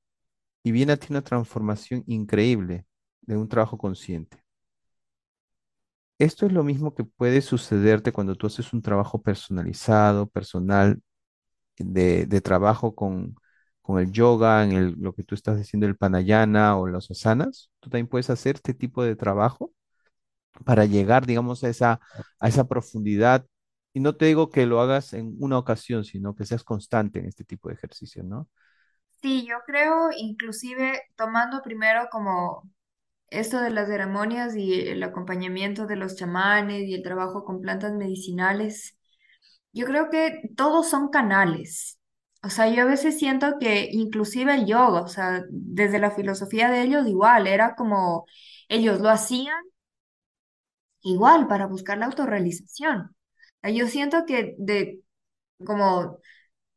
y 0.64 0.72
viene 0.72 0.94
a 0.94 0.98
ti 0.98 1.08
una 1.10 1.22
transformación 1.22 2.04
increíble 2.08 2.86
de 3.22 3.36
un 3.38 3.48
trabajo 3.48 3.78
consciente. 3.78 4.44
Esto 6.18 6.46
es 6.46 6.52
lo 6.52 6.62
mismo 6.64 6.94
que 6.94 7.04
puede 7.04 7.42
sucederte 7.42 8.12
cuando 8.12 8.36
tú 8.36 8.46
haces 8.46 8.72
un 8.72 8.82
trabajo 8.82 9.20
personalizado, 9.22 10.28
personal, 10.28 11.00
de, 11.78 12.26
de 12.26 12.40
trabajo 12.42 12.94
con, 12.94 13.36
con 13.84 14.00
el 14.00 14.12
yoga, 14.12 14.64
en 14.64 14.72
el- 14.74 14.94
lo 15.00 15.14
que 15.14 15.24
tú 15.24 15.36
estás 15.36 15.58
diciendo, 15.58 15.86
el 15.86 15.96
pranayama 15.98 16.78
o 16.78 16.88
los 16.88 17.12
asanas. 17.12 17.70
Tú 17.80 17.90
también 17.90 18.08
puedes 18.08 18.30
hacer 18.30 18.56
este 18.56 18.74
tipo 18.74 19.04
de 19.04 19.16
trabajo 19.16 19.72
para 20.64 20.84
llegar, 20.86 21.26
digamos, 21.26 21.64
a 21.64 21.68
esa, 21.68 22.00
a 22.38 22.48
esa 22.48 22.66
profundidad. 22.68 23.46
Y 23.94 24.00
no 24.00 24.16
te 24.16 24.26
digo 24.26 24.50
que 24.50 24.66
lo 24.66 24.80
hagas 24.80 25.12
en 25.14 25.36
una 25.40 25.58
ocasión, 25.58 26.04
sino 26.04 26.34
que 26.36 26.46
seas 26.46 26.64
constante 26.64 27.20
en 27.20 27.26
este 27.26 27.44
tipo 27.44 27.68
de 27.68 27.74
ejercicio, 27.76 28.22
¿no? 28.24 28.48
Sí, 29.22 29.46
yo 29.46 29.56
creo, 29.66 30.10
inclusive 30.16 31.00
tomando 31.16 31.62
primero 31.62 32.08
como 32.10 32.70
esto 33.30 33.60
de 33.60 33.70
las 33.70 33.88
ceremonias 33.88 34.56
y 34.56 34.74
el 34.88 35.02
acompañamiento 35.02 35.86
de 35.86 35.96
los 35.96 36.16
chamanes 36.16 36.84
y 36.88 36.94
el 36.94 37.02
trabajo 37.02 37.44
con 37.44 37.60
plantas 37.62 37.92
medicinales, 37.94 38.96
yo 39.72 39.86
creo 39.86 40.10
que 40.10 40.42
todos 40.56 40.90
son 40.90 41.10
canales. 41.10 42.00
O 42.44 42.50
sea, 42.50 42.68
yo 42.68 42.82
a 42.82 42.84
veces 42.86 43.18
siento 43.18 43.58
que 43.58 43.88
inclusive 43.92 44.54
el 44.54 44.66
yoga, 44.66 45.02
o 45.02 45.08
sea, 45.08 45.44
desde 45.50 45.98
la 45.98 46.10
filosofía 46.10 46.70
de 46.70 46.82
ellos 46.82 47.06
igual, 47.06 47.46
era 47.46 47.74
como 47.74 48.26
ellos 48.68 49.00
lo 49.00 49.08
hacían 49.08 49.62
igual 51.02 51.46
para 51.48 51.66
buscar 51.66 51.98
la 51.98 52.06
autorrealización. 52.06 53.00
O 53.02 53.14
sea, 53.62 53.70
yo 53.70 53.86
siento 53.88 54.24
que 54.26 54.54
de 54.58 55.00
como 55.66 56.18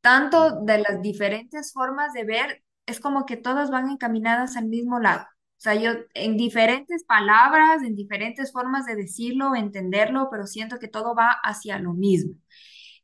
tanto 0.02 0.62
de 0.64 0.80
las 0.80 1.02
diferentes 1.02 1.74
formas 1.74 2.14
de 2.14 2.26
ver, 2.26 2.64
es 2.86 3.00
como 3.00 3.26
que 3.26 3.38
todas 3.38 3.72
van 3.72 3.90
encaminadas 3.92 4.58
al 4.58 4.68
mismo 4.68 5.00
lado. 5.00 5.24
O 5.24 5.62
sea, 5.62 5.76
yo 5.76 5.92
en 6.14 6.38
diferentes 6.38 7.04
palabras, 7.06 7.84
en 7.84 7.96
diferentes 7.96 8.52
formas 8.52 8.86
de 8.86 8.96
decirlo, 8.96 9.56
entenderlo, 9.56 10.30
pero 10.32 10.48
siento 10.48 10.80
que 10.80 10.88
todo 10.90 11.16
va 11.16 11.32
hacia 11.44 11.80
lo 11.80 11.94
mismo. 11.94 12.36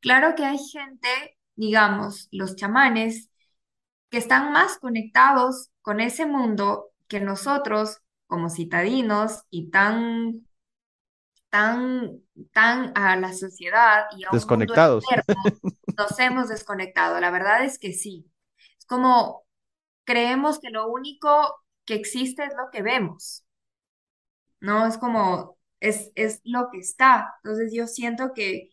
Claro 0.02 0.36
que 0.36 0.46
hay 0.46 0.58
gente, 0.60 1.10
digamos, 1.56 2.28
los 2.32 2.56
chamanes, 2.56 3.30
que 4.10 4.18
están 4.18 4.52
más 4.52 4.78
conectados 4.78 5.72
con 5.82 6.00
ese 6.00 6.26
mundo 6.26 6.92
que 7.08 7.20
nosotros 7.20 8.00
como 8.28 8.50
citadinos 8.50 9.44
y 9.50 9.70
tan, 9.70 10.46
tan, 11.50 12.22
tan 12.52 12.92
a 12.96 13.16
la 13.16 13.34
sociedad 13.34 14.06
y 14.18 14.24
a 14.24 14.32
un 14.32 14.38
mundo 14.38 14.38
Desconectados. 14.38 15.04
externo 15.04 15.42
nos 15.98 16.20
hemos 16.20 16.50
desconectado. 16.50 17.20
La 17.20 17.32
verdad 17.32 17.64
es 17.64 17.80
que 17.80 17.94
sí. 17.94 18.32
Es 18.78 18.86
como 18.86 19.46
creemos 20.06 20.60
que 20.60 20.70
lo 20.70 20.88
único 20.92 21.30
que 21.86 21.96
existe 21.96 22.44
es 22.44 22.54
lo 22.56 22.70
que 22.72 22.82
vemos, 22.82 23.46
¿no? 24.60 24.86
Es 24.88 24.98
como, 24.98 25.58
es, 25.80 26.12
es 26.16 26.42
lo 26.44 26.70
que 26.72 26.80
está. 26.80 27.36
Entonces 27.44 27.72
yo 27.74 27.88
siento 27.88 28.34
que 28.34 28.70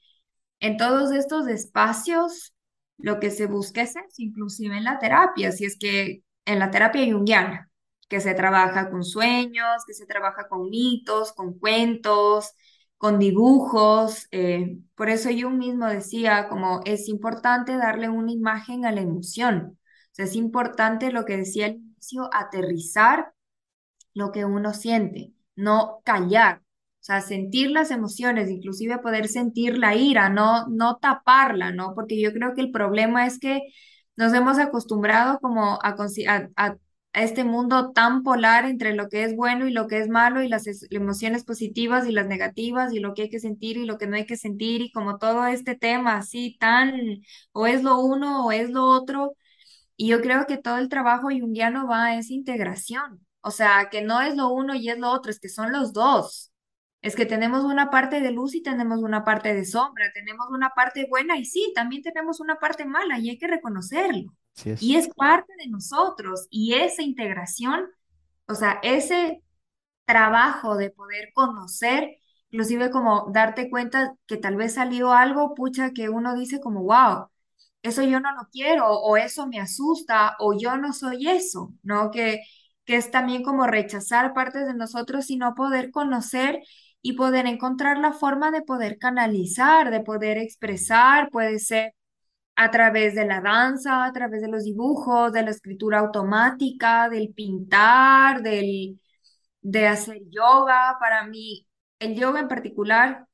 en 0.60 0.76
todos 0.76 1.12
estos 1.12 1.48
espacios 1.48 2.54
lo 3.02 3.20
que 3.20 3.30
se 3.30 3.46
busca 3.46 3.82
es 3.82 3.90
eso, 3.96 4.06
inclusive 4.18 4.76
en 4.76 4.84
la 4.84 4.98
terapia, 4.98 5.52
si 5.52 5.64
es 5.64 5.76
que 5.78 6.22
en 6.44 6.58
la 6.58 6.70
terapia 6.70 7.04
junguiana, 7.12 7.70
que 8.08 8.20
se 8.20 8.34
trabaja 8.34 8.90
con 8.90 9.04
sueños, 9.04 9.84
que 9.86 9.94
se 9.94 10.06
trabaja 10.06 10.48
con 10.48 10.68
mitos, 10.70 11.32
con 11.32 11.58
cuentos, 11.58 12.52
con 12.98 13.18
dibujos. 13.18 14.26
eh, 14.32 14.78
por 14.94 15.08
eso 15.10 15.30
yo 15.30 15.50
mismo 15.50 15.86
decía, 15.86 16.48
como 16.48 16.80
es 16.84 17.08
importante 17.08 17.76
darle 17.76 18.08
una 18.08 18.32
imagen 18.32 18.84
a 18.84 18.92
la 18.92 19.00
emoción. 19.00 19.78
Es 20.16 20.34
importante 20.36 21.12
lo 21.12 21.24
que 21.24 21.38
decía 21.38 21.66
al 21.66 21.76
inicio, 21.76 22.28
aterrizar 22.34 23.32
lo 24.14 24.32
que 24.32 24.44
uno 24.44 24.74
siente, 24.74 25.32
no 25.56 26.00
callar. 26.04 26.62
O 27.00 27.02
sea, 27.02 27.20
sentir 27.22 27.70
las 27.70 27.90
emociones, 27.90 28.50
inclusive 28.50 28.98
poder 28.98 29.28
sentir 29.28 29.78
la 29.78 29.96
ira, 29.96 30.28
no, 30.28 30.66
no 30.68 30.96
taparla, 30.98 31.72
¿no? 31.72 31.94
Porque 31.94 32.20
yo 32.20 32.32
creo 32.32 32.54
que 32.54 32.60
el 32.60 32.70
problema 32.70 33.26
es 33.26 33.38
que 33.38 33.62
nos 34.16 34.34
hemos 34.34 34.58
acostumbrado 34.58 35.38
como 35.40 35.78
a, 35.82 35.96
a, 36.56 36.76
este 37.12 37.42
mundo 37.44 37.90
tan 37.92 38.22
polar 38.22 38.66
entre 38.66 38.94
lo 38.94 39.08
que 39.08 39.24
es 39.24 39.34
bueno 39.34 39.66
y 39.66 39.72
lo 39.72 39.88
que 39.88 39.98
es 39.98 40.08
malo 40.08 40.42
y 40.42 40.48
las 40.48 40.66
es- 40.68 40.86
emociones 40.90 41.44
positivas 41.44 42.06
y 42.06 42.12
las 42.12 42.26
negativas 42.28 42.92
y 42.92 43.00
lo 43.00 43.14
que 43.14 43.22
hay 43.22 43.30
que 43.30 43.40
sentir 43.40 43.76
y 43.78 43.84
lo 43.86 43.98
que 43.98 44.06
no 44.06 44.16
hay 44.16 44.26
que 44.26 44.36
sentir 44.36 44.80
y 44.82 44.92
como 44.92 45.18
todo 45.18 45.46
este 45.46 45.74
tema 45.76 46.16
así 46.18 46.56
tan 46.60 46.92
o 47.52 47.66
es 47.66 47.82
lo 47.82 47.98
uno 48.00 48.46
o 48.46 48.52
es 48.52 48.70
lo 48.70 48.84
otro 48.86 49.34
y 49.96 50.08
yo 50.08 50.20
creo 50.22 50.46
que 50.46 50.58
todo 50.58 50.78
el 50.78 50.88
trabajo 50.88 51.28
junguiano 51.30 51.86
va 51.88 52.06
a 52.06 52.18
esa 52.18 52.32
integración. 52.34 53.26
O 53.42 53.50
sea, 53.50 53.88
que 53.90 54.02
no 54.02 54.20
es 54.20 54.36
lo 54.36 54.48
uno 54.52 54.74
y 54.74 54.88
es 54.90 54.98
lo 54.98 55.10
otro, 55.10 55.30
es 55.30 55.40
que 55.40 55.48
son 55.48 55.72
los 55.72 55.92
dos. 55.92 56.49
Es 57.02 57.16
que 57.16 57.24
tenemos 57.26 57.64
una 57.64 57.90
parte 57.90 58.20
de 58.20 58.30
luz 58.30 58.54
y 58.54 58.62
tenemos 58.62 59.00
una 59.02 59.24
parte 59.24 59.54
de 59.54 59.64
sombra, 59.64 60.10
tenemos 60.12 60.48
una 60.50 60.70
parte 60.70 61.06
buena 61.08 61.38
y 61.38 61.44
sí, 61.46 61.72
también 61.74 62.02
tenemos 62.02 62.40
una 62.40 62.56
parte 62.56 62.84
mala 62.84 63.18
y 63.18 63.30
hay 63.30 63.38
que 63.38 63.46
reconocerlo. 63.46 64.34
Y 64.78 64.96
es. 64.96 65.06
es 65.06 65.08
parte 65.14 65.52
de 65.58 65.68
nosotros. 65.68 66.46
Y 66.50 66.74
esa 66.74 67.02
integración, 67.02 67.86
o 68.46 68.54
sea, 68.54 68.80
ese 68.82 69.42
trabajo 70.04 70.76
de 70.76 70.90
poder 70.90 71.30
conocer, 71.34 72.16
inclusive 72.50 72.90
como 72.90 73.30
darte 73.32 73.70
cuenta 73.70 74.14
que 74.26 74.36
tal 74.36 74.56
vez 74.56 74.74
salió 74.74 75.12
algo, 75.12 75.54
pucha, 75.54 75.92
que 75.92 76.08
uno 76.08 76.34
dice 76.34 76.60
como, 76.60 76.82
wow, 76.82 77.28
eso 77.82 78.02
yo 78.02 78.20
no 78.20 78.32
lo 78.34 78.48
quiero, 78.52 78.88
o 78.90 79.16
eso 79.16 79.46
me 79.46 79.60
asusta, 79.60 80.36
o 80.38 80.54
yo 80.58 80.76
no 80.76 80.92
soy 80.92 81.28
eso, 81.28 81.72
¿no? 81.82 82.10
Que, 82.10 82.40
que 82.84 82.96
es 82.96 83.10
también 83.10 83.42
como 83.42 83.66
rechazar 83.66 84.34
partes 84.34 84.66
de 84.66 84.74
nosotros 84.74 85.30
y 85.30 85.36
no 85.36 85.54
poder 85.54 85.90
conocer 85.90 86.60
y 87.02 87.14
poder 87.14 87.46
encontrar 87.46 87.98
la 87.98 88.12
forma 88.12 88.50
de 88.50 88.62
poder 88.62 88.98
canalizar, 88.98 89.90
de 89.90 90.00
poder 90.00 90.38
expresar, 90.38 91.30
puede 91.30 91.58
ser 91.58 91.94
a 92.56 92.70
través 92.70 93.14
de 93.14 93.26
la 93.26 93.40
danza, 93.40 94.04
a 94.04 94.12
través 94.12 94.42
de 94.42 94.48
los 94.48 94.64
dibujos, 94.64 95.32
de 95.32 95.42
la 95.42 95.50
escritura 95.50 96.00
automática, 96.00 97.08
del 97.08 97.32
pintar, 97.34 98.42
del 98.42 99.00
de 99.62 99.86
hacer 99.88 100.18
yoga. 100.30 100.96
Para 101.00 101.24
mí, 101.26 101.66
el 101.98 102.14
yoga 102.16 102.40
en 102.40 102.48
particular, 102.48 103.26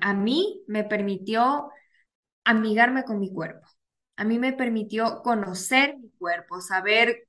a 0.00 0.14
mí 0.14 0.62
me 0.68 0.84
permitió 0.84 1.70
amigarme 2.44 3.04
con 3.04 3.18
mi 3.20 3.32
cuerpo. 3.32 3.66
A 4.16 4.24
mí 4.24 4.38
me 4.38 4.52
permitió 4.52 5.22
conocer 5.22 5.96
mi 5.98 6.10
cuerpo, 6.18 6.60
saber, 6.60 7.27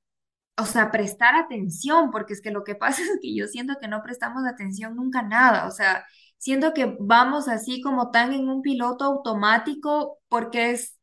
o 0.60 0.66
sea, 0.66 0.90
prestar 0.90 1.34
atención, 1.36 2.10
porque 2.10 2.34
es 2.34 2.40
que 2.40 2.50
lo 2.50 2.64
que 2.64 2.74
pasa 2.74 3.02
es 3.02 3.18
que 3.20 3.34
yo 3.34 3.46
siento 3.46 3.74
que 3.80 3.88
no 3.88 4.02
prestamos 4.02 4.44
atención 4.46 4.96
nunca 4.96 5.20
a 5.20 5.22
nada, 5.22 5.66
o 5.66 5.70
sea, 5.70 6.04
siento 6.38 6.72
que 6.74 6.96
vamos 7.00 7.48
así 7.48 7.80
como 7.82 8.10
tan 8.10 8.32
en 8.32 8.48
un 8.48 8.62
piloto 8.62 9.04
automático 9.04 10.18
porque 10.28 10.70
es, 10.72 10.98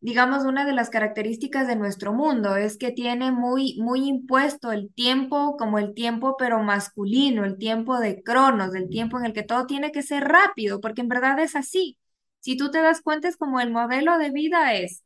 digamos, 0.00 0.44
una 0.44 0.64
de 0.64 0.72
las 0.72 0.90
características 0.90 1.66
de 1.66 1.76
nuestro 1.76 2.12
mundo, 2.12 2.56
es 2.56 2.78
que 2.78 2.90
tiene 2.92 3.32
muy, 3.32 3.76
muy 3.80 4.08
impuesto 4.08 4.72
el 4.72 4.92
tiempo 4.94 5.56
como 5.58 5.78
el 5.78 5.94
tiempo 5.94 6.36
pero 6.38 6.62
masculino, 6.62 7.44
el 7.44 7.58
tiempo 7.58 7.98
de 8.00 8.22
cronos, 8.22 8.74
el 8.74 8.88
tiempo 8.88 9.18
en 9.18 9.26
el 9.26 9.32
que 9.32 9.42
todo 9.42 9.66
tiene 9.66 9.92
que 9.92 10.02
ser 10.02 10.24
rápido, 10.24 10.80
porque 10.80 11.02
en 11.02 11.08
verdad 11.08 11.38
es 11.40 11.56
así. 11.56 11.98
Si 12.40 12.56
tú 12.56 12.70
te 12.70 12.80
das 12.80 13.02
cuenta, 13.02 13.28
es 13.28 13.36
como 13.36 13.60
el 13.60 13.70
modelo 13.70 14.16
de 14.18 14.30
vida 14.30 14.74
es 14.74 15.04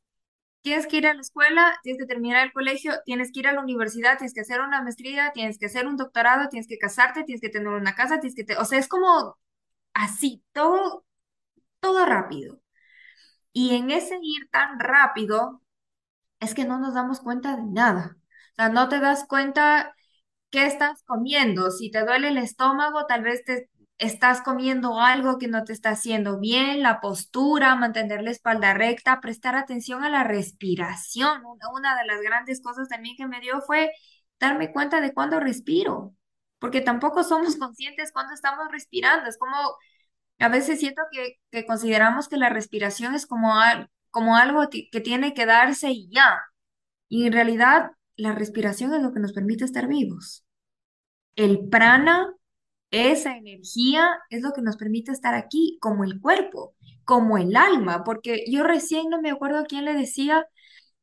Tienes 0.65 0.89
que 0.89 0.99
ir 0.99 1.07
a 1.09 1.15
la 1.15 1.23
escuela, 1.23 1.79
tienes 1.85 2.01
que 2.03 2.09
terminar 2.09 2.45
el 2.47 2.53
colegio, 2.55 2.95
tienes 3.07 3.33
que 3.33 3.41
ir 3.41 3.49
a 3.49 3.53
la 3.55 3.62
universidad, 3.62 4.19
tienes 4.19 4.35
que 4.35 4.43
hacer 4.43 4.61
una 4.62 4.83
maestría, 4.83 5.33
tienes 5.35 5.59
que 5.59 5.67
hacer 5.67 5.87
un 5.87 5.97
doctorado, 5.99 6.49
tienes 6.51 6.69
que 6.69 6.79
casarte, 6.79 7.25
tienes 7.25 7.43
que 7.43 7.51
tener 7.51 7.69
una 7.69 7.95
casa, 7.97 8.21
tienes 8.21 8.37
que... 8.37 8.57
o 8.57 8.65
sea, 8.67 8.79
es 8.81 8.89
como 8.89 9.39
así, 9.95 10.45
todo, 10.53 11.05
todo 11.81 12.07
rápido. 12.07 12.61
Y 13.53 13.75
en 13.77 13.91
ese 13.91 14.19
ir 14.23 14.49
tan 14.51 14.79
rápido, 14.81 15.62
es 16.41 16.55
que 16.55 16.65
no 16.65 16.79
nos 16.81 16.95
damos 16.95 17.21
cuenta 17.21 17.57
de 17.57 17.65
nada. 17.65 18.17
O 18.53 18.57
sea, 18.57 18.69
no 18.71 18.89
te 18.89 19.01
das 19.01 19.27
cuenta 19.29 19.95
qué 20.51 20.67
estás 20.67 21.03
comiendo. 21.05 21.71
Si 21.73 21.91
te 21.91 22.05
duele 22.05 22.29
el 22.29 22.39
estómago, 22.39 23.07
tal 23.07 23.23
vez 23.25 23.45
te 23.45 23.71
estás 23.99 24.42
comiendo 24.42 25.01
algo 25.01 25.38
que 25.38 25.49
no 25.49 25.64
te 25.64 25.72
está 25.72 25.90
haciendo 25.90 26.38
bien, 26.40 26.82
la 26.82 27.01
postura, 27.01 27.76
mantener 27.76 28.22
la 28.22 28.30
espalda 28.30 28.74
recta, 28.74 29.20
prestar 29.20 29.57
atención 29.57 30.05
a 30.05 30.11
la 30.11 30.24
respiración. 30.24 31.42
Una 31.74 31.97
de 31.97 32.07
las 32.07 32.20
grandes 32.20 32.61
cosas 32.61 32.88
también 32.88 33.16
que 33.16 33.26
me 33.26 33.40
dio 33.40 33.61
fue 33.62 33.92
darme 34.40 34.72
cuenta 34.72 35.01
de 35.01 35.14
cuándo 35.14 35.40
respiro, 35.40 36.14
porque 36.59 36.80
tampoco 36.80 37.22
somos 37.24 37.57
conscientes 37.57 38.12
cuando 38.12 38.34
estamos 38.34 38.66
respirando. 38.70 39.28
Es 39.28 39.38
como, 39.38 39.57
a 40.38 40.49
veces 40.49 40.80
siento 40.80 41.03
que, 41.12 41.40
que 41.51 41.66
consideramos 41.66 42.28
que 42.28 42.36
la 42.36 42.49
respiración 42.51 43.14
es 43.14 43.26
como, 43.26 43.53
como 44.11 44.36
algo 44.36 44.68
que 44.70 45.01
tiene 45.01 45.34
que 45.34 45.47
darse 45.47 45.90
y 45.90 46.09
ya. 46.11 46.40
Y 47.09 47.26
en 47.26 47.32
realidad 47.32 47.92
la 48.16 48.32
respiración 48.32 48.95
es 48.95 49.03
lo 49.03 49.12
que 49.12 49.20
nos 49.20 49.32
permite 49.32 49.64
estar 49.64 49.86
vivos. 49.86 50.45
El 51.36 51.68
prana 51.68 52.34
esa 52.95 53.36
energía 53.36 54.09
es 54.30 54.42
lo 54.42 54.53
que 54.53 54.62
nos 54.62 54.76
permite 54.76 55.12
estar 55.12 55.34
aquí, 55.34 55.78
como 55.80 56.05
el 56.05 56.20
cuerpo, 56.20 56.74
como 57.05 57.38
el 57.38 57.57
alma, 57.57 58.05
porque 58.05 58.45
yo 58.49 58.62
recién 58.62 59.09
no 59.11 59.20
me 59.20 59.30
acuerdo 59.30 59.64
quién 59.68 59.84
le 59.84 59.95
decía, 59.95 60.47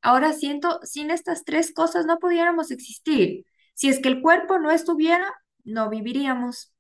ahora 0.02 0.34
siento, 0.34 0.80
sin 0.84 1.12
estas 1.12 1.44
tres 1.44 1.74
cosas 1.74 2.06
no 2.06 2.20
pudiéramos 2.20 2.72
existir. 2.72 3.46
Si 3.74 3.90
es 3.90 4.00
que 4.00 4.10
el 4.10 4.22
cuerpo 4.22 4.60
no 4.60 4.72
estuviera, 4.72 5.28
no 5.64 5.90
viviríamos. 5.90 6.74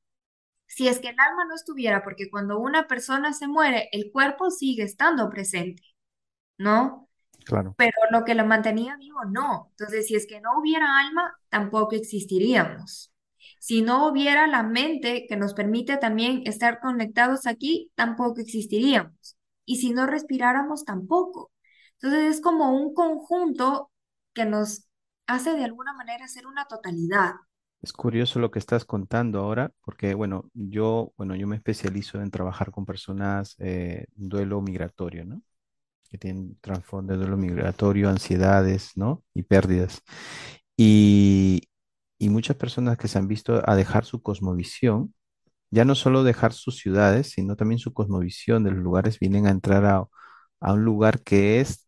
Si 0.67 0.87
es 0.87 0.99
que 0.99 1.09
el 1.09 1.19
alma 1.19 1.45
no 1.45 1.55
estuviera, 1.55 2.03
porque 2.03 2.29
cuando 2.29 2.59
una 2.59 2.87
persona 2.87 3.33
se 3.33 3.47
muere, 3.47 3.89
el 3.91 4.11
cuerpo 4.11 4.49
sigue 4.51 4.83
estando 4.83 5.29
presente, 5.29 5.83
¿no? 6.57 7.09
Claro. 7.45 7.75
Pero 7.77 7.97
lo 8.11 8.23
que 8.23 8.35
lo 8.35 8.45
mantenía 8.45 8.95
vivo, 8.97 9.25
no. 9.25 9.67
Entonces, 9.71 10.07
si 10.07 10.15
es 10.15 10.27
que 10.27 10.41
no 10.41 10.59
hubiera 10.59 10.99
alma, 10.99 11.37
tampoco 11.49 11.95
existiríamos. 11.95 13.10
Si 13.61 13.83
no 13.83 14.07
hubiera 14.07 14.47
la 14.47 14.63
mente 14.63 15.27
que 15.29 15.37
nos 15.37 15.53
permite 15.53 15.97
también 15.97 16.41
estar 16.47 16.79
conectados 16.79 17.45
aquí, 17.45 17.91
tampoco 17.93 18.41
existiríamos. 18.41 19.37
Y 19.65 19.75
si 19.75 19.91
no 19.91 20.07
respiráramos, 20.07 20.83
tampoco. 20.83 21.51
Entonces 21.93 22.37
es 22.37 22.41
como 22.41 22.73
un 22.73 22.95
conjunto 22.95 23.91
que 24.33 24.45
nos 24.45 24.87
hace 25.27 25.53
de 25.53 25.63
alguna 25.63 25.93
manera 25.93 26.27
ser 26.27 26.47
una 26.47 26.65
totalidad. 26.65 27.33
Es 27.83 27.93
curioso 27.93 28.39
lo 28.39 28.49
que 28.49 28.57
estás 28.57 28.83
contando 28.83 29.41
ahora, 29.41 29.71
porque 29.85 30.15
bueno, 30.15 30.49
yo, 30.55 31.13
bueno, 31.15 31.35
yo 31.35 31.45
me 31.45 31.57
especializo 31.57 32.19
en 32.19 32.31
trabajar 32.31 32.71
con 32.71 32.87
personas 32.87 33.55
eh, 33.59 34.05
duelo 34.15 34.59
migratorio, 34.61 35.23
¿no? 35.23 35.43
Que 36.09 36.17
tienen 36.17 36.57
trasfondo 36.61 37.13
de 37.13 37.19
duelo 37.19 37.37
migratorio, 37.37 38.09
ansiedades, 38.09 38.93
¿no? 38.95 39.21
Y 39.35 39.43
pérdidas. 39.43 40.01
Y, 40.75 41.61
y 42.21 42.29
muchas 42.29 42.55
personas 42.55 42.97
que 42.99 43.07
se 43.07 43.17
han 43.17 43.27
visto 43.27 43.63
a 43.67 43.75
dejar 43.75 44.05
su 44.05 44.21
cosmovisión, 44.21 45.15
ya 45.71 45.85
no 45.85 45.95
solo 45.95 46.23
dejar 46.23 46.53
sus 46.53 46.77
ciudades, 46.77 47.31
sino 47.31 47.55
también 47.55 47.79
su 47.79 47.93
cosmovisión 47.93 48.63
de 48.63 48.71
los 48.71 48.81
lugares, 48.81 49.19
vienen 49.19 49.47
a 49.47 49.51
entrar 49.51 49.85
a, 49.85 50.07
un 50.73 50.83
lugar 50.85 51.23
que 51.23 51.61
es 51.61 51.87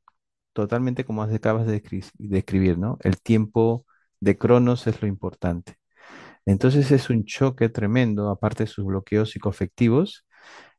totalmente 0.53 1.05
como 1.05 1.23
acabas 1.23 1.67
de 1.67 1.83
describir, 2.19 2.79
¿no? 2.79 2.97
El 3.01 3.21
tiempo 3.21 3.85
de 4.21 4.37
Cronos 4.37 4.87
es 4.87 5.01
lo 5.03 5.07
importante. 5.07 5.77
Entonces 6.45 6.91
es 6.91 7.09
un 7.11 7.25
choque 7.25 7.69
tremendo, 7.69 8.29
aparte 8.29 8.65
de 8.65 8.67
sus 8.69 8.85
bloqueos 8.85 9.31
psicoafectivos, 9.31 10.25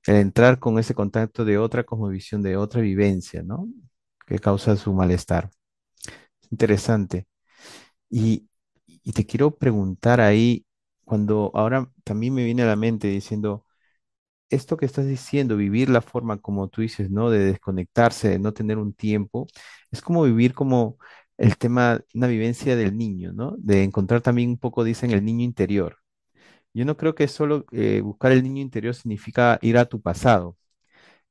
el 0.07 0.17
entrar 0.17 0.59
con 0.61 0.79
ese 0.81 0.95
contacto 0.95 1.45
de 1.45 1.59
otra 1.59 1.85
cosmovisión, 1.85 2.43
de 2.43 2.57
otra 2.57 2.83
vivencia, 2.83 3.43
¿no? 3.45 3.69
Que 4.27 4.39
causa 4.41 4.77
su 4.77 4.95
malestar. 4.95 5.51
Interesante. 6.51 7.27
Y 8.11 8.49
y 9.05 9.13
te 9.13 9.27
quiero 9.27 9.57
preguntar 9.57 10.21
ahí, 10.21 10.67
cuando 11.05 11.51
ahora 11.55 11.91
también 12.05 12.35
me 12.35 12.45
viene 12.45 12.63
a 12.63 12.67
la 12.67 12.77
mente 12.77 13.09
diciendo, 13.09 13.67
esto 14.51 14.77
que 14.77 14.87
estás 14.87 15.07
diciendo, 15.07 15.57
vivir 15.57 15.89
la 15.91 16.03
forma 16.03 16.39
como 16.41 16.69
tú 16.69 16.83
dices, 16.83 17.11
¿no? 17.11 17.31
De 17.31 17.41
desconectarse, 17.41 18.29
de 18.31 18.39
no 18.39 18.53
tener 18.55 18.79
un 18.79 18.95
tiempo, 18.95 19.47
es 19.91 20.01
como 20.03 20.23
vivir 20.25 20.55
como 20.55 20.99
el 21.39 21.57
tema, 21.59 22.01
una 22.15 22.29
vivencia 22.29 22.77
del 22.77 22.97
niño, 22.97 23.33
¿no? 23.33 23.55
De 23.59 23.83
encontrar 23.85 24.21
también 24.23 24.51
un 24.51 24.59
poco, 24.59 24.85
dicen, 24.85 25.11
el 25.13 25.25
niño 25.25 25.45
interior. 25.45 25.99
Yo 26.75 26.85
no 26.85 26.97
creo 26.97 27.15
que 27.15 27.29
solo 27.29 27.67
eh, 27.73 28.01
buscar 28.03 28.33
el 28.33 28.43
niño 28.43 28.63
interior 28.63 28.95
significa 28.95 29.59
ir 29.63 29.79
a 29.79 29.87
tu 29.87 30.01
pasado, 30.03 30.57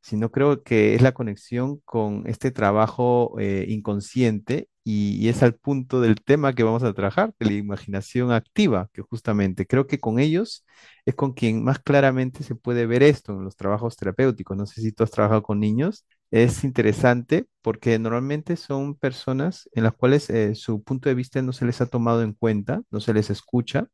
sino 0.02 0.32
creo 0.32 0.64
que 0.64 0.96
es 0.96 1.02
la 1.02 1.14
conexión 1.14 1.80
con 1.86 2.24
este 2.28 2.52
trabajo 2.52 3.36
eh, 3.40 3.66
inconsciente 3.70 4.70
y, 4.84 5.28
es 5.30 5.44
al 5.44 5.56
punto 5.56 6.02
del 6.02 6.16
tema 6.22 6.54
que 6.54 6.64
vamos 6.64 6.84
a 6.84 6.94
trabajar, 6.94 7.34
de 7.40 7.46
la 7.48 7.54
imaginación 7.54 8.32
activa, 8.32 8.90
que 8.94 9.02
justamente 9.02 9.66
creo 9.66 9.88
que 9.88 10.00
con 10.00 10.20
ellos 10.20 10.66
es 11.06 11.16
con 11.16 11.34
quien 11.34 11.64
más 11.64 11.80
claramente 11.80 12.44
se 12.44 12.56
puede 12.56 12.86
ver 12.86 13.04
esto 13.04 13.34
en 13.34 13.44
los 13.44 13.56
trabajos 13.56 13.96
terapéuticos. 13.96 14.58
No 14.58 14.66
sé 14.66 14.82
si 14.82 14.92
tú 14.92 15.04
has 15.04 15.12
trabajado 15.12 15.44
con 15.44 15.60
niños. 15.60 16.06
Es 16.32 16.64
interesante 16.64 17.48
porque 17.62 18.00
normalmente 18.00 18.56
son 18.58 18.96
personas 18.96 19.70
en 19.74 19.84
las 19.84 19.94
cuales 19.94 20.30
eh, 20.30 20.56
su 20.56 20.84
punto 20.84 21.10
de 21.10 21.16
vista 21.16 21.42
no 21.42 21.54
se 21.54 21.66
les 21.66 21.80
ha 21.82 21.86
tomado 21.86 22.24
en 22.24 22.34
cuenta, 22.34 22.82
no 22.92 23.00
se 23.00 23.14
les 23.14 23.30
escucha 23.30 23.88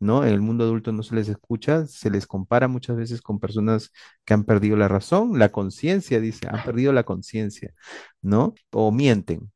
¿no? 0.00 0.24
En 0.24 0.32
el 0.32 0.40
mundo 0.40 0.64
adulto 0.64 0.92
no 0.92 1.02
se 1.02 1.14
les 1.14 1.28
escucha, 1.28 1.86
se 1.86 2.10
les 2.10 2.26
compara 2.26 2.68
muchas 2.68 2.96
veces 2.96 3.20
con 3.22 3.40
personas 3.40 3.92
que 4.24 4.34
han 4.34 4.44
perdido 4.44 4.76
la 4.76 4.88
razón, 4.88 5.38
la 5.38 5.50
conciencia, 5.50 6.20
dice, 6.20 6.48
han 6.48 6.64
perdido 6.64 6.92
la 6.92 7.04
conciencia, 7.04 7.74
¿no? 8.22 8.54
O 8.70 8.92
mienten. 8.92 9.50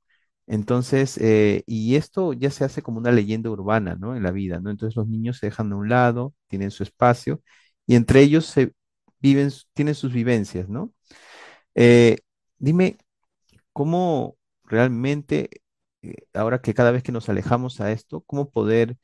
Entonces, 0.47 1.19
eh, 1.19 1.63
y 1.67 1.97
esto 1.97 2.33
ya 2.33 2.51
se 2.51 2.65
hace 2.65 2.83
como 2.83 2.99
una 2.99 3.13
leyenda 3.13 3.51
urbana, 3.51 3.97
¿no? 3.97 4.17
En 4.17 4.23
la 4.23 4.33
vida, 4.33 4.61
¿no? 4.61 4.71
Entonces 4.71 4.97
los 4.97 5.09
niños 5.09 5.39
se 5.39 5.47
dejan 5.47 5.71
de 5.71 5.77
un 5.77 5.89
lado, 5.89 6.35
tienen 6.49 6.71
su 6.71 6.83
espacio, 6.83 7.43
y 7.87 7.95
entre 7.97 8.21
ellos 8.23 8.47
se 8.47 8.73
viven, 9.21 9.51
tienen 9.75 9.95
sus 9.95 10.13
vivencias, 10.13 10.69
¿no? 10.69 10.93
Eh, 11.75 12.19
dime, 12.59 12.99
¿cómo 13.73 14.37
realmente, 14.65 15.51
eh, 16.03 16.17
ahora 16.35 16.61
que 16.63 16.75
cada 16.75 16.91
vez 16.93 17.03
que 17.03 17.13
nos 17.13 17.29
alejamos 17.29 17.81
a 17.81 17.93
esto, 17.93 18.23
cómo 18.23 18.51
poder 18.51 18.99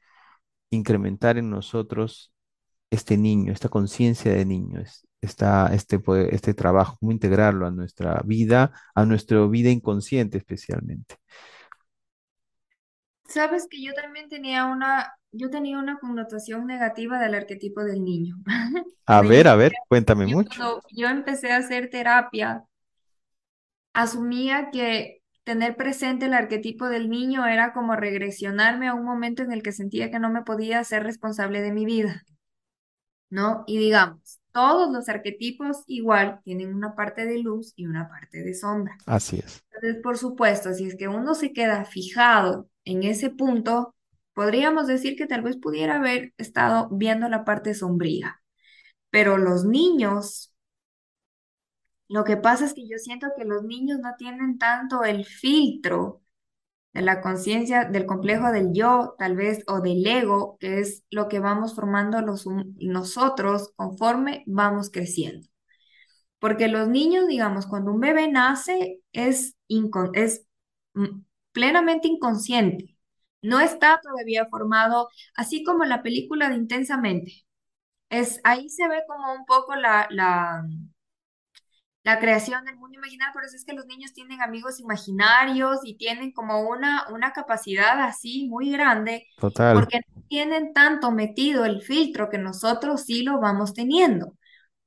incrementar 0.71 1.39
en 1.39 1.51
nosotros 1.51 2.33
este 2.91 3.17
niño, 3.19 3.53
esta 3.53 3.69
conciencia 3.71 4.33
de 4.35 4.45
niño, 4.47 4.81
esta, 5.21 5.69
este, 5.75 6.01
este 6.31 6.55
trabajo, 6.55 6.97
cómo 7.01 7.13
integrarlo 7.13 7.67
a 7.67 7.71
nuestra 7.71 8.23
vida, 8.25 8.73
a 8.95 9.05
nuestra 9.05 9.47
vida 9.47 9.71
inconsciente 9.71 10.39
especialmente. 10.39 11.17
Sabes 13.29 13.67
que 13.71 13.83
yo 13.83 13.93
también 13.93 14.29
tenía 14.29 14.65
una, 14.65 15.13
yo 15.33 15.51
tenía 15.51 15.79
una 15.79 15.99
connotación 15.99 16.67
negativa 16.67 17.19
del 17.19 17.35
arquetipo 17.35 17.85
del 17.85 18.03
niño. 18.03 18.37
A 19.07 19.23
ver, 19.23 19.49
a 19.49 19.57
ver, 19.57 19.73
cuéntame 19.89 20.27
mucho. 20.27 20.51
Cuando 20.59 20.83
yo 20.91 21.09
empecé 21.09 21.51
a 21.51 21.57
hacer 21.57 21.89
terapia, 21.89 22.65
asumía 23.95 24.71
que 24.71 25.23
tener 25.45 25.77
presente 25.77 26.27
el 26.27 26.35
arquetipo 26.35 26.89
del 26.91 27.09
niño 27.09 27.47
era 27.47 27.73
como 27.73 27.97
regresionarme 27.97 28.89
a 28.89 28.95
un 28.95 29.05
momento 29.05 29.43
en 29.43 29.53
el 29.53 29.63
que 29.63 29.73
sentía 29.73 30.11
que 30.11 30.19
no 30.19 30.31
me 30.31 30.43
podía 30.43 30.85
ser 30.85 31.05
responsable 31.05 31.63
de 31.63 31.73
mi 31.73 31.87
vida, 31.87 32.23
¿no? 33.31 33.65
Y 33.67 33.79
digamos, 33.79 34.38
todos 34.59 34.91
los 34.91 35.09
arquetipos 35.09 35.85
igual 35.87 36.41
tienen 36.43 36.75
una 36.75 36.97
parte 36.97 37.25
de 37.27 37.39
luz 37.39 37.73
y 37.77 37.87
una 37.87 38.09
parte 38.09 38.43
de 38.43 38.55
sombra. 38.55 38.99
Así 39.07 39.39
es. 39.39 39.65
Entonces, 39.71 40.03
por 40.03 40.19
supuesto, 40.19 40.75
si 40.75 40.89
es 40.89 40.97
que 40.97 41.07
uno 41.07 41.37
se 41.37 41.53
queda 41.53 41.85
fijado 41.85 42.69
en 42.85 43.05
ese 43.05 43.31
punto, 43.31 43.95
podríamos 44.35 44.89
decir 44.89 45.15
que 45.15 45.29
tal 45.29 45.43
vez 45.43 45.57
pudiera 45.59 45.99
haber 45.99 46.35
estado 46.39 46.89
viendo 46.91 47.29
la 47.29 47.45
parte 47.45 47.73
sombría. 47.73 48.43
Pero 49.11 49.39
los 49.39 49.65
niños 49.65 50.53
lo 52.09 52.25
que 52.25 52.37
pasa 52.37 52.65
es 52.65 52.75
que 52.75 52.89
yo 52.89 52.99
siento 52.99 53.29
que 53.37 53.45
los 53.45 53.63
niños 53.63 54.01
no 54.01 54.15
tienen 54.19 54.59
tanto 54.59 55.05
el 55.05 55.25
filtro 55.25 56.23
la 57.03 57.21
conciencia, 57.21 57.85
del 57.85 58.07
complejo 58.07 58.51
del 58.53 58.73
yo, 58.73 59.15
tal 59.19 59.37
vez, 59.37 59.65
o 59.69 59.81
del 59.81 60.07
ego, 60.07 60.57
que 60.61 60.81
es 60.81 61.05
lo 61.11 61.29
que 61.29 61.41
vamos 61.41 61.75
formando 61.75 62.21
los, 62.23 62.47
nosotros 62.77 63.73
conforme 63.77 64.45
vamos 64.47 64.91
creciendo. 64.91 65.49
Porque 66.39 66.69
los 66.69 66.89
niños, 66.89 67.27
digamos, 67.27 67.67
cuando 67.67 67.93
un 67.93 68.01
bebé 68.01 68.29
nace, 68.31 69.01
es, 69.13 69.57
es 70.15 70.47
plenamente 71.53 72.09
inconsciente. 72.09 72.97
No 73.43 73.61
está 73.61 74.01
todavía 74.03 74.47
formado, 74.47 75.09
así 75.35 75.63
como 75.65 75.85
la 75.85 76.03
película 76.03 76.49
de 76.49 76.57
Intensamente. 76.57 77.45
Es, 78.11 78.41
ahí 78.45 78.71
se 78.71 78.89
ve 78.89 79.03
como 79.09 79.33
un 79.35 79.45
poco 79.47 79.77
la, 79.77 80.09
la, 80.11 80.65
la 82.09 82.19
creación 82.21 82.65
del 82.65 82.77
mundo 82.77 82.97
imaginario, 82.97 83.35
por 83.35 83.45
eso 83.45 83.55
es 83.55 83.67
que 83.67 83.75
los 83.75 83.85
niños 83.85 84.15
tienen 84.15 84.41
amigos 84.41 84.81
imaginarios 84.81 85.81
y 85.85 85.99
tienen 85.99 86.33
como 86.33 86.63
una, 86.63 87.07
una 87.11 87.35
capacidad 87.35 88.01
así 88.01 88.49
muy 88.49 88.73
grande, 88.73 89.27
Total. 89.37 89.75
porque 89.75 90.01
no 90.15 90.23
tienen 90.27 90.73
tanto 90.73 91.11
metido 91.11 91.67
el 91.67 91.83
filtro 91.83 92.31
que 92.31 92.39
nosotros 92.39 93.05
sí 93.05 93.25
lo 93.25 93.41
vamos 93.41 93.75
teniendo. 93.75 94.39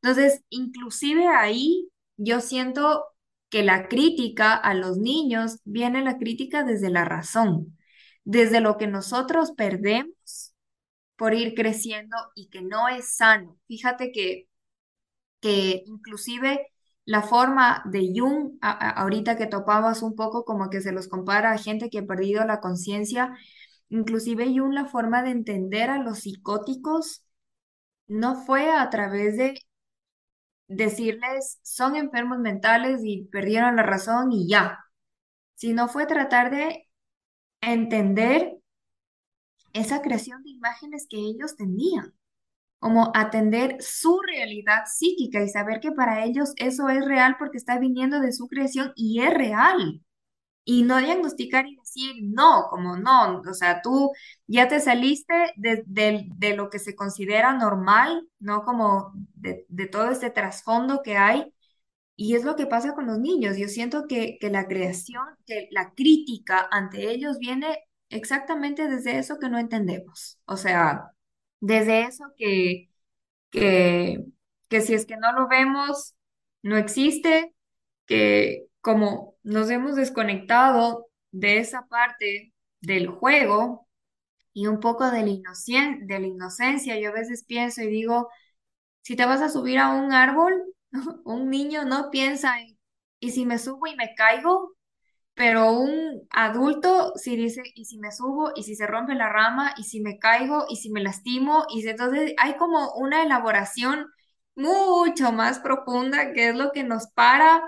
Entonces, 0.02 0.44
inclusive 0.50 1.28
ahí 1.28 1.90
yo 2.18 2.42
siento 2.42 3.06
que 3.50 3.62
la 3.62 3.88
crítica 3.88 4.56
a 4.56 4.74
los 4.74 4.98
niños 4.98 5.60
viene 5.64 6.02
la 6.02 6.18
crítica 6.18 6.64
desde 6.64 6.90
la 6.90 7.06
razón, 7.06 7.78
desde 8.24 8.62
lo 8.62 8.78
que 8.78 8.88
nosotros 8.88 9.52
perdemos 9.52 10.56
por 11.18 11.36
ir 11.36 11.54
creciendo 11.54 12.18
y 12.34 12.50
que 12.50 12.64
no 12.64 12.88
es 12.88 13.14
sano. 13.16 13.60
Fíjate 13.68 14.12
que, 14.12 14.48
que 15.40 15.84
inclusive 15.86 16.71
la 17.06 17.22
forma 17.24 17.84
de 17.86 18.12
Jung, 18.16 18.58
ahorita 18.62 19.38
que 19.38 19.48
topabas 19.48 20.02
un 20.04 20.16
poco 20.16 20.46
como 20.46 20.70
que 20.70 20.82
se 20.82 20.92
los 20.92 21.08
compara 21.08 21.52
a 21.52 21.58
gente 21.58 21.90
que 21.90 22.00
ha 22.00 22.06
perdido 22.06 22.46
la 22.46 22.60
conciencia, 22.62 23.38
inclusive 23.90 24.46
Jung 24.48 24.74
la 24.74 24.86
forma 24.86 25.24
de 25.24 25.32
entender 25.32 25.90
a 25.90 26.00
los 26.00 26.20
psicóticos 26.20 27.26
no 28.08 28.36
fue 28.46 28.72
a 28.72 28.90
través 28.90 29.38
de 29.38 29.56
decirles 30.68 31.60
son 31.64 31.96
enfermos 31.96 32.40
mentales 32.40 33.02
y 33.04 33.26
perdieron 33.26 33.76
la 33.76 33.84
razón 33.84 34.32
y 34.32 34.48
ya, 34.48 34.80
sino 35.56 35.88
fue 35.90 36.06
tratar 36.06 36.52
de 36.52 36.90
entender 37.62 38.58
esa 39.74 40.02
creación 40.02 40.44
de 40.44 40.52
imágenes 40.52 41.08
que 41.10 41.18
ellos 41.18 41.56
tenían 41.56 42.14
como 42.82 43.12
atender 43.14 43.78
su 43.80 44.20
realidad 44.22 44.86
psíquica 44.88 45.44
y 45.44 45.50
saber 45.50 45.80
que 45.82 45.92
para 45.92 46.26
ellos 46.26 46.54
eso 46.58 46.90
es 46.90 47.06
real 47.06 47.36
porque 47.38 47.58
está 47.58 47.78
viniendo 47.78 48.20
de 48.20 48.34
su 48.34 48.48
creación 48.48 48.92
y 48.96 49.22
es 49.22 49.32
real. 49.32 50.02
Y 50.66 50.84
no 50.84 50.98
diagnosticar 51.00 51.68
y 51.68 51.76
decir 51.78 52.16
no, 52.24 52.68
como 52.72 52.98
no, 52.98 53.42
o 53.42 53.54
sea, 53.54 53.82
tú 53.84 54.12
ya 54.48 54.68
te 54.68 54.80
saliste 54.80 55.54
de, 55.58 56.56
lo 56.56 56.72
que 56.72 56.80
se 56.80 56.96
considera 56.96 57.54
normal, 57.54 58.28
¿no? 58.40 58.64
Como 58.64 59.14
de, 59.36 59.66
todo 59.92 60.10
este 60.12 60.32
trasfondo 60.32 61.02
que 61.04 61.18
hay. 61.18 61.54
Y 62.16 62.36
es 62.36 62.44
lo 62.46 62.56
que 62.56 62.68
pasa 62.68 62.96
con 62.96 63.08
los 63.08 63.20
niños. 63.20 63.58
Yo 63.58 63.68
siento 63.68 64.08
que, 64.08 64.38
que 64.40 64.50
la 64.50 64.68
creación, 64.68 65.24
que 65.46 65.68
la 65.72 65.94
crítica 65.94 66.68
ante 66.72 67.12
ellos 67.12 67.38
viene 67.40 67.78
exactamente 68.10 68.88
desde 68.90 69.20
eso 69.20 69.40
que 69.40 69.50
no 69.50 69.60
entendemos. 69.60 70.40
O 70.46 70.58
sea, 70.58 71.12
desde 71.62 72.04
eso 72.04 72.26
que, 72.38 72.92
que, 73.52 74.26
que 74.70 74.82
si 74.82 74.94
es 74.96 75.06
que 75.06 75.18
no 75.18 75.34
lo 75.34 75.48
vemos, 75.48 76.16
no 76.64 76.78
existe, 76.78 77.56
que 78.08 78.68
como 78.82 79.36
nos 79.44 79.70
hemos 79.72 79.96
desconectado 79.96 81.08
de 81.32 81.60
esa 81.60 81.88
parte 81.88 82.54
del 82.82 83.08
juego 83.10 83.88
y 84.54 84.68
un 84.68 84.80
poco 84.80 85.10
de 85.12 85.26
la, 85.26 85.98
de 86.02 86.20
la 86.20 86.28
inocencia, 86.28 87.00
yo 87.00 87.10
a 87.10 87.14
veces 87.14 87.46
pienso 87.46 87.82
y 87.84 87.88
digo, 87.88 88.30
si 89.02 89.16
te 89.16 89.26
vas 89.26 89.42
a 89.42 89.50
subir 89.50 89.80
a 89.80 89.90
un 89.92 90.14
árbol, 90.14 90.54
un 91.26 91.50
niño 91.50 91.86
no 91.86 92.12
piensa 92.12 92.62
en, 92.62 92.78
¿y 93.20 93.32
si 93.32 93.46
me 93.46 93.60
subo 93.60 93.88
y 93.88 93.96
me 93.96 94.16
caigo? 94.16 94.74
Pero 95.34 95.72
un 95.74 96.28
adulto 96.30 97.14
si 97.16 97.36
dice, 97.36 97.64
¿y 97.76 97.86
si 97.86 97.98
me 98.00 98.12
subo? 98.12 98.52
¿Y 98.56 98.64
si 98.64 98.76
se 98.76 98.86
rompe 98.88 99.16
la 99.16 99.30
rama? 99.30 99.74
¿Y 99.78 99.84
si 99.86 100.02
me 100.02 100.20
caigo? 100.20 100.66
¿Y 100.70 100.76
si 100.78 100.92
me 100.92 101.02
lastimo? 101.02 101.66
Y 101.70 101.88
entonces 101.88 102.34
hay 102.38 102.58
como 102.58 102.94
una 102.96 103.24
elaboración 103.24 104.08
mucho 104.56 105.32
más 105.32 105.60
profunda 105.60 106.34
que 106.34 106.50
es 106.50 106.56
lo 106.56 106.72
que 106.72 106.84
nos 106.84 107.08
para 107.14 107.64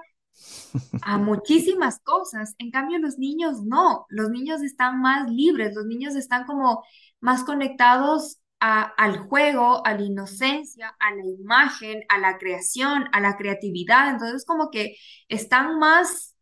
a 1.01 1.18
muchísimas 1.18 1.99
cosas. 2.01 2.55
En 2.57 2.72
cambio, 2.72 2.99
los 2.99 3.18
niños 3.18 3.64
no, 3.64 4.05
los 4.09 4.30
niños 4.30 4.61
están 4.61 5.01
más 5.01 5.30
libres, 5.30 5.74
los 5.76 5.86
niños 5.86 6.16
están 6.16 6.45
como 6.45 6.84
más 7.20 7.43
conectados 7.43 8.39
al 8.66 9.18
juego, 9.28 9.86
a 9.86 9.93
la 9.93 10.03
inocencia, 10.03 10.95
a 10.97 11.14
la 11.14 11.26
imagen, 11.26 12.03
a 12.07 12.18
la 12.18 12.38
creación, 12.38 13.09
a 13.11 13.20
la 13.20 13.36
creatividad. 13.36 14.09
Entonces, 14.09 14.45
como 14.45 14.70
que 14.72 14.95
están 15.28 15.80
más 15.80 16.32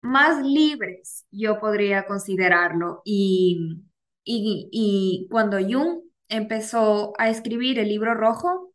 más 0.00 0.44
libres, 0.44 1.26
yo 1.30 1.58
podría 1.60 2.06
considerarlo. 2.06 3.02
Y, 3.04 3.82
y, 4.24 5.26
cuando 5.30 5.58
Jung 5.58 6.02
empezó 6.28 7.14
a 7.18 7.28
escribir 7.30 7.78
el 7.78 7.88
libro 7.88 8.14
rojo, 8.14 8.74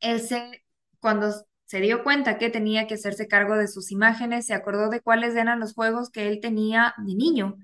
él 0.00 0.22
cuando 1.00 1.32
se 1.66 1.80
dio 1.80 2.02
cuenta 2.04 2.38
que 2.38 2.50
tenía 2.50 2.86
que 2.86 2.94
hacerse 2.94 3.28
cargo 3.28 3.56
de 3.56 3.68
sus 3.68 3.92
imágenes, 3.92 4.46
se 4.46 4.54
acordó 4.54 4.88
de 4.90 5.00
cuáles 5.00 5.36
eran 5.36 5.60
los 5.60 5.74
juegos 5.74 6.10
que 6.10 6.28
él 6.28 6.40
tenía 6.40 6.94
de 6.98 7.14
niño. 7.14 7.56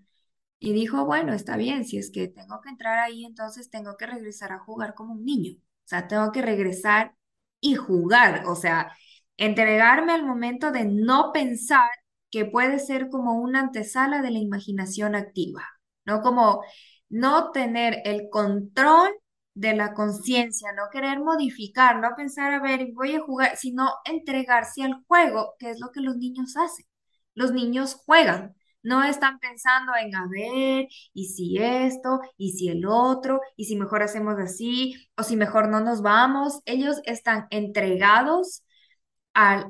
Y 0.58 0.72
dijo, 0.72 1.04
bueno, 1.06 1.32
está 1.34 1.56
bien, 1.56 1.84
si 1.84 1.98
es 1.98 2.10
que 2.10 2.28
tengo 2.28 2.60
que 2.62 2.70
entrar 2.70 2.98
ahí, 2.98 3.24
entonces 3.24 3.70
tengo 3.70 3.96
que 3.96 4.06
regresar 4.06 4.52
a 4.52 4.58
jugar 4.60 4.94
como 4.94 5.14
un 5.14 5.24
niño. 5.24 5.52
O 5.58 5.88
sea, 5.88 6.08
tengo 6.08 6.32
que 6.32 6.42
regresar 6.42 7.14
y 7.60 7.74
jugar. 7.76 8.44
O 8.46 8.56
sea, 8.56 8.96
entregarme 9.36 10.12
al 10.12 10.24
momento 10.24 10.70
de 10.72 10.84
no 10.86 11.32
pensar 11.32 11.90
que 12.34 12.44
puede 12.46 12.80
ser 12.80 13.10
como 13.10 13.34
una 13.34 13.60
antesala 13.60 14.20
de 14.20 14.32
la 14.32 14.40
imaginación 14.40 15.14
activa, 15.14 15.62
¿no? 16.04 16.20
Como 16.20 16.64
no 17.08 17.52
tener 17.52 18.02
el 18.04 18.28
control 18.28 19.08
de 19.54 19.76
la 19.76 19.94
conciencia, 19.94 20.72
no 20.72 20.82
querer 20.90 21.20
modificar, 21.20 22.00
no 22.00 22.08
pensar, 22.16 22.52
a 22.52 22.60
ver, 22.60 22.88
voy 22.92 23.14
a 23.14 23.20
jugar, 23.20 23.56
sino 23.56 23.88
entregarse 24.04 24.82
al 24.82 25.04
juego, 25.06 25.54
que 25.60 25.70
es 25.70 25.78
lo 25.78 25.92
que 25.92 26.00
los 26.00 26.16
niños 26.16 26.56
hacen. 26.56 26.86
Los 27.36 27.52
niños 27.52 27.94
juegan, 28.04 28.56
no 28.82 29.04
están 29.04 29.38
pensando 29.38 29.92
en, 29.96 30.16
a 30.16 30.26
ver, 30.28 30.88
y 31.12 31.26
si 31.28 31.58
esto, 31.58 32.18
y 32.36 32.54
si 32.54 32.68
el 32.68 32.84
otro, 32.84 33.40
y 33.54 33.66
si 33.66 33.76
mejor 33.76 34.02
hacemos 34.02 34.40
así, 34.40 34.96
o 35.16 35.22
si 35.22 35.36
mejor 35.36 35.68
no 35.68 35.80
nos 35.80 36.02
vamos. 36.02 36.62
Ellos 36.64 37.00
están 37.04 37.46
entregados 37.50 38.64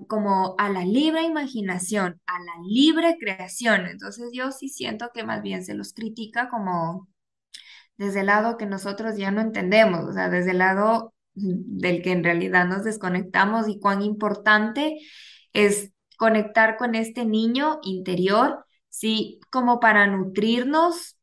como 0.09 0.55
a 0.59 0.69
la 0.69 0.85
libre 0.85 1.23
imaginación, 1.23 2.21
a 2.27 2.39
la 2.39 2.53
libre 2.69 3.17
creación. 3.19 3.87
Entonces 3.87 4.31
yo 4.33 4.53
sí 4.53 4.69
siento 4.69 5.11
que 5.15 5.25
más 5.25 5.43
bien 5.43 5.65
se 5.65 5.75
los 5.75 5.93
critica 5.93 6.49
como 6.51 7.09
desde 7.97 8.21
el 8.21 8.27
lado 8.27 8.57
que 8.57 8.67
nosotros 8.67 9.17
ya 9.17 9.31
no 9.31 9.41
entendemos, 9.41 10.05
o 10.05 10.12
sea, 10.12 10.29
desde 10.29 10.53
el 10.53 10.59
lado 10.59 11.15
del 11.35 12.03
que 12.03 12.12
en 12.12 12.25
realidad 12.25 12.67
nos 12.67 12.85
desconectamos 12.85 13.69
y 13.69 13.81
cuán 13.81 14.03
importante 14.03 14.99
es 15.53 15.93
conectar 16.19 16.77
con 16.77 16.95
este 16.95 17.25
niño 17.25 17.81
interior, 17.83 18.65
sí, 18.89 19.41
como 19.51 19.81
para 19.81 20.07
nutrirnos 20.07 21.17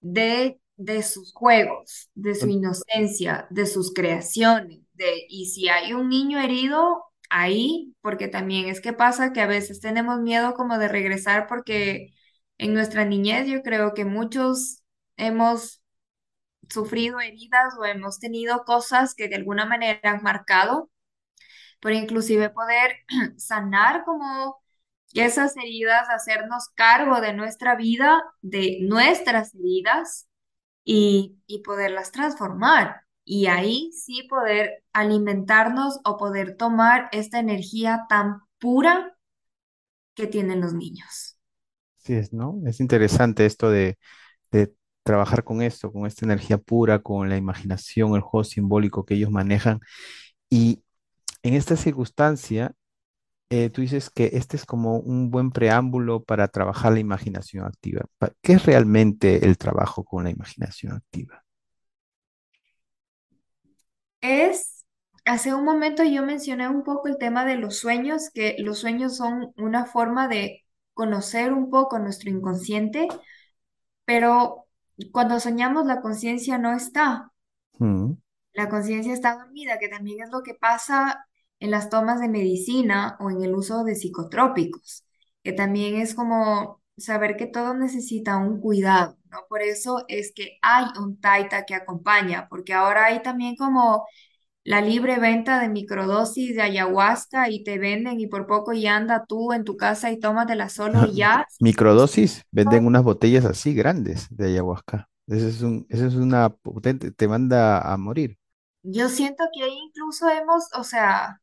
de, 0.00 0.60
de 0.76 1.02
sus 1.02 1.32
juegos, 1.32 2.10
de 2.14 2.34
su 2.34 2.48
inocencia, 2.48 3.46
de 3.50 3.66
sus 3.66 3.92
creaciones 3.92 4.83
y 5.28 5.46
si 5.46 5.68
hay 5.68 5.92
un 5.92 6.08
niño 6.08 6.38
herido 6.40 7.04
ahí, 7.30 7.94
porque 8.00 8.28
también 8.28 8.68
es 8.68 8.80
que 8.80 8.92
pasa 8.92 9.32
que 9.32 9.40
a 9.40 9.46
veces 9.46 9.80
tenemos 9.80 10.20
miedo 10.20 10.54
como 10.54 10.78
de 10.78 10.88
regresar 10.88 11.46
porque 11.46 12.14
en 12.58 12.74
nuestra 12.74 13.04
niñez 13.04 13.46
yo 13.48 13.62
creo 13.62 13.94
que 13.94 14.04
muchos 14.04 14.82
hemos 15.16 15.82
sufrido 16.70 17.20
heridas 17.20 17.74
o 17.78 17.84
hemos 17.84 18.18
tenido 18.18 18.64
cosas 18.64 19.14
que 19.14 19.28
de 19.28 19.36
alguna 19.36 19.66
manera 19.66 20.00
han 20.04 20.22
marcado, 20.22 20.90
pero 21.80 21.96
inclusive 21.96 22.50
poder 22.50 22.96
sanar 23.38 24.04
como 24.04 24.62
esas 25.14 25.56
heridas, 25.56 26.08
hacernos 26.10 26.68
cargo 26.74 27.20
de 27.20 27.34
nuestra 27.34 27.76
vida, 27.76 28.22
de 28.42 28.78
nuestras 28.82 29.54
heridas 29.54 30.28
y, 30.84 31.38
y 31.46 31.60
poderlas 31.62 32.12
transformar 32.12 33.03
y 33.24 33.46
ahí 33.46 33.90
sí 33.92 34.26
poder 34.28 34.84
alimentarnos 34.92 36.00
o 36.04 36.16
poder 36.16 36.56
tomar 36.56 37.08
esta 37.12 37.38
energía 37.38 38.06
tan 38.08 38.42
pura 38.58 39.16
que 40.14 40.26
tienen 40.26 40.60
los 40.60 40.74
niños. 40.74 41.38
Sí, 41.98 42.14
es, 42.14 42.32
¿no? 42.32 42.60
Es 42.66 42.80
interesante 42.80 43.46
esto 43.46 43.70
de, 43.70 43.98
trabajar 45.02 45.44
con 45.44 45.60
esto, 45.60 45.92
con 45.92 46.06
esta 46.06 46.24
energía 46.24 46.56
pura, 46.56 47.00
con 47.00 47.28
la 47.28 47.36
imaginación, 47.36 48.14
el 48.14 48.22
juego 48.22 48.42
simbólico 48.42 49.04
que 49.04 49.14
ellos 49.14 49.30
manejan. 49.30 49.80
Y 50.48 50.82
en 51.42 51.54
esta 51.54 51.76
circunstancia, 51.76 52.72
eh, 53.50 53.70
tú 53.70 53.82
dices 53.82 54.10
que 54.10 54.30
este 54.34 54.56
es 54.56 54.64
como 54.64 54.98
un 54.98 55.30
buen 55.30 55.50
preámbulo 55.50 56.22
para 56.24 56.48
trabajar 56.48 56.94
la 56.94 57.00
imaginación 57.00 57.66
activa. 57.66 58.06
¿Qué 58.40 58.54
es 58.54 58.64
realmente 58.64 59.44
el 59.44 59.58
trabajo 59.58 60.04
con 60.04 60.24
la 60.24 60.30
imaginación 60.30 60.94
activa? 60.94 61.43
Es, 64.24 64.84
hace 65.26 65.54
un 65.54 65.64
momento 65.64 66.02
yo 66.04 66.22
mencioné 66.24 66.68
un 66.68 66.82
poco 66.82 67.08
el 67.08 67.18
tema 67.18 67.44
de 67.44 67.56
los 67.56 67.76
sueños, 67.78 68.30
que 68.32 68.56
los 68.58 68.78
sueños 68.78 69.16
son 69.16 69.52
una 69.56 69.84
forma 69.86 70.28
de 70.28 70.64
conocer 70.94 71.52
un 71.52 71.70
poco 71.70 71.98
nuestro 71.98 72.30
inconsciente, 72.30 73.08
pero 74.04 74.66
cuando 75.12 75.40
soñamos 75.40 75.86
la 75.86 76.00
conciencia 76.00 76.58
no 76.58 76.74
está. 76.74 77.32
Mm, 77.78 78.14
La 78.52 78.68
conciencia 78.68 79.12
está 79.12 79.36
dormida, 79.36 79.78
que 79.78 79.88
también 79.88 80.22
es 80.22 80.30
lo 80.30 80.42
que 80.42 80.54
pasa 80.54 81.26
en 81.60 81.70
las 81.70 81.90
tomas 81.90 82.20
de 82.20 82.28
medicina 82.28 83.16
o 83.20 83.30
en 83.30 83.42
el 83.42 83.54
uso 83.54 83.84
de 83.84 83.94
psicotrópicos, 83.96 85.04
que 85.42 85.52
también 85.52 85.96
es 85.96 86.14
como 86.14 86.82
saber 86.96 87.36
que 87.36 87.46
todo 87.46 87.74
necesita 87.74 88.36
un 88.38 88.60
cuidado, 88.60 89.18
¿no? 89.34 89.40
Por 89.48 89.62
eso 89.62 90.04
es 90.08 90.32
que 90.34 90.58
hay 90.62 90.86
un 91.00 91.20
taita 91.20 91.64
que 91.66 91.74
acompaña, 91.74 92.46
porque 92.48 92.72
ahora 92.72 93.06
hay 93.06 93.22
también 93.22 93.56
como 93.56 94.06
la 94.64 94.80
libre 94.80 95.18
venta 95.18 95.60
de 95.60 95.68
microdosis 95.68 96.56
de 96.56 96.62
ayahuasca 96.62 97.50
y 97.50 97.64
te 97.64 97.78
venden 97.78 98.18
y 98.20 98.26
por 98.26 98.46
poco 98.46 98.72
y 98.72 98.86
anda 98.86 99.26
tú 99.28 99.52
en 99.52 99.64
tu 99.64 99.76
casa 99.76 100.10
y 100.10 100.18
tómatela 100.18 100.70
solo 100.70 101.06
y 101.06 101.16
ya. 101.16 101.46
Microdosis, 101.60 102.42
venden 102.50 102.86
unas 102.86 103.02
botellas 103.02 103.44
así 103.44 103.74
grandes 103.74 104.26
de 104.30 104.46
ayahuasca. 104.46 105.08
Ese 105.26 105.48
es 105.48 105.62
un, 105.62 105.86
ese 105.90 106.06
es 106.06 106.14
una 106.14 106.48
potente, 106.50 107.10
te 107.10 107.28
manda 107.28 107.80
a 107.80 107.96
morir. 107.96 108.38
Yo 108.82 109.08
siento 109.08 109.44
que 109.54 109.64
ahí 109.64 109.76
incluso 109.88 110.28
hemos, 110.28 110.68
o 110.74 110.84
sea, 110.84 111.40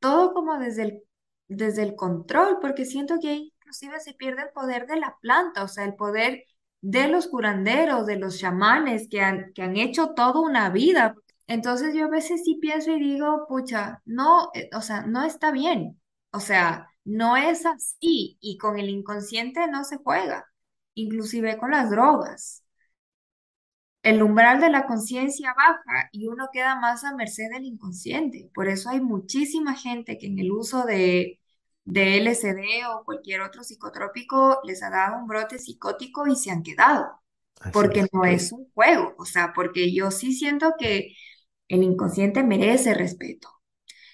todo 0.00 0.32
como 0.34 0.58
desde 0.58 0.82
el, 0.82 1.02
desde 1.48 1.82
el 1.82 1.96
control, 1.96 2.58
porque 2.60 2.84
siento 2.84 3.16
que 3.20 3.28
ahí 3.30 3.52
inclusive 3.60 4.00
se 4.00 4.14
pierde 4.14 4.42
el 4.42 4.50
poder 4.50 4.86
de 4.86 4.98
la 4.98 5.16
planta, 5.20 5.64
o 5.64 5.68
sea, 5.68 5.84
el 5.84 5.94
poder 5.94 6.44
de 6.80 7.08
los 7.08 7.28
curanderos, 7.28 8.06
de 8.06 8.18
los 8.18 8.38
chamanes 8.38 9.08
que 9.08 9.20
han, 9.20 9.52
que 9.54 9.62
han 9.62 9.76
hecho 9.76 10.10
toda 10.14 10.40
una 10.40 10.70
vida. 10.70 11.14
Entonces 11.46 11.94
yo 11.94 12.06
a 12.06 12.08
veces 12.08 12.42
sí 12.44 12.58
pienso 12.60 12.90
y 12.92 13.00
digo, 13.00 13.46
pucha, 13.48 14.02
no, 14.04 14.50
eh, 14.54 14.70
o 14.74 14.80
sea, 14.82 15.02
no 15.06 15.24
está 15.24 15.50
bien, 15.50 16.00
o 16.30 16.40
sea, 16.40 16.88
no 17.04 17.36
es 17.36 17.64
así 17.66 18.36
y 18.40 18.58
con 18.58 18.78
el 18.78 18.88
inconsciente 18.90 19.66
no 19.68 19.84
se 19.84 19.96
juega, 19.98 20.46
inclusive 20.94 21.56
con 21.58 21.70
las 21.70 21.90
drogas. 21.90 22.64
El 24.02 24.22
umbral 24.22 24.60
de 24.60 24.70
la 24.70 24.86
conciencia 24.86 25.54
baja 25.56 26.08
y 26.12 26.26
uno 26.28 26.48
queda 26.52 26.80
más 26.80 27.04
a 27.04 27.14
merced 27.14 27.44
del 27.52 27.64
inconsciente. 27.64 28.50
Por 28.54 28.68
eso 28.68 28.90
hay 28.90 29.00
muchísima 29.00 29.74
gente 29.74 30.18
que 30.18 30.26
en 30.26 30.38
el 30.38 30.50
uso 30.52 30.84
de, 30.84 31.37
de 31.88 32.18
LSD 32.18 32.86
o 32.86 33.04
cualquier 33.04 33.40
otro 33.42 33.64
psicotrópico 33.64 34.60
les 34.64 34.82
ha 34.82 34.90
dado 34.90 35.18
un 35.18 35.26
brote 35.28 35.58
psicótico 35.58 36.26
y 36.26 36.36
se 36.36 36.50
han 36.50 36.62
quedado, 36.62 37.22
Así 37.60 37.86
porque 37.90 38.06
es. 38.06 38.08
no 38.12 38.24
es 38.24 38.52
un 38.52 38.70
juego, 38.74 39.14
o 39.18 39.24
sea, 39.24 39.52
porque 39.54 39.94
yo 39.94 40.10
sí 40.10 40.34
siento 40.34 40.74
que 40.78 41.14
el 41.68 41.82
inconsciente 41.82 42.42
merece 42.44 42.94
respeto. 42.94 43.48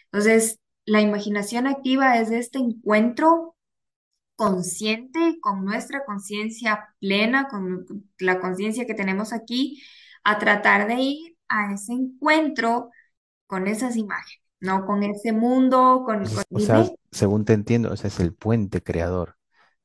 Entonces, 0.06 0.60
la 0.86 1.00
imaginación 1.02 1.66
activa 1.66 2.18
es 2.18 2.30
este 2.30 2.58
encuentro 2.58 3.56
consciente, 4.36 5.38
con 5.40 5.64
nuestra 5.64 6.04
conciencia 6.04 6.94
plena, 7.00 7.48
con 7.48 7.86
la 8.18 8.40
conciencia 8.40 8.86
que 8.86 8.94
tenemos 8.94 9.32
aquí, 9.32 9.82
a 10.24 10.38
tratar 10.38 10.88
de 10.88 10.94
ir 11.00 11.36
a 11.48 11.72
ese 11.74 11.92
encuentro 11.92 12.90
con 13.48 13.68
esas 13.68 13.96
imágenes, 13.96 14.43
¿no? 14.64 14.86
Con 14.86 15.02
ese 15.04 15.32
mundo, 15.32 16.02
con, 16.06 16.30
con- 16.32 16.44
O 16.52 16.60
sea, 16.60 16.84
según 17.10 17.44
te 17.44 17.52
entiendo, 17.52 17.92
o 17.92 17.96
sea, 17.96 18.08
es 18.08 18.20
el 18.20 18.34
puente 18.34 18.82
creador 18.82 19.36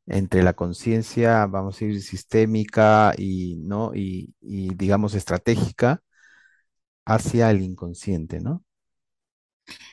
entre 0.08 0.44
la 0.44 0.54
conciencia, 0.56 1.48
vamos 1.48 1.76
a 1.82 1.86
decir, 1.86 2.04
sistémica 2.04 3.14
y, 3.18 3.58
¿no? 3.58 3.94
Y, 3.96 4.36
y, 4.42 4.76
digamos, 4.76 5.16
estratégica 5.16 6.04
hacia 7.06 7.52
el 7.52 7.62
inconsciente, 7.62 8.40
¿no? 8.40 8.64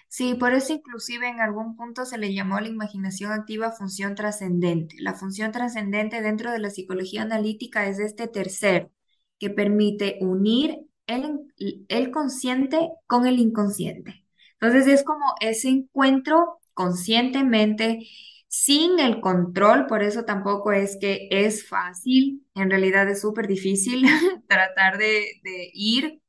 Sí, 0.08 0.34
por 0.34 0.52
eso 0.54 0.72
inclusive 0.72 1.28
en 1.28 1.40
algún 1.40 1.76
punto 1.76 2.04
se 2.06 2.18
le 2.18 2.34
llamó 2.34 2.56
a 2.56 2.60
la 2.60 2.68
imaginación 2.68 3.32
activa 3.32 3.72
función 3.72 4.14
trascendente. 4.14 4.96
La 5.00 5.14
función 5.14 5.52
trascendente 5.52 6.22
dentro 6.22 6.50
de 6.52 6.58
la 6.58 6.70
psicología 6.70 7.22
analítica 7.22 7.86
es 7.88 7.98
este 8.00 8.26
tercero, 8.28 8.90
que 9.38 9.50
permite 9.50 10.18
unir 10.20 10.78
el, 11.06 11.52
el 11.88 12.10
consciente 12.10 12.90
con 13.06 13.26
el 13.26 13.38
inconsciente. 13.38 14.25
Entonces 14.60 14.86
es 14.92 15.04
como 15.04 15.34
ese 15.40 15.68
encuentro 15.68 16.60
conscientemente, 16.74 18.06
sin 18.48 18.98
el 19.00 19.20
control, 19.20 19.86
por 19.86 20.02
eso 20.02 20.24
tampoco 20.24 20.72
es 20.72 20.96
que 21.00 21.28
es 21.30 21.68
fácil, 21.68 22.46
en 22.54 22.70
realidad 22.70 23.08
es 23.08 23.20
súper 23.20 23.46
difícil 23.46 24.06
tratar 24.48 24.98
de, 24.98 25.26
ir, 25.74 26.20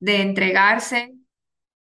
de 0.00 0.22
entregarse 0.22 1.14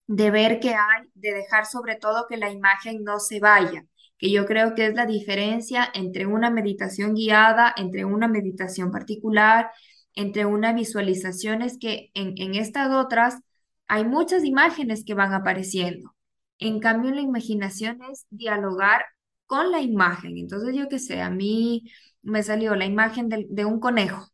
de 0.06 0.30
ver 0.30 0.60
qué 0.60 0.70
hay, 0.70 1.02
de 1.14 1.32
dejar 1.34 1.66
sobre 1.66 1.96
todo 1.96 2.26
que 2.28 2.36
la 2.36 2.50
imagen 2.50 3.04
no 3.04 3.20
se 3.20 3.40
vaya, 3.40 3.84
que 4.18 4.30
yo 4.30 4.46
creo 4.46 4.74
que 4.74 4.86
es 4.86 4.94
la 4.94 5.06
diferencia 5.06 5.88
entre 5.94 6.26
una 6.26 6.50
meditación 6.50 7.14
guiada, 7.14 7.72
entre 7.76 8.04
una 8.04 8.28
meditación 8.28 8.90
particular, 8.90 9.70
entre 10.14 10.46
una 10.46 10.72
visualización, 10.72 11.62
es 11.62 11.78
que 11.78 12.10
en, 12.14 12.34
en 12.36 12.54
estas 12.54 12.90
otras 12.92 13.40
hay 13.88 14.04
muchas 14.04 14.44
imágenes 14.44 15.04
que 15.04 15.14
van 15.14 15.32
apareciendo. 15.34 16.14
En 16.58 16.80
cambio, 16.80 17.10
la 17.12 17.20
imaginación 17.22 18.00
es 18.10 18.26
dialogar 18.30 19.04
con 19.46 19.70
la 19.70 19.80
imagen. 19.80 20.38
Entonces, 20.38 20.74
yo 20.76 20.88
qué 20.88 20.98
sé, 20.98 21.20
a 21.22 21.30
mí 21.30 21.84
me 22.22 22.42
salió 22.42 22.74
la 22.76 22.86
imagen 22.86 23.28
del- 23.28 23.46
de 23.50 23.64
un 23.64 23.80
conejo. 23.80 24.28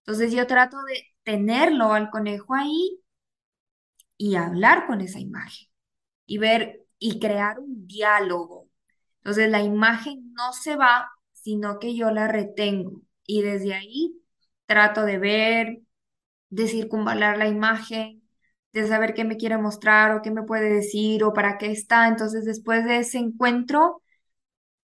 Entonces, 0.00 0.32
yo 0.32 0.46
trato 0.48 0.78
de 0.84 1.04
tenerlo 1.24 1.92
al 1.94 2.10
conejo 2.10 2.54
ahí 2.54 3.00
y 4.16 4.36
hablar 4.36 4.86
con 4.86 5.00
esa 5.00 5.18
imagen 5.20 5.68
y 6.26 6.38
ver 6.38 6.86
y 6.98 7.20
crear 7.20 7.58
un 7.60 7.86
diálogo. 7.88 8.68
Entonces 9.18 9.50
la 9.50 9.62
imagen 9.62 10.32
no 10.34 10.52
se 10.52 10.76
va, 10.76 11.10
sino 11.32 11.78
que 11.78 11.96
yo 11.96 12.10
la 12.10 12.28
retengo 12.28 13.02
y 13.26 13.42
desde 13.42 13.74
ahí 13.74 14.14
trato 14.66 15.04
de 15.04 15.18
ver, 15.18 15.80
de 16.50 16.68
circunvalar 16.68 17.38
la 17.38 17.48
imagen, 17.48 18.22
de 18.72 18.86
saber 18.86 19.14
qué 19.14 19.24
me 19.24 19.36
quiere 19.36 19.58
mostrar 19.58 20.14
o 20.16 20.22
qué 20.22 20.30
me 20.30 20.42
puede 20.42 20.70
decir 20.70 21.24
o 21.24 21.32
para 21.32 21.58
qué 21.58 21.72
está. 21.72 22.08
Entonces 22.08 22.44
después 22.44 22.84
de 22.84 22.98
ese 22.98 23.18
encuentro 23.18 24.02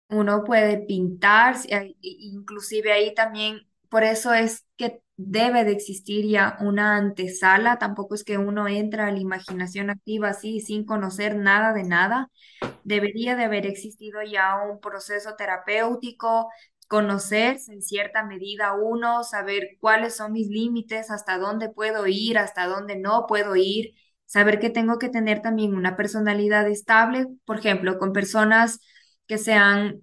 uno 0.09 0.45
puede 0.45 0.79
pintar, 0.79 1.57
inclusive 2.01 2.93
ahí 2.93 3.15
también, 3.15 3.61
por 3.89 4.05
eso 4.05 4.33
es 4.35 4.65
que 4.77 5.03
debe 5.17 5.65
de 5.65 5.73
existir 5.73 6.27
ya 6.27 6.57
una 6.61 6.97
antesala, 6.97 7.79
tampoco 7.79 8.15
es 8.15 8.25
que 8.25 8.39
uno 8.39 8.67
entra 8.69 9.07
a 9.07 9.13
la 9.13 9.19
imaginación 9.21 9.91
activa 9.91 10.31
así 10.31 10.61
sin 10.61 10.85
conocer 10.85 11.37
nada 11.37 11.73
de 11.73 11.85
nada, 11.85 12.31
debería 12.85 13.37
de 13.37 13.45
haber 13.45 13.67
existido 13.67 14.23
ya 14.23 14.57
un 14.63 14.81
proceso 14.81 15.35
terapéutico, 15.37 16.51
conocerse 16.95 17.73
en 17.73 17.83
cierta 17.83 18.25
medida 18.25 18.75
uno, 18.75 19.25
saber 19.25 19.77
cuáles 19.81 20.17
son 20.17 20.33
mis 20.33 20.49
límites, 20.49 21.11
hasta 21.11 21.39
dónde 21.39 21.71
puedo 21.71 22.07
ir, 22.07 22.39
hasta 22.39 22.67
dónde 22.67 22.97
no 22.97 23.27
puedo 23.27 23.57
ir, 23.57 23.95
saber 24.27 24.61
que 24.61 24.71
tengo 24.71 24.99
que 24.99 25.09
tener 25.09 25.43
también 25.43 25.75
una 25.75 25.97
personalidad 25.97 26.69
estable, 26.69 27.27
por 27.47 27.59
ejemplo, 27.59 27.99
con 27.99 28.13
personas 28.13 28.81
que 29.27 29.39
sean 29.39 30.03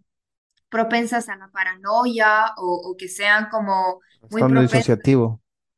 propensas 0.69 1.29
a 1.29 1.37
la 1.37 1.49
paranoia 1.51 2.53
o, 2.57 2.91
o 2.91 2.97
que 2.97 3.07
sean 3.09 3.49
como 3.49 4.01
muy 4.29 4.45
propensas 4.45 4.97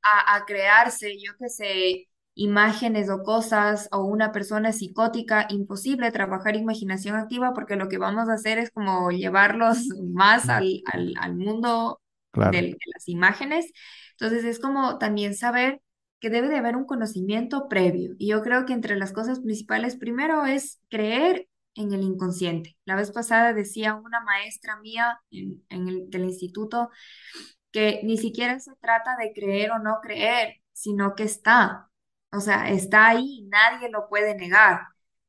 a, 0.03 0.35
a 0.35 0.45
crearse, 0.45 1.15
yo 1.19 1.33
qué 1.39 1.49
sé, 1.49 2.09
imágenes 2.35 3.09
o 3.09 3.23
cosas 3.23 3.89
o 3.91 4.03
una 4.03 4.31
persona 4.31 4.71
psicótica, 4.73 5.47
imposible 5.49 6.11
trabajar 6.11 6.55
imaginación 6.55 7.15
activa 7.15 7.53
porque 7.53 7.75
lo 7.75 7.89
que 7.89 7.97
vamos 7.99 8.29
a 8.29 8.33
hacer 8.33 8.57
es 8.59 8.71
como 8.71 9.11
llevarlos 9.11 9.87
más 10.13 10.49
al, 10.49 10.81
al, 10.91 11.13
al 11.19 11.35
mundo 11.35 12.01
Claro. 12.31 12.51
del- 12.51 12.71
de 12.71 12.77
las 12.93 13.07
imágenes. 13.09 13.71
Entonces 14.11 14.43
es 14.45 14.59
como 14.59 14.97
también 14.97 15.35
saber 15.35 15.81
que 16.19 16.29
debe 16.29 16.47
de 16.49 16.57
haber 16.57 16.75
un 16.75 16.85
conocimiento 16.85 17.67
previo. 17.67 18.15
Y 18.17 18.27
yo 18.29 18.41
creo 18.41 18.65
que 18.65 18.73
entre 18.73 18.95
las 18.95 19.11
cosas 19.11 19.39
principales, 19.41 19.95
primero 19.97 20.45
es 20.45 20.79
creer 20.89 21.47
en 21.75 21.91
el 21.93 22.01
inconsciente. 22.03 22.77
La 22.85 22.95
vez 22.95 23.11
pasada 23.11 23.53
decía 23.53 23.95
una 23.95 24.21
maestra 24.21 24.77
mía 24.79 25.19
en, 25.31 25.63
en 25.69 25.87
el, 25.89 26.09
del 26.09 26.25
instituto, 26.25 26.89
que 27.71 28.01
ni 28.03 28.17
siquiera 28.17 28.59
se 28.59 28.71
trata 28.81 29.15
de 29.17 29.33
creer 29.33 29.71
o 29.71 29.79
no 29.79 29.99
creer, 30.01 30.55
sino 30.73 31.15
que 31.15 31.23
está. 31.23 31.89
O 32.33 32.41
sea, 32.41 32.69
está 32.69 33.07
ahí, 33.09 33.47
nadie 33.51 33.89
lo 33.91 34.09
puede 34.09 34.35
negar. 34.35 34.81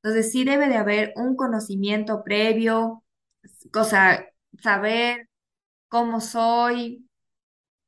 Entonces 0.02 0.32
sí 0.32 0.44
debe 0.44 0.68
de 0.68 0.76
haber 0.76 1.12
un 1.16 1.36
conocimiento 1.36 2.24
previo, 2.24 3.04
o 3.74 3.84
sea, 3.84 4.26
saber 4.62 5.28
cómo 5.88 6.20
soy, 6.20 7.08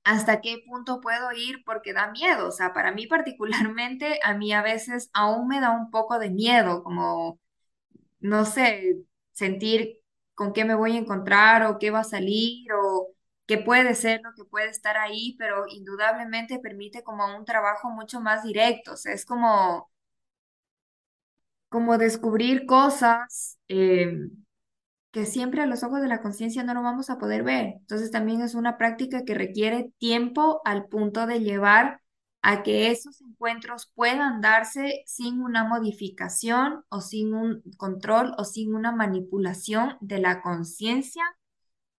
hasta 0.04 0.40
qué 0.40 0.58
punto 0.66 1.00
puedo 1.00 1.32
ir, 1.32 1.62
porque 1.64 1.92
da 1.92 2.10
miedo. 2.12 2.48
O 2.48 2.52
sea, 2.52 2.72
para 2.74 2.92
mí 2.92 3.06
particularmente, 3.08 4.20
a 4.24 4.34
mí 4.34 4.52
a 4.52 4.62
veces 4.62 5.10
aún 5.14 5.48
me 5.48 5.60
da 5.60 5.70
un 5.72 5.90
poco 5.90 6.18
de 6.18 6.30
miedo, 6.30 6.82
como 6.84 7.40
no 8.20 8.44
sé, 8.44 9.04
sentir 9.32 10.00
con 10.34 10.52
qué 10.52 10.64
me 10.64 10.74
voy 10.74 10.96
a 10.96 11.00
encontrar 11.00 11.64
o 11.64 11.78
qué 11.78 11.90
va 11.90 12.00
a 12.00 12.04
salir 12.04 12.66
o 12.74 13.08
qué 13.46 13.58
puede 13.58 13.94
ser 13.94 14.20
lo 14.22 14.32
que 14.34 14.44
puede 14.44 14.68
estar 14.70 14.96
ahí, 14.98 15.36
pero 15.38 15.64
indudablemente 15.68 16.58
permite 16.60 17.02
como 17.02 17.36
un 17.36 17.44
trabajo 17.44 17.90
mucho 17.90 18.20
más 18.20 18.42
directo, 18.44 18.92
o 18.94 18.96
sea, 18.96 19.12
es 19.14 19.24
como, 19.26 19.90
como 21.68 21.98
descubrir 21.98 22.66
cosas. 22.66 23.58
eh, 23.68 24.28
que 25.12 25.26
siempre 25.26 25.62
a 25.62 25.66
los 25.66 25.82
ojos 25.84 26.02
de 26.02 26.08
la 26.08 26.22
conciencia 26.22 26.62
no 26.64 26.74
lo 26.74 26.82
vamos 26.82 27.10
a 27.10 27.18
poder 27.18 27.42
ver. 27.44 27.74
Entonces 27.80 28.10
también 28.12 28.42
es 28.42 28.54
una 28.54 28.78
práctica 28.78 29.24
que 29.24 29.34
requiere 29.34 29.92
tiempo 29.98 30.60
al 30.64 30.86
punto 30.88 31.26
de 31.26 31.40
llevar 31.40 32.02
a 32.42 32.62
que 32.62 32.90
esos 32.90 33.20
encuentros 33.22 33.90
puedan 33.94 34.40
darse 34.42 35.02
sin 35.06 35.40
una 35.42 35.64
modificación 35.64 36.84
o 36.90 37.00
sin 37.00 37.34
un 37.34 37.62
control 37.78 38.34
o 38.38 38.44
sin 38.44 38.74
una 38.74 38.92
manipulación 38.92 39.96
de 40.00 40.20
la 40.20 40.42
conciencia 40.42 41.24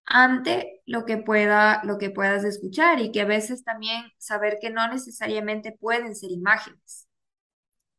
ante 0.07 0.81
lo 0.87 1.05
que 1.05 1.17
pueda, 1.17 1.81
lo 1.85 1.97
que 1.99 2.09
puedas 2.11 2.43
escuchar 2.45 2.99
y 3.01 3.11
que 3.11 3.21
a 3.21 3.25
veces 3.25 3.63
también 3.63 4.05
saber 4.17 4.57
que 4.61 4.69
no 4.71 4.87
necesariamente 4.89 5.73
pueden 5.79 6.15
ser 6.15 6.31
imágenes. 6.31 7.07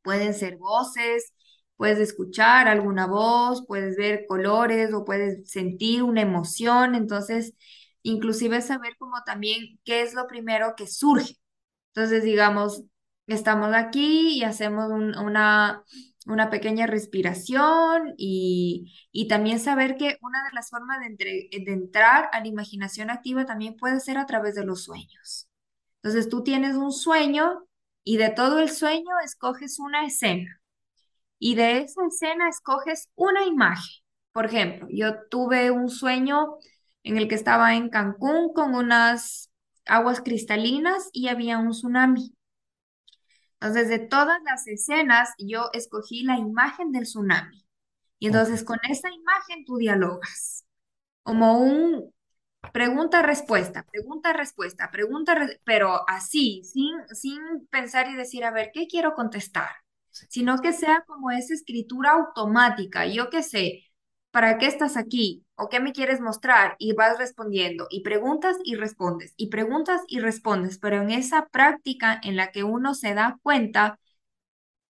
Pueden 0.02 0.34
ser 0.34 0.56
voces, 0.56 1.32
puedes 1.76 1.98
escuchar 1.98 2.68
alguna 2.68 3.06
voz, 3.06 3.64
puedes 3.66 3.96
ver 3.96 4.26
colores 4.28 4.92
o 4.94 5.04
puedes 5.04 5.50
sentir 5.50 6.02
una 6.02 6.22
emoción. 6.22 6.94
Entonces, 6.94 7.54
inclusive 8.02 8.60
saber 8.62 8.96
como 8.98 9.22
también 9.24 9.78
qué 9.84 10.02
es 10.02 10.14
lo 10.14 10.26
primero 10.26 10.74
que 10.76 10.86
surge. 10.86 11.36
Entonces, 11.94 12.22
digamos, 12.24 12.84
estamos 13.26 13.74
aquí 13.74 14.38
y 14.38 14.44
hacemos 14.44 14.90
un- 14.90 15.16
una, 15.18 15.84
una 16.28 16.50
pequeña 16.50 16.86
respiración 16.86 18.14
y, 18.16 18.94
y 19.12 19.28
también 19.28 19.60
saber 19.60 19.96
que 19.96 20.18
una 20.22 20.44
de 20.44 20.50
las 20.54 20.70
formas 20.70 21.00
de, 21.00 21.06
entre- 21.06 21.48
de 21.52 21.72
entrar 21.72 22.28
a 22.32 22.40
la 22.40 22.46
imaginación 22.48 23.10
activa 23.10 23.46
también 23.46 23.76
puede 23.76 24.00
ser 24.00 24.18
a 24.18 24.26
través 24.26 24.54
de 24.54 24.64
los 24.64 24.84
sueños. 24.84 25.48
Entonces, 26.02 26.28
tú 26.28 26.42
tienes 26.44 26.76
un 26.76 26.92
sueño 26.92 27.66
y 28.04 28.16
de 28.18 28.30
todo 28.30 28.60
el 28.60 28.70
sueño 28.70 29.10
escoges 29.24 29.78
una 29.80 30.06
escena 30.06 30.60
y 31.38 31.54
de 31.54 31.78
esa 31.78 32.02
escena 32.06 32.48
escoges 32.48 33.08
una 33.14 33.44
imagen. 33.46 34.02
Por 34.32 34.46
ejemplo, 34.46 34.88
yo 34.90 35.26
tuve 35.30 35.70
un 35.70 35.88
sueño 35.90 36.56
en 37.02 37.16
el 37.18 37.28
que 37.28 37.34
estaba 37.34 37.74
en 37.74 37.90
Cancún 37.90 38.52
con 38.52 38.74
unas 38.74 39.50
aguas 39.86 40.20
cristalinas 40.20 41.08
y 41.12 41.28
había 41.28 41.58
un 41.58 41.70
tsunami. 41.70 42.34
Entonces, 43.60 43.88
de 43.88 43.98
todas 43.98 44.40
las 44.44 44.66
escenas, 44.68 45.30
yo 45.38 45.70
escogí 45.72 46.22
la 46.24 46.38
imagen 46.38 46.92
del 46.92 47.04
tsunami. 47.04 47.66
Y 48.20 48.26
entonces 48.28 48.64
con 48.64 48.78
esa 48.90 49.10
imagen 49.12 49.64
tú 49.64 49.76
dialogas, 49.78 50.64
como 51.24 51.60
un 51.60 52.12
Pregunta-respuesta, 52.72 53.84
pregunta-respuesta, 53.90 54.90
pregunta, 54.90 55.34
re- 55.34 55.60
pero 55.64 56.08
así, 56.08 56.62
sin, 56.64 56.92
sin 57.14 57.66
pensar 57.70 58.08
y 58.10 58.14
decir, 58.16 58.44
a 58.44 58.50
ver, 58.52 58.70
¿qué 58.74 58.86
quiero 58.88 59.14
contestar? 59.14 59.70
Sino 60.28 60.58
que 60.60 60.72
sea 60.72 61.04
como 61.06 61.30
esa 61.30 61.54
escritura 61.54 62.12
automática. 62.12 63.06
Yo 63.06 63.30
qué 63.30 63.42
sé, 63.42 63.84
¿para 64.30 64.58
qué 64.58 64.66
estás 64.66 64.96
aquí? 64.96 65.44
¿O 65.56 65.68
qué 65.68 65.80
me 65.80 65.92
quieres 65.92 66.20
mostrar? 66.20 66.76
Y 66.78 66.92
vas 66.94 67.18
respondiendo, 67.18 67.86
y 67.90 68.02
preguntas 68.02 68.56
y 68.64 68.76
respondes, 68.76 69.34
y 69.36 69.48
preguntas 69.48 70.02
y 70.08 70.20
respondes, 70.20 70.78
pero 70.78 71.02
en 71.02 71.10
esa 71.10 71.48
práctica 71.48 72.20
en 72.22 72.36
la 72.36 72.52
que 72.52 72.64
uno 72.64 72.94
se 72.94 73.14
da 73.14 73.38
cuenta 73.42 73.98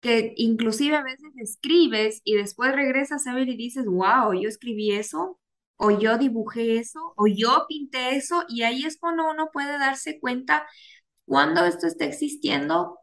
que 0.02 0.34
inclusive 0.38 0.96
a 0.98 1.04
veces 1.04 1.32
escribes 1.38 2.22
y 2.24 2.36
después 2.36 2.74
regresas 2.76 3.26
a 3.28 3.34
ver 3.34 3.48
y 3.50 3.56
dices, 3.58 3.86
wow, 3.86 4.34
yo 4.34 4.50
escribí 4.50 4.92
eso, 4.92 5.40
o 5.78 5.92
yo 5.92 6.18
dibujé 6.18 6.78
eso, 6.78 7.14
o 7.18 7.28
yo 7.28 7.66
pinté 7.68 8.16
eso, 8.16 8.44
y 8.50 8.64
ahí 8.64 8.84
es 8.86 8.98
cuando 8.98 9.30
uno 9.30 9.50
puede 9.52 9.78
darse 9.80 10.20
cuenta 10.20 10.68
cuando 11.26 11.66
esto 11.66 11.88
está 11.88 12.06
existiendo, 12.06 13.00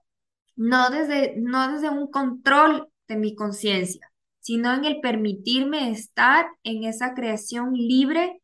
no 0.56 0.90
desde, 0.90 1.34
no 1.38 1.72
desde 1.72 1.90
un 1.90 2.10
control 2.10 2.88
de 3.08 3.16
mi 3.16 3.34
conciencia, 3.36 4.09
sino 4.40 4.74
en 4.74 4.84
el 4.84 5.00
permitirme 5.00 5.90
estar 5.90 6.46
en 6.64 6.84
esa 6.84 7.14
creación 7.14 7.72
libre 7.74 8.40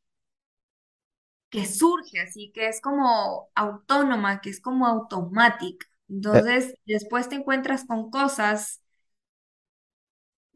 que 1.50 1.64
surge, 1.66 2.20
así 2.20 2.50
que 2.54 2.68
es 2.68 2.80
como 2.80 3.48
autónoma, 3.54 4.40
que 4.40 4.50
es 4.50 4.60
como 4.60 4.86
automática. 4.86 5.86
Eh, 6.32 6.42
Entonces, 6.42 6.74
después 6.86 7.28
te 7.28 7.36
encuentras 7.36 7.84
con 7.86 8.10
cosas 8.10 8.80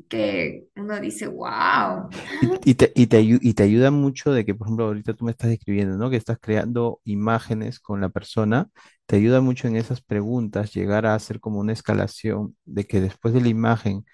que 0.08 0.68
uno 0.76 0.98
dice, 1.00 1.26
wow. 1.28 2.10
Y, 2.40 2.52
y 2.64 2.74
te, 2.74 2.92
y, 2.94 3.06
te, 3.06 3.20
y 3.22 3.54
te 3.54 3.62
ayuda 3.62 3.90
mucho 3.90 4.32
de 4.32 4.44
que, 4.46 4.54
por 4.54 4.66
ejemplo, 4.66 4.86
ahorita 4.86 5.14
tú 5.14 5.24
me 5.26 5.30
estás 5.32 5.50
describiendo, 5.50 5.96
¿no? 5.98 6.08
Que 6.10 6.16
estás 6.16 6.38
creando 6.40 7.00
imágenes 7.04 7.80
con 7.80 8.00
la 8.00 8.08
persona, 8.08 8.70
te 9.06 9.16
ayuda 9.16 9.40
mucho 9.42 9.68
en 9.68 9.76
esas 9.76 10.00
preguntas 10.00 10.72
llegar 10.72 11.04
a 11.06 11.14
hacer 11.14 11.40
como 11.40 11.60
una 11.60 11.72
escalación 11.74 12.56
de 12.64 12.86
que 12.86 13.00
después 13.00 13.34
de 13.34 13.40
la 13.42 13.48
imagen 13.48 14.04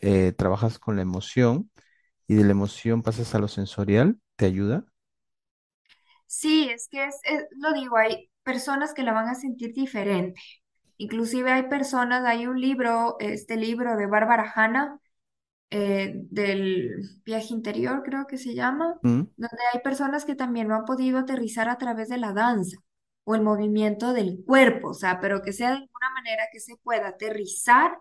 eh, 0.00 0.32
trabajas 0.32 0.78
con 0.78 0.96
la 0.96 1.02
emoción 1.02 1.70
y 2.28 2.36
de 2.36 2.44
la 2.44 2.52
emoción 2.52 3.02
pasas 3.02 3.34
a 3.34 3.38
lo 3.40 3.48
sensorial, 3.48 4.20
¿te 4.36 4.46
ayuda? 4.46 4.86
Sí, 6.26 6.68
es 6.70 6.88
que 6.88 7.04
es, 7.06 7.16
es- 7.24 7.44
lo 7.58 7.72
digo, 7.72 7.96
hay 7.96 8.30
personas 8.42 8.94
que 8.94 9.02
la 9.02 9.12
van 9.12 9.28
a 9.28 9.34
sentir 9.34 9.72
diferente. 9.74 10.40
Inclusive 10.98 11.50
hay 11.52 11.64
personas, 11.68 12.24
hay 12.26 12.46
un 12.46 12.60
libro, 12.60 13.16
este 13.20 13.56
libro 13.56 13.96
de 13.96 14.06
Bárbara 14.06 14.52
Hanna, 14.54 14.98
eh, 15.70 16.12
del 16.30 16.90
viaje 17.24 17.54
interior, 17.54 18.02
creo 18.04 18.26
que 18.26 18.38
se 18.38 18.54
llama, 18.54 18.94
¿Mm? 19.02 19.22
donde 19.36 19.58
hay 19.74 19.80
personas 19.82 20.24
que 20.24 20.36
también 20.36 20.68
lo 20.68 20.76
han 20.76 20.84
podido 20.86 21.18
aterrizar 21.18 21.68
a 21.68 21.78
través 21.78 22.08
de 22.08 22.18
la 22.18 22.32
danza 22.32 22.78
o 23.24 23.34
el 23.36 23.42
movimiento 23.42 24.12
del 24.14 24.44
cuerpo, 24.46 24.90
o 24.90 24.94
sea, 24.94 25.20
pero 25.20 25.42
que 25.42 25.52
sea 25.52 25.70
de 25.70 25.76
alguna 25.76 26.10
manera 26.14 26.44
que 26.52 26.60
se 26.60 26.76
pueda 26.78 27.08
aterrizar 27.08 27.98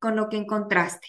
con 0.00 0.16
lo 0.16 0.28
que 0.30 0.38
encontraste. 0.38 1.08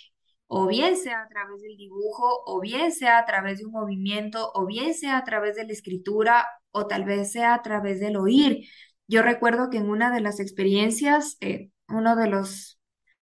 O 0.56 0.68
bien 0.68 0.98
sea 0.98 1.24
a 1.24 1.28
través 1.30 1.62
del 1.64 1.76
dibujo, 1.78 2.44
o 2.46 2.60
bien 2.62 2.92
sea 2.92 3.18
a 3.18 3.26
través 3.26 3.58
de 3.60 3.66
un 3.66 3.72
movimiento, 3.72 4.52
o 4.54 4.66
bien 4.68 4.94
sea 4.94 5.18
a 5.18 5.24
través 5.24 5.56
de 5.56 5.66
la 5.66 5.74
escritura, 5.74 6.46
o 6.72 6.86
tal 6.88 7.06
vez 7.06 7.32
sea 7.32 7.56
a 7.56 7.62
través 7.64 8.00
del 8.00 8.18
oír. 8.18 8.68
Yo 9.08 9.24
recuerdo 9.24 9.70
que 9.72 9.78
en 9.78 9.90
una 9.90 10.14
de 10.14 10.22
las 10.22 10.40
experiencias, 10.40 11.38
eh, 11.42 11.72
uno 11.90 12.16
de 12.16 12.28
los, 12.28 12.80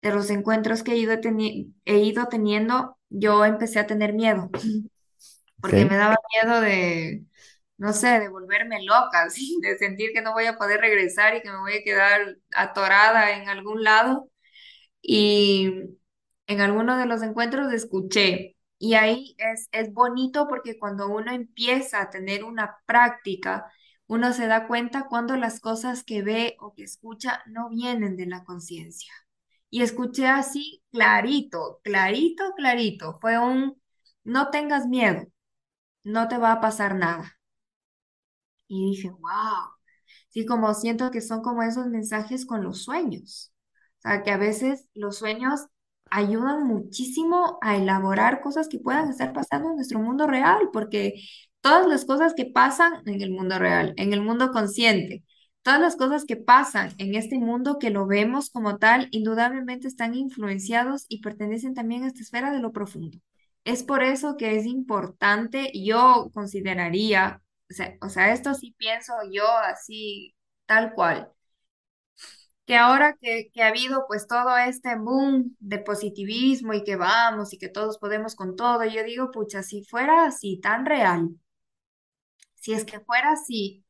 de 0.02 0.12
los 0.14 0.30
encuentros 0.30 0.84
que 0.84 0.94
he 0.94 0.98
ido, 0.98 1.14
he 1.86 2.00
ido 2.00 2.28
teniendo, 2.28 2.98
yo 3.10 3.46
empecé 3.46 3.80
a 3.80 3.88
tener 3.88 4.14
miedo, 4.14 4.50
porque 5.62 5.86
me 5.86 5.98
daba 5.98 6.18
miedo 6.44 6.62
de, 6.62 7.26
no 7.78 7.94
sé, 7.94 8.20
de 8.20 8.30
volverme 8.30 8.84
loca, 8.84 9.28
de 9.62 9.78
sentir 9.78 10.12
que 10.14 10.22
no 10.22 10.34
voy 10.34 10.46
a 10.48 10.58
poder 10.58 10.82
regresar 10.82 11.36
y 11.36 11.42
que 11.42 11.52
me 11.52 11.60
voy 11.60 11.74
a 11.76 11.84
quedar 11.84 12.38
atorada 12.56 13.38
en 13.38 13.50
algún 13.50 13.84
lado. 13.84 14.30
Y 15.02 15.98
en 16.48 16.62
alguno 16.62 16.98
de 16.98 17.06
los 17.06 17.22
encuentros 17.24 17.72
escuché, 17.74 18.58
y 18.78 18.96
ahí 18.96 19.36
es, 19.40 19.68
es 19.72 19.94
bonito 19.94 20.48
porque 20.48 20.78
cuando 20.80 21.08
uno 21.10 21.32
empieza 21.32 22.02
a 22.02 22.10
tener 22.10 22.44
una 22.44 22.78
práctica, 22.86 23.72
uno 24.08 24.34
se 24.34 24.48
da 24.48 24.68
cuenta 24.68 25.08
cuando 25.08 25.36
las 25.38 25.60
cosas 25.60 26.04
que 26.04 26.22
ve 26.22 26.56
o 26.60 26.74
que 26.74 26.84
escucha 26.84 27.42
no 27.48 27.70
vienen 27.70 28.16
de 28.18 28.28
la 28.28 28.44
conciencia. 28.44 29.12
Y 29.70 29.82
escuché 29.84 30.28
así 30.28 30.84
clarito, 30.92 31.80
clarito, 31.84 32.54
clarito. 32.56 33.18
Fue 33.22 33.38
un, 33.40 33.82
no 34.24 34.50
tengas 34.52 34.88
miedo, 34.88 35.28
no 36.04 36.28
te 36.30 36.38
va 36.40 36.54
a 36.54 36.62
pasar 36.62 36.96
nada. 36.96 37.38
Y 38.68 38.92
dije, 38.92 39.10
wow. 39.10 39.70
Sí, 40.30 40.46
como 40.46 40.74
siento 40.74 41.12
que 41.12 41.22
son 41.22 41.42
como 41.42 41.64
esos 41.64 41.88
mensajes 41.88 42.46
con 42.46 42.64
los 42.64 42.84
sueños. 42.84 43.54
O 44.00 44.02
sea, 44.02 44.24
que 44.24 44.32
a 44.32 44.38
veces 44.38 44.88
los 44.94 45.18
sueños 45.20 45.62
ayudan 46.10 46.66
muchísimo 46.66 47.58
a 47.62 47.76
elaborar 47.78 48.42
cosas 48.42 48.68
que 48.68 48.80
puedan 48.80 49.10
estar 49.10 49.34
pasando 49.34 49.70
en 49.70 49.76
nuestro 49.76 50.00
mundo 50.00 50.28
real, 50.28 50.70
porque 50.74 51.16
todas 51.62 51.88
las 51.88 52.06
cosas 52.06 52.34
que 52.36 52.46
pasan 52.46 53.02
en 53.06 53.22
el 53.22 53.32
mundo 53.32 53.60
real, 53.60 53.94
en 53.98 54.14
el 54.14 54.22
mundo 54.22 54.52
consciente, 54.52 55.24
todas 55.62 55.80
las 55.82 55.96
cosas 55.96 56.26
que 56.26 56.36
pasan 56.38 56.92
en 56.98 57.16
este 57.16 57.40
mundo 57.40 57.80
que 57.80 57.90
lo 57.90 58.06
vemos 58.08 58.50
como 58.50 58.78
tal, 58.78 59.08
indudablemente 59.12 59.88
están 59.88 60.16
influenciados 60.16 61.06
y 61.10 61.22
pertenecen 61.22 61.74
también 61.74 62.04
a 62.04 62.08
esta 62.08 62.22
esfera 62.22 62.52
de 62.52 62.60
lo 62.60 62.72
profundo. 62.72 63.18
Es 63.64 63.84
por 63.84 64.04
eso 64.04 64.38
que 64.38 64.58
es 64.58 64.66
importante, 64.66 65.72
yo 65.74 66.30
consideraría 66.34 67.42
o 67.70 67.74
sea, 67.74 67.96
o 68.02 68.10
sea, 68.10 68.34
esto 68.34 68.54
sí 68.54 68.76
pienso 68.78 69.14
yo 69.32 69.48
así, 69.48 70.36
tal 70.66 70.94
cual, 70.94 71.32
que 72.66 72.76
ahora 72.78 73.16
que, 73.22 73.50
que 73.54 73.64
ha 73.64 73.68
habido 73.68 74.06
pues 74.08 74.28
todo 74.28 74.58
este 74.58 74.96
boom 74.98 75.56
de 75.60 75.80
positivismo 75.80 76.74
y 76.74 76.84
que 76.84 76.96
vamos 76.96 77.54
y 77.54 77.58
que 77.58 77.70
todos 77.70 77.98
podemos 78.00 78.36
con 78.36 78.56
todo, 78.56 78.84
yo 78.86 79.04
digo, 79.04 79.32
pucha, 79.32 79.64
si 79.64 79.84
fuera 79.84 80.26
así 80.26 80.60
tan 80.62 80.86
real, 80.86 81.30
si 82.56 82.74
es 82.74 82.86
que 82.86 83.00
fuera 83.00 83.32
así, 83.32 83.86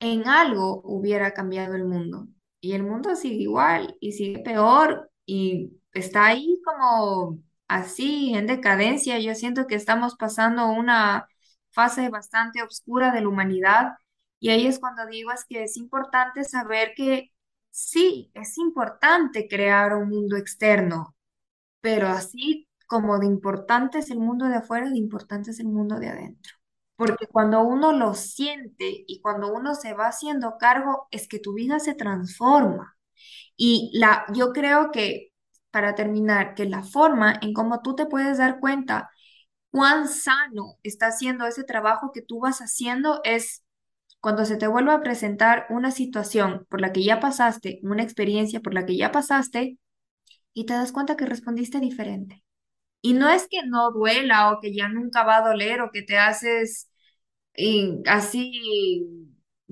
en 0.00 0.28
algo 0.28 0.80
hubiera 0.84 1.32
cambiado 1.34 1.74
el 1.74 1.84
mundo. 1.84 2.28
Y 2.60 2.72
el 2.72 2.82
mundo 2.82 3.16
sigue 3.16 3.36
igual 3.42 3.96
y 4.00 4.12
sigue 4.12 4.40
peor 4.40 5.10
y 5.26 5.72
está 5.92 6.26
ahí 6.26 6.60
como 6.64 7.40
así 7.68 8.34
en 8.34 8.46
decadencia. 8.46 9.18
Yo 9.18 9.34
siento 9.34 9.66
que 9.66 9.76
estamos 9.76 10.16
pasando 10.16 10.68
una 10.70 11.28
fase 11.70 12.08
bastante 12.10 12.62
oscura 12.62 13.12
de 13.12 13.20
la 13.22 13.28
humanidad 13.28 13.92
y 14.40 14.50
ahí 14.50 14.66
es 14.66 14.78
cuando 14.78 15.06
digo 15.06 15.32
es 15.32 15.44
que 15.44 15.64
es 15.64 15.76
importante 15.76 16.44
saber 16.44 16.92
que 16.96 17.32
sí, 17.78 18.30
es 18.34 18.58
importante 18.58 19.46
crear 19.48 19.94
un 19.94 20.08
mundo 20.08 20.36
externo, 20.36 21.14
pero 21.80 22.08
así 22.08 22.68
como 22.86 23.18
de 23.18 23.26
importante 23.26 23.98
es 23.98 24.10
el 24.10 24.18
mundo 24.18 24.46
de 24.46 24.56
afuera, 24.56 24.90
de 24.90 24.98
importante 24.98 25.52
es 25.52 25.60
el 25.60 25.68
mundo 25.68 25.98
de 26.00 26.08
adentro. 26.08 26.54
Porque 26.96 27.26
cuando 27.28 27.62
uno 27.62 27.92
lo 27.92 28.14
siente 28.14 29.04
y 29.06 29.20
cuando 29.22 29.52
uno 29.52 29.74
se 29.76 29.94
va 29.94 30.08
haciendo 30.08 30.56
cargo, 30.58 31.06
es 31.12 31.28
que 31.28 31.38
tu 31.38 31.54
vida 31.54 31.78
se 31.78 31.94
transforma. 31.94 32.96
Y 33.56 33.90
la, 33.94 34.26
yo 34.34 34.52
creo 34.52 34.90
que, 34.92 35.32
para 35.70 35.94
terminar, 35.94 36.54
que 36.54 36.66
la 36.66 36.82
forma 36.82 37.38
en 37.42 37.52
cómo 37.54 37.82
tú 37.82 37.94
te 37.94 38.06
puedes 38.06 38.38
dar 38.38 38.60
cuenta 38.60 39.10
cuán 39.70 40.08
sano 40.08 40.78
está 40.82 41.08
haciendo 41.08 41.46
ese 41.46 41.64
trabajo 41.64 42.12
que 42.12 42.22
tú 42.22 42.40
vas 42.40 42.60
haciendo 42.60 43.20
es 43.24 43.64
cuando 44.20 44.44
se 44.44 44.56
te 44.56 44.66
vuelva 44.68 44.94
a 44.94 45.00
presentar 45.02 45.66
una 45.70 45.90
situación 45.90 46.66
por 46.70 46.80
la 46.80 46.92
que 46.92 47.04
ya 47.04 47.20
pasaste, 47.20 47.80
una 47.82 48.02
experiencia 48.02 48.60
por 48.60 48.74
la 48.74 48.86
que 48.86 48.96
ya 48.96 49.12
pasaste, 49.12 49.78
y 50.54 50.66
te 50.66 50.74
das 50.74 50.92
cuenta 50.92 51.16
que 51.16 51.26
respondiste 51.26 51.80
diferente. 51.80 52.44
Y 53.02 53.14
no 53.14 53.30
es 53.30 53.48
que 53.48 53.62
no 53.66 53.92
duela 53.92 54.52
o 54.52 54.60
que 54.60 54.74
ya 54.74 54.88
nunca 54.88 55.24
va 55.24 55.38
a 55.38 55.48
doler 55.48 55.80
o 55.82 55.90
que 55.92 56.02
te 56.02 56.18
haces 56.18 56.90
y 57.54 58.00
así 58.06 59.06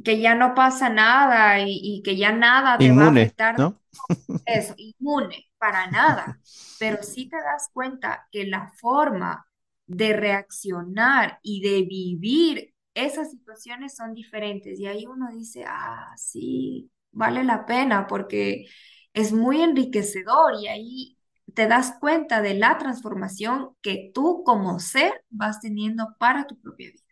que 0.04 0.20
ya 0.20 0.34
no 0.34 0.54
pasa 0.54 0.88
nada 0.90 1.60
y, 1.60 1.80
y 1.82 2.02
que 2.02 2.16
ya 2.16 2.32
nada 2.32 2.82
te 2.82 2.92
va 2.92 3.06
a 3.06 3.08
Inmune, 3.08 3.24
afectar 3.24 3.56
¿no? 3.56 3.80
eso, 4.46 4.74
inmune, 4.78 5.46
para 5.58 5.90
nada. 5.90 6.40
Pero 6.78 7.02
sí 7.04 7.28
te 7.30 7.38
das 7.38 7.70
cuenta 7.74 8.28
que 8.32 8.46
la 8.46 8.72
forma 8.78 9.46
de 9.86 10.14
reaccionar 10.14 11.40
y 11.42 11.62
de 11.62 11.82
vivir 11.88 12.74
esas 12.96 13.30
situaciones 13.30 13.96
son 13.96 14.14
diferentes. 14.14 14.80
Y 14.80 14.86
ahí 14.88 15.06
uno 15.06 15.28
dice, 15.32 15.64
ah, 15.68 16.12
sí, 16.16 16.90
vale 17.12 17.44
la 17.44 17.66
pena 17.66 18.06
porque 18.08 18.66
es 19.14 19.32
muy 19.32 19.62
enriquecedor 19.62 20.54
y 20.62 20.68
ahí 20.68 21.18
te 21.54 21.68
das 21.68 21.94
cuenta 22.00 22.42
de 22.42 22.54
la 22.54 22.78
transformación 22.78 23.70
que 23.82 24.10
tú 24.14 24.42
como 24.44 24.80
ser 24.80 25.24
vas 25.30 25.60
teniendo 25.60 26.08
para 26.18 26.46
tu 26.46 26.58
propia 26.60 26.90
vida. 26.90 27.02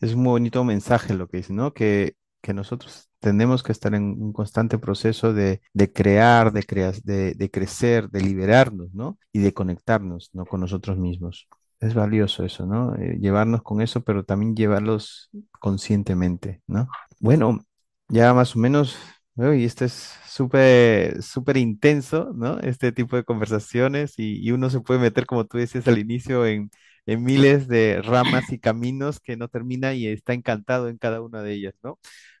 Es 0.00 0.14
un 0.14 0.24
bonito 0.24 0.64
mensaje 0.64 1.14
lo 1.14 1.28
que 1.28 1.38
dice, 1.38 1.52
¿no? 1.52 1.72
Que, 1.72 2.16
que 2.42 2.52
nosotros 2.54 3.08
tenemos 3.20 3.62
que 3.62 3.72
estar 3.72 3.94
en 3.94 4.04
un 4.22 4.32
constante 4.32 4.78
proceso 4.78 5.32
de, 5.32 5.62
de 5.72 5.92
crear, 5.92 6.52
de, 6.52 6.62
creas- 6.64 7.02
de, 7.04 7.34
de 7.34 7.50
crecer, 7.50 8.10
de 8.10 8.20
liberarnos, 8.20 8.92
¿no? 8.94 9.18
Y 9.32 9.40
de 9.40 9.54
conectarnos, 9.54 10.30
¿no? 10.34 10.44
Con 10.46 10.60
nosotros 10.60 10.98
mismos. 10.98 11.48
Es 11.80 11.94
valioso 11.94 12.44
eso, 12.44 12.66
¿no? 12.66 12.94
Eh, 12.96 13.18
llevarnos 13.20 13.62
con 13.62 13.80
eso, 13.82 14.02
pero 14.04 14.24
también 14.24 14.54
llevarlos 14.56 15.30
conscientemente, 15.60 16.62
¿no? 16.66 16.88
Bueno, 17.20 17.66
ya 18.08 18.32
más 18.32 18.56
o 18.56 18.58
menos, 18.58 18.96
y 19.36 19.64
este 19.64 19.86
es 19.86 20.14
súper, 20.26 21.22
súper 21.22 21.56
intenso, 21.58 22.32
¿no? 22.34 22.58
Este 22.60 22.92
tipo 22.92 23.16
de 23.16 23.24
conversaciones 23.24 24.14
y, 24.18 24.40
y 24.46 24.52
uno 24.52 24.70
se 24.70 24.80
puede 24.80 25.00
meter, 25.00 25.26
como 25.26 25.44
tú 25.46 25.58
decías 25.58 25.86
al 25.88 25.98
inicio, 25.98 26.46
en, 26.46 26.70
en 27.06 27.22
miles 27.22 27.68
de 27.68 28.00
ramas 28.02 28.50
y 28.52 28.58
caminos 28.58 29.20
que 29.20 29.36
no 29.36 29.48
termina 29.48 29.92
y 29.94 30.06
está 30.06 30.32
encantado 30.32 30.88
en 30.88 30.96
cada 30.98 31.20
una 31.20 31.42
de 31.42 31.52
ellas, 31.54 31.74
¿no? 31.82 31.98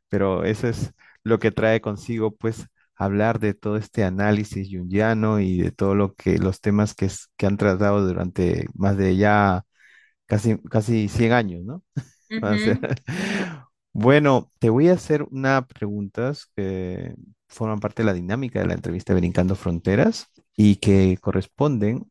Pero 0.08 0.44
eso 0.44 0.68
es 0.68 0.92
lo 1.24 1.38
que 1.38 1.50
trae 1.50 1.80
consigo, 1.80 2.34
pues, 2.36 2.66
hablar 2.96 3.40
de 3.40 3.54
todo 3.54 3.76
este 3.76 4.04
análisis 4.04 4.68
junguiano 4.70 5.40
y 5.40 5.58
de 5.60 5.70
todo 5.72 5.94
lo 5.94 6.14
que, 6.14 6.38
los 6.38 6.60
temas 6.60 6.94
que, 6.94 7.10
que 7.36 7.46
han 7.46 7.56
tratado 7.56 8.06
durante 8.06 8.66
más 8.74 8.96
de 8.96 9.16
ya 9.16 9.64
casi, 10.26 10.58
casi 10.70 11.08
100 11.08 11.32
años, 11.32 11.64
¿no? 11.64 11.82
Sea, 12.58 12.78
Ujú. 12.78 12.94
bueno, 13.92 14.50
te 14.58 14.70
voy 14.70 14.88
a 14.88 14.94
hacer 14.94 15.22
unas 15.30 15.66
preguntas 15.66 16.46
que 16.56 17.14
forman 17.48 17.80
parte 17.80 18.02
de 18.02 18.06
la 18.06 18.12
dinámica 18.14 18.60
de 18.60 18.66
la 18.66 18.74
entrevista 18.74 19.14
Brincando 19.14 19.54
Fronteras 19.54 20.26
y 20.56 20.76
que 20.76 21.16
corresponden 21.20 22.10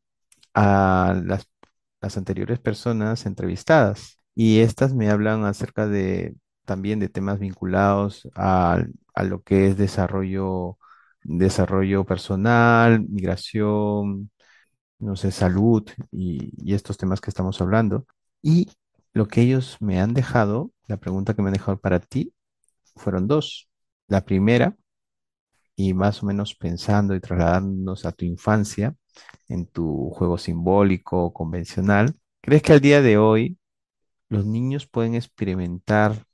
a 0.54 1.22
las, 1.26 1.48
las 2.02 2.18
anteriores 2.18 2.60
personas 2.60 3.26
entrevistadas. 3.26 4.20
Y 4.36 4.60
estas 4.62 4.94
me 4.94 5.10
hablan 5.10 5.46
acerca 5.46 5.88
de 5.88 6.36
también 6.66 7.00
de 7.00 7.10
temas 7.10 7.40
vinculados 7.40 8.28
a, 8.36 8.84
a 9.14 9.24
lo 9.24 9.42
que 9.44 9.68
es 9.68 9.78
desarrollo, 9.78 10.78
desarrollo 11.24 12.06
personal, 12.06 13.02
migración, 13.10 14.32
no 15.00 15.16
sé, 15.16 15.32
salud 15.32 15.84
y, 16.12 16.74
estos 16.74 16.98
temas 16.98 17.22
que 17.22 17.30
estamos 17.30 17.62
hablando. 17.62 18.06
Y 18.42 18.70
lo 19.14 19.28
que 19.28 19.42
ellos 19.42 19.78
me 19.82 20.00
han 20.00 20.14
dejado, 20.14 20.72
la 20.88 20.98
pregunta 20.98 21.34
que 21.36 21.42
me 21.42 21.50
han 21.50 21.54
dejado 21.54 21.80
para 21.80 22.00
ti, 22.00 22.34
fueron 22.96 23.28
dos. 23.28 23.70
La 24.08 24.26
primera, 24.26 24.78
y 25.76 25.94
más 25.94 26.24
o 26.24 26.26
menos 26.28 26.56
pensando 26.56 27.16
y 27.16 27.20
trasladándonos 27.20 28.06
a 28.06 28.12
tu 28.12 28.26
infancia, 28.26 28.96
en 29.48 29.68
tu 29.68 30.10
juego 30.12 30.38
simbólico 30.38 31.34
convencional, 31.34 32.16
¿crees 32.42 32.62
que 32.64 32.74
al 32.74 32.82
día 32.82 33.02
de 33.02 33.18
hoy 33.18 33.58
los 34.30 34.46
niños 34.46 34.88
pueden 34.88 35.16
experimentar 35.16 36.26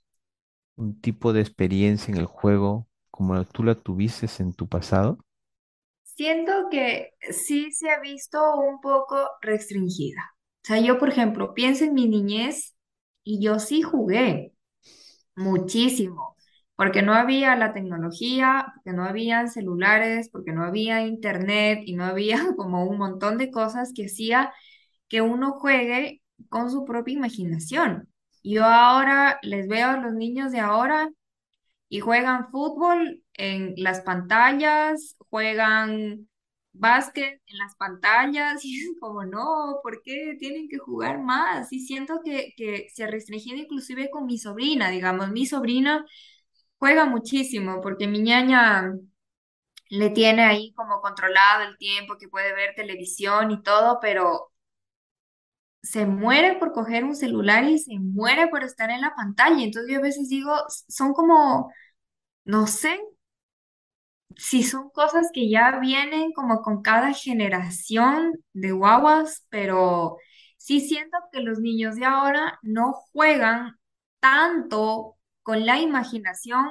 un 0.79 0.99
tipo 0.99 1.31
de 1.33 1.41
experiencia 1.41 2.11
en 2.11 2.17
el 2.17 2.25
juego 2.25 2.87
como 3.11 3.45
tú 3.45 3.63
la 3.63 3.75
tuviste 3.75 4.27
en 4.41 4.53
tu 4.53 4.67
pasado? 4.67 5.19
Siento 6.03 6.51
que 6.69 7.11
sí 7.31 7.71
se 7.71 7.89
ha 7.89 7.99
visto 8.01 8.39
un 8.55 8.81
poco 8.81 9.17
restringida. 9.41 10.21
O 10.63 10.67
sea, 10.67 10.79
yo, 10.81 10.99
por 10.99 11.09
ejemplo, 11.09 11.53
pienso 11.53 11.85
en 11.85 11.93
mi 11.93 12.07
niñez 12.07 12.75
y 13.23 13.41
yo 13.41 13.59
sí 13.59 13.81
jugué 13.81 14.53
muchísimo, 15.35 16.35
porque 16.75 17.01
no 17.03 17.13
había 17.15 17.55
la 17.57 17.73
tecnología, 17.73 18.67
porque 18.75 18.93
no 18.97 19.05
habían 19.05 19.49
celulares, 19.49 20.29
porque 20.31 20.53
no 20.53 20.63
había 20.65 21.07
internet 21.07 21.81
y 21.85 21.95
no 21.95 22.05
había 22.05 22.39
como 22.57 22.85
un 22.85 22.97
montón 22.99 23.37
de 23.39 23.51
cosas 23.51 23.93
que 23.95 24.07
hacía 24.07 24.53
que 25.09 25.21
uno 25.21 25.53
juegue 25.53 26.23
con 26.49 26.71
su 26.71 26.85
propia 26.85 27.15
imaginación. 27.15 28.08
Yo 28.43 28.65
ahora 28.65 29.39
les 29.43 29.67
veo 29.67 29.89
a 29.89 29.97
los 29.97 30.13
niños 30.13 30.51
de 30.51 30.59
ahora 30.59 31.09
y 31.89 31.99
juegan 31.99 32.49
fútbol 32.51 33.23
en 33.33 33.73
las 33.77 34.01
pantallas, 34.01 35.15
juegan 35.29 36.27
básquet 36.73 37.41
en 37.47 37.57
las 37.57 37.75
pantallas, 37.75 38.61
y 38.65 38.79
es 38.81 38.89
como, 38.99 39.25
no, 39.25 39.79
¿por 39.83 40.01
qué 40.03 40.35
tienen 40.39 40.67
que 40.69 40.77
jugar 40.77 41.19
más? 41.21 41.71
Y 41.73 41.81
siento 41.85 42.21
que, 42.23 42.53
que 42.57 42.87
se 42.93 43.03
ha 43.03 43.07
restringido 43.07 43.57
inclusive 43.57 44.09
con 44.11 44.25
mi 44.25 44.37
sobrina, 44.37 44.89
digamos, 44.91 45.31
mi 45.31 45.45
sobrina 45.45 46.05
juega 46.79 47.05
muchísimo 47.05 47.81
porque 47.81 48.07
mi 48.07 48.19
ñaña 48.21 48.93
le 49.89 50.09
tiene 50.11 50.43
ahí 50.43 50.73
como 50.73 51.01
controlado 51.01 51.63
el 51.63 51.77
tiempo 51.77 52.17
que 52.17 52.29
puede 52.29 52.53
ver 52.53 52.75
televisión 52.75 53.51
y 53.51 53.61
todo, 53.63 53.99
pero 54.01 54.48
se 55.81 56.05
muere 56.05 56.57
por 56.59 56.73
coger 56.73 57.03
un 57.05 57.15
celular 57.15 57.63
y 57.65 57.79
se 57.79 57.97
muere 57.99 58.47
por 58.49 58.63
estar 58.63 58.89
en 58.91 59.01
la 59.01 59.15
pantalla. 59.15 59.63
Entonces 59.63 59.91
yo 59.93 59.99
a 59.99 60.01
veces 60.03 60.29
digo, 60.29 60.51
son 60.87 61.13
como, 61.13 61.71
no 62.45 62.67
sé, 62.67 62.99
si 64.37 64.63
son 64.63 64.89
cosas 64.91 65.29
que 65.33 65.49
ya 65.49 65.79
vienen 65.79 66.31
como 66.33 66.61
con 66.61 66.81
cada 66.81 67.13
generación 67.13 68.33
de 68.53 68.71
guaguas, 68.71 69.45
pero 69.49 70.17
sí 70.57 70.79
siento 70.81 71.17
que 71.31 71.41
los 71.41 71.59
niños 71.59 71.95
de 71.95 72.05
ahora 72.05 72.59
no 72.61 72.93
juegan 73.11 73.77
tanto 74.19 75.17
con 75.43 75.65
la 75.65 75.79
imaginación 75.79 76.65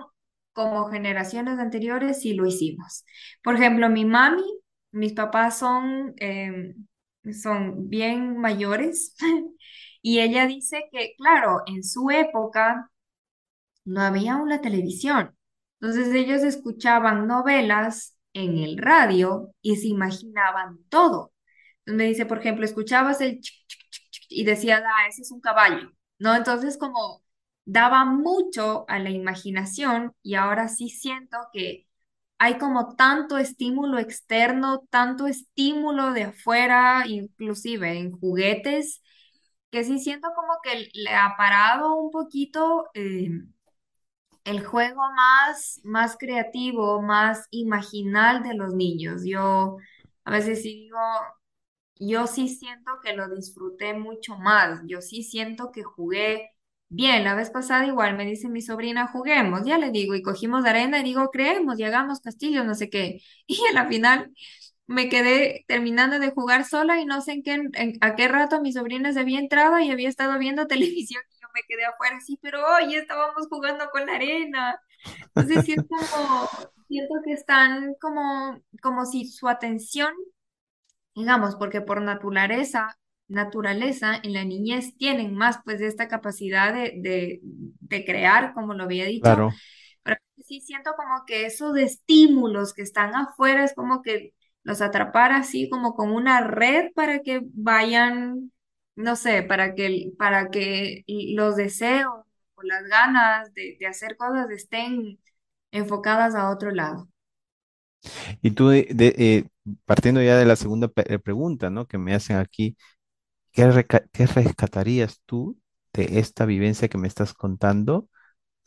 como 0.52 0.86
generaciones 0.90 1.58
anteriores 1.58 2.20
sí 2.22 2.34
lo 2.34 2.46
hicimos. 2.46 3.04
Por 3.42 3.54
ejemplo, 3.56 3.88
mi 3.90 4.04
mami, 4.04 4.42
mis 4.92 5.12
papás 5.12 5.58
son, 5.58 6.14
em, 6.18 6.87
son 7.34 7.88
bien 7.88 8.38
mayores 8.38 9.16
y 10.02 10.20
ella 10.20 10.46
dice 10.46 10.88
que, 10.92 11.14
claro, 11.16 11.62
en 11.66 11.84
su 11.84 12.10
época 12.10 12.90
no 13.84 14.02
había 14.02 14.36
una 14.36 14.60
televisión. 14.60 15.36
Entonces 15.80 16.14
ellos 16.14 16.42
escuchaban 16.42 17.26
novelas 17.26 18.16
en 18.34 18.58
el 18.58 18.78
radio 18.78 19.54
y 19.62 19.76
se 19.76 19.88
imaginaban 19.88 20.78
todo. 20.88 21.32
Entonces 21.80 21.96
me 21.98 22.04
dice, 22.06 22.26
por 22.26 22.38
ejemplo, 22.40 22.64
escuchabas 22.64 23.20
el 23.20 23.40
y 24.28 24.44
decías, 24.44 24.82
ah, 24.84 25.08
ese 25.08 25.22
es 25.22 25.30
un 25.32 25.40
caballo, 25.40 25.92
¿no? 26.18 26.34
Entonces 26.36 26.78
como 26.78 27.24
daba 27.64 28.04
mucho 28.04 28.84
a 28.88 28.98
la 28.98 29.10
imaginación 29.10 30.14
y 30.22 30.34
ahora 30.36 30.68
sí 30.68 30.90
siento 30.90 31.38
que 31.52 31.87
hay 32.38 32.58
como 32.58 32.94
tanto 32.96 33.38
estímulo 33.38 33.98
externo, 33.98 34.84
tanto 34.90 35.26
estímulo 35.26 36.12
de 36.12 36.24
afuera, 36.24 37.04
inclusive 37.06 37.98
en 37.98 38.12
juguetes, 38.12 39.02
que 39.70 39.84
sí 39.84 39.98
siento 40.00 40.28
como 40.36 40.54
que 40.62 40.88
le 40.94 41.14
ha 41.14 41.34
parado 41.38 41.96
un 41.96 42.10
poquito. 42.10 42.86
eh, 42.94 43.30
el 44.44 44.64
juego 44.64 45.02
más, 45.14 45.80
más 45.84 46.16
creativo, 46.18 47.02
más 47.02 47.46
imaginal 47.50 48.42
de 48.42 48.54
los 48.54 48.74
niños. 48.74 49.22
Yo 49.24 49.76
a 50.24 50.30
veces 50.30 50.62
sí 50.62 50.74
digo, 50.84 50.98
yo 52.00 52.26
sí 52.26 52.48
siento 52.48 52.92
que 53.02 53.14
lo 53.14 53.28
disfruté 53.28 53.94
mucho 53.94 54.36
más. 54.38 54.80
Yo 54.86 55.00
sí 55.02 55.22
siento 55.22 55.72
que 55.72 55.82
jugué 55.82 56.50
bien. 56.88 57.24
La 57.24 57.34
vez 57.34 57.50
pasada 57.50 57.86
igual 57.86 58.16
me 58.16 58.24
dice 58.26 58.48
mi 58.48 58.62
sobrina, 58.62 59.06
juguemos. 59.08 59.62
Ya 59.64 59.78
le 59.78 59.90
digo, 59.90 60.14
y 60.14 60.22
cogimos 60.22 60.64
arena 60.64 61.00
y 61.00 61.04
digo, 61.04 61.30
creemos 61.30 61.78
y 61.78 61.84
hagamos 61.84 62.20
castillos, 62.20 62.64
no 62.66 62.74
sé 62.74 62.90
qué. 62.90 63.20
Y 63.46 63.58
a 63.70 63.72
la 63.74 63.86
final 63.88 64.32
me 64.86 65.08
quedé 65.10 65.64
terminando 65.68 66.18
de 66.18 66.30
jugar 66.32 66.64
sola 66.66 67.00
y 67.00 67.06
no 67.06 67.20
sé 67.22 67.32
en 67.32 67.42
qué, 67.42 67.52
en- 67.54 67.98
a 68.00 68.16
qué 68.16 68.28
rato 68.28 68.60
mi 68.62 68.72
sobrina 68.72 69.12
se 69.12 69.20
había 69.20 69.38
entrado 69.40 69.78
y 69.80 69.90
había 69.90 70.08
estado 70.08 70.38
viendo 70.38 70.66
televisión 70.68 71.22
y 71.30 71.40
yo 71.42 71.48
me 71.54 71.62
quedé 71.68 71.84
afuera 71.86 72.16
así, 72.18 72.38
pero 72.42 72.60
hoy 72.76 72.94
estábamos 72.96 73.48
jugando 73.50 73.88
con 73.92 74.06
la 74.06 74.14
arena. 74.16 74.80
Entonces 75.36 75.64
sí 75.66 75.72
es 75.74 75.84
como, 75.88 76.48
siento 76.88 77.14
que 77.24 77.32
están 77.34 77.94
como, 78.00 78.60
como 78.82 79.06
si 79.06 79.26
su 79.26 79.48
atención 79.48 80.12
digamos, 81.14 81.56
porque 81.56 81.80
por 81.80 82.00
naturaleza, 82.02 82.98
naturaleza 83.28 84.16
en 84.22 84.32
la 84.34 84.44
niñez 84.44 84.96
tienen 84.96 85.34
más 85.34 85.58
pues 85.64 85.78
de 85.80 85.86
esta 85.88 86.08
capacidad 86.08 86.72
de, 86.74 86.94
de, 86.98 87.40
de 87.42 88.04
crear, 88.04 88.54
como 88.54 88.74
lo 88.74 88.84
había 88.84 89.04
dicho, 89.06 89.44
Claro. 89.44 89.60
pero 90.02 90.18
sí 90.44 90.60
siento 90.60 90.92
como 90.96 91.24
que 91.26 91.46
esos 91.46 91.76
estímulos 91.78 92.74
que 92.74 92.82
están 92.82 93.14
afuera 93.14 93.64
es 93.64 93.74
como 93.74 94.02
que 94.02 94.34
los 94.62 94.80
atrapar 94.82 95.32
así 95.32 95.68
como 95.70 95.94
con 95.94 96.10
una 96.12 96.40
red 96.42 96.92
para 96.94 97.20
que 97.22 97.40
vayan, 97.54 98.52
no 98.96 99.16
sé, 99.16 99.42
para 99.42 99.74
que, 99.74 100.12
para 100.18 100.50
que 100.50 101.04
los 101.08 101.56
deseos 101.56 102.14
o 102.54 102.62
las 102.62 102.84
ganas 102.84 103.52
de, 103.54 103.76
de 103.78 103.86
hacer 103.86 104.16
cosas 104.16 104.50
estén 104.50 105.18
enfocadas 105.72 106.34
a 106.34 106.50
otro 106.50 106.70
lado. 106.72 107.08
Y 108.42 108.52
tú, 108.52 108.68
de- 108.68 108.88
de- 108.90 109.14
eh, 109.18 109.44
partiendo 109.84 110.22
ya 110.22 110.36
de 110.38 110.44
la 110.46 110.56
segunda 110.56 110.90
eh, 110.96 111.18
pregunta, 111.18 111.70
¿no? 111.70 111.86
Que 111.86 111.98
me 111.98 112.14
hacen 112.14 112.36
aquí, 112.36 112.76
¿qué, 114.12 114.26
rescatarías 114.26 115.20
tú 115.26 115.58
de 115.92 116.20
esta 116.20 116.46
vivencia 116.46 116.88
que 116.88 116.98
me 116.98 117.08
estás 117.08 117.34
contando 117.34 118.08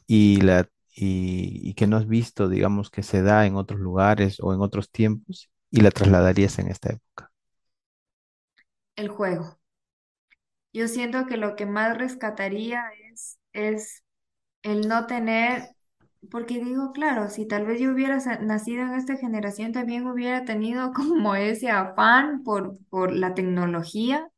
y, 0.06 0.42
la, 0.42 0.68
y, 0.94 1.74
que 1.76 1.88
no 1.88 1.96
has 1.96 2.08
visto, 2.08 2.50
digamos, 2.50 2.90
que 2.90 3.04
se 3.04 3.22
da 3.22 3.46
en 3.46 3.56
otros 3.56 3.80
lugares 3.80 4.40
o 4.42 4.54
en 4.54 4.60
otros 4.60 4.92
tiempos 4.92 5.50
y 5.70 5.82
la 5.82 5.92
trasladarías 5.92 6.60
en 6.60 6.68
esta 6.68 6.90
época? 6.90 7.32
El 8.98 9.08
juego. 9.08 9.58
Yo 10.74 10.88
siento 10.90 11.26
que 11.26 11.38
lo 11.38 11.56
que 11.56 11.66
más 11.66 11.98
rescataría 11.98 12.84
es, 13.14 13.40
es 13.54 14.04
el 14.64 14.90
no 14.90 15.06
tener, 15.08 15.70
porque 16.30 16.64
digo, 16.64 16.92
claro, 16.92 17.30
si 17.30 17.48
tal 17.48 17.66
vez 17.66 17.80
yo 17.80 17.92
hubiera 17.92 18.18
nacido 18.42 18.84
en 18.84 18.96
esta 18.96 19.16
generación, 19.16 19.72
también 19.72 20.06
hubiera 20.08 20.44
tenido 20.44 20.92
como 20.94 21.36
ese 21.36 21.70
afán 21.70 22.44
por, 22.44 22.78
por 22.90 23.14
la 23.14 23.34
tecnología 23.34 24.30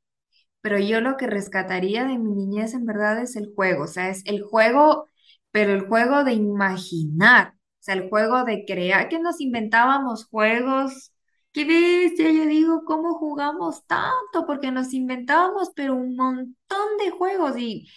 pero 0.63 0.79
yo 0.79 1.01
lo 1.01 1.17
que 1.17 1.27
rescataría 1.27 2.05
de 2.05 2.19
mi 2.19 2.33
niñez 2.33 2.73
en 2.75 2.87
verdad 2.87 3.21
es 3.21 3.37
el 3.37 3.53
juego, 3.55 3.85
o 3.85 3.87
sea, 3.87 4.09
es 4.09 4.23
el 4.25 4.43
juego, 4.43 5.09
pero 5.51 5.73
el 5.73 5.87
juego 5.87 6.25
de 6.25 6.33
imaginar, 6.33 7.55
o 7.55 7.59
sea, 7.81 7.95
el 7.95 8.09
juego 8.09 8.45
de 8.45 8.65
crear, 8.65 9.09
que 9.09 9.19
nos 9.19 9.41
inventábamos 9.41 10.25
juegos. 10.27 11.13
Qué 11.53 11.65
bestia, 11.65 12.31
yo 12.31 12.47
digo, 12.47 12.83
¿cómo 12.85 13.15
jugamos 13.15 13.85
tanto? 13.87 14.45
Porque 14.47 14.71
nos 14.71 14.93
inventábamos, 14.93 15.71
pero 15.75 15.95
un 15.95 16.15
montón 16.17 16.97
de 16.99 17.11
juegos 17.11 17.57
y, 17.57 17.87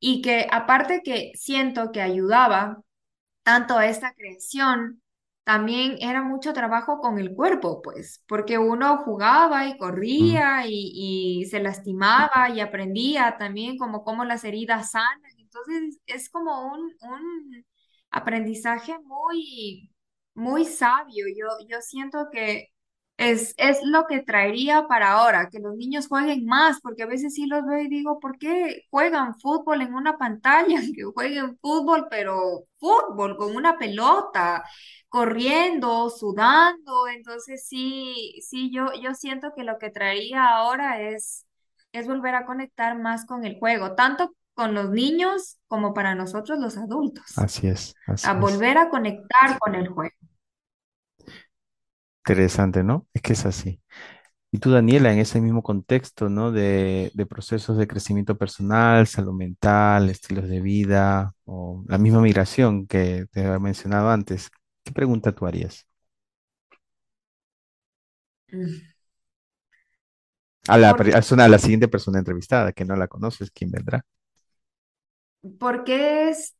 y 0.00 0.22
que 0.22 0.46
aparte 0.50 1.02
que 1.04 1.32
siento 1.36 1.92
que 1.92 2.02
ayudaba 2.02 2.82
tanto 3.44 3.80
esta 3.80 4.14
creación, 4.14 5.02
también 5.46 5.96
era 6.02 6.22
mucho 6.24 6.52
trabajo 6.54 7.00
con 7.00 7.18
el 7.20 7.34
cuerpo, 7.34 7.82
pues, 7.82 8.24
porque 8.28 8.58
uno 8.58 8.98
jugaba 9.04 9.66
y 9.68 9.78
Mm, 10.20 10.36
corría 10.36 10.66
y, 10.68 11.40
y 11.42 11.46
se 11.46 11.60
lastimaba 11.60 12.50
y 12.50 12.60
aprendía 12.60 13.36
también 13.38 13.78
como 13.78 14.04
cómo 14.04 14.24
las 14.26 14.44
heridas 14.44 14.92
sanan. 14.92 15.32
Entonces 15.38 16.00
es 16.06 16.30
como 16.30 16.68
un, 16.74 16.82
un 17.02 17.66
aprendizaje 18.10 18.98
muy, 19.04 19.90
muy 20.34 20.64
sabio. 20.66 21.26
Yo, 21.36 21.46
yo 21.68 21.80
siento 21.82 22.28
que 22.32 22.70
es, 23.18 23.54
es 23.56 23.78
lo 23.84 24.06
que 24.06 24.22
traería 24.22 24.86
para 24.88 25.12
ahora, 25.12 25.48
que 25.50 25.58
los 25.60 25.74
niños 25.76 26.08
jueguen 26.08 26.44
más, 26.46 26.80
porque 26.82 27.04
a 27.04 27.06
veces 27.06 27.34
sí 27.34 27.46
los 27.46 27.64
veo 27.66 27.80
y 27.80 27.88
digo, 27.88 28.20
¿por 28.20 28.38
qué 28.38 28.82
juegan 28.90 29.34
fútbol 29.40 29.80
en 29.82 29.94
una 29.94 30.18
pantalla? 30.18 30.80
Que 30.94 31.04
jueguen 31.04 31.56
fútbol, 31.58 32.08
pero 32.10 32.64
fútbol 32.78 33.36
con 33.38 33.56
una 33.56 33.78
pelota, 33.78 34.64
corriendo, 35.16 36.10
sudando. 36.10 37.08
Entonces 37.08 37.66
sí, 37.66 38.38
sí, 38.46 38.70
yo, 38.70 38.88
yo 39.02 39.14
siento 39.14 39.52
que 39.56 39.64
lo 39.64 39.78
que 39.78 39.88
traería 39.90 40.46
ahora 40.50 41.00
es, 41.00 41.46
es 41.92 42.06
volver 42.06 42.34
a 42.34 42.44
conectar 42.44 42.98
más 42.98 43.24
con 43.24 43.46
el 43.46 43.58
juego, 43.58 43.94
tanto 43.94 44.34
con 44.52 44.74
los 44.74 44.90
niños 44.90 45.58
como 45.68 45.94
para 45.94 46.14
nosotros 46.14 46.58
los 46.58 46.76
adultos, 46.76 47.24
así 47.36 47.66
es, 47.68 47.94
a 48.22 48.34
así 48.34 48.36
es. 48.38 48.42
volver 48.42 48.78
a 48.78 48.90
conectar 48.90 49.58
con 49.58 49.74
el 49.74 49.88
juego. 49.88 50.14
Interesante, 52.24 52.82
¿no? 52.82 53.06
Es 53.14 53.22
que 53.22 53.32
es 53.34 53.46
así. 53.46 53.80
Y 54.52 54.58
tú, 54.58 54.70
Daniela, 54.72 55.12
en 55.12 55.20
ese 55.20 55.40
mismo 55.40 55.62
contexto, 55.62 56.28
¿no? 56.30 56.52
De, 56.52 57.10
de 57.14 57.26
procesos 57.26 57.78
de 57.78 57.88
crecimiento 57.88 58.38
personal, 58.38 59.06
salud 59.08 59.34
mental, 59.34 60.10
estilos 60.10 60.48
de 60.48 60.60
vida 60.60 61.34
o 61.44 61.84
la 61.88 61.98
misma 61.98 62.20
migración 62.22 62.86
que 62.86 63.26
te 63.32 63.44
había 63.46 63.58
mencionado 63.60 64.10
antes, 64.10 64.50
¿qué 64.86 64.92
pregunta 64.92 65.32
tú 65.34 65.46
harías? 65.46 65.86
Mm. 68.52 68.96
A 70.68 70.78
la, 70.78 70.90
a 70.90 71.48
la 71.48 71.58
siguiente 71.58 71.88
persona 71.88 72.18
entrevistada, 72.20 72.72
que 72.72 72.84
no 72.84 72.94
la 72.96 73.08
conoces, 73.08 73.50
¿quién 73.50 73.70
vendrá? 73.72 74.04
porque 75.58 76.28
es 76.28 76.56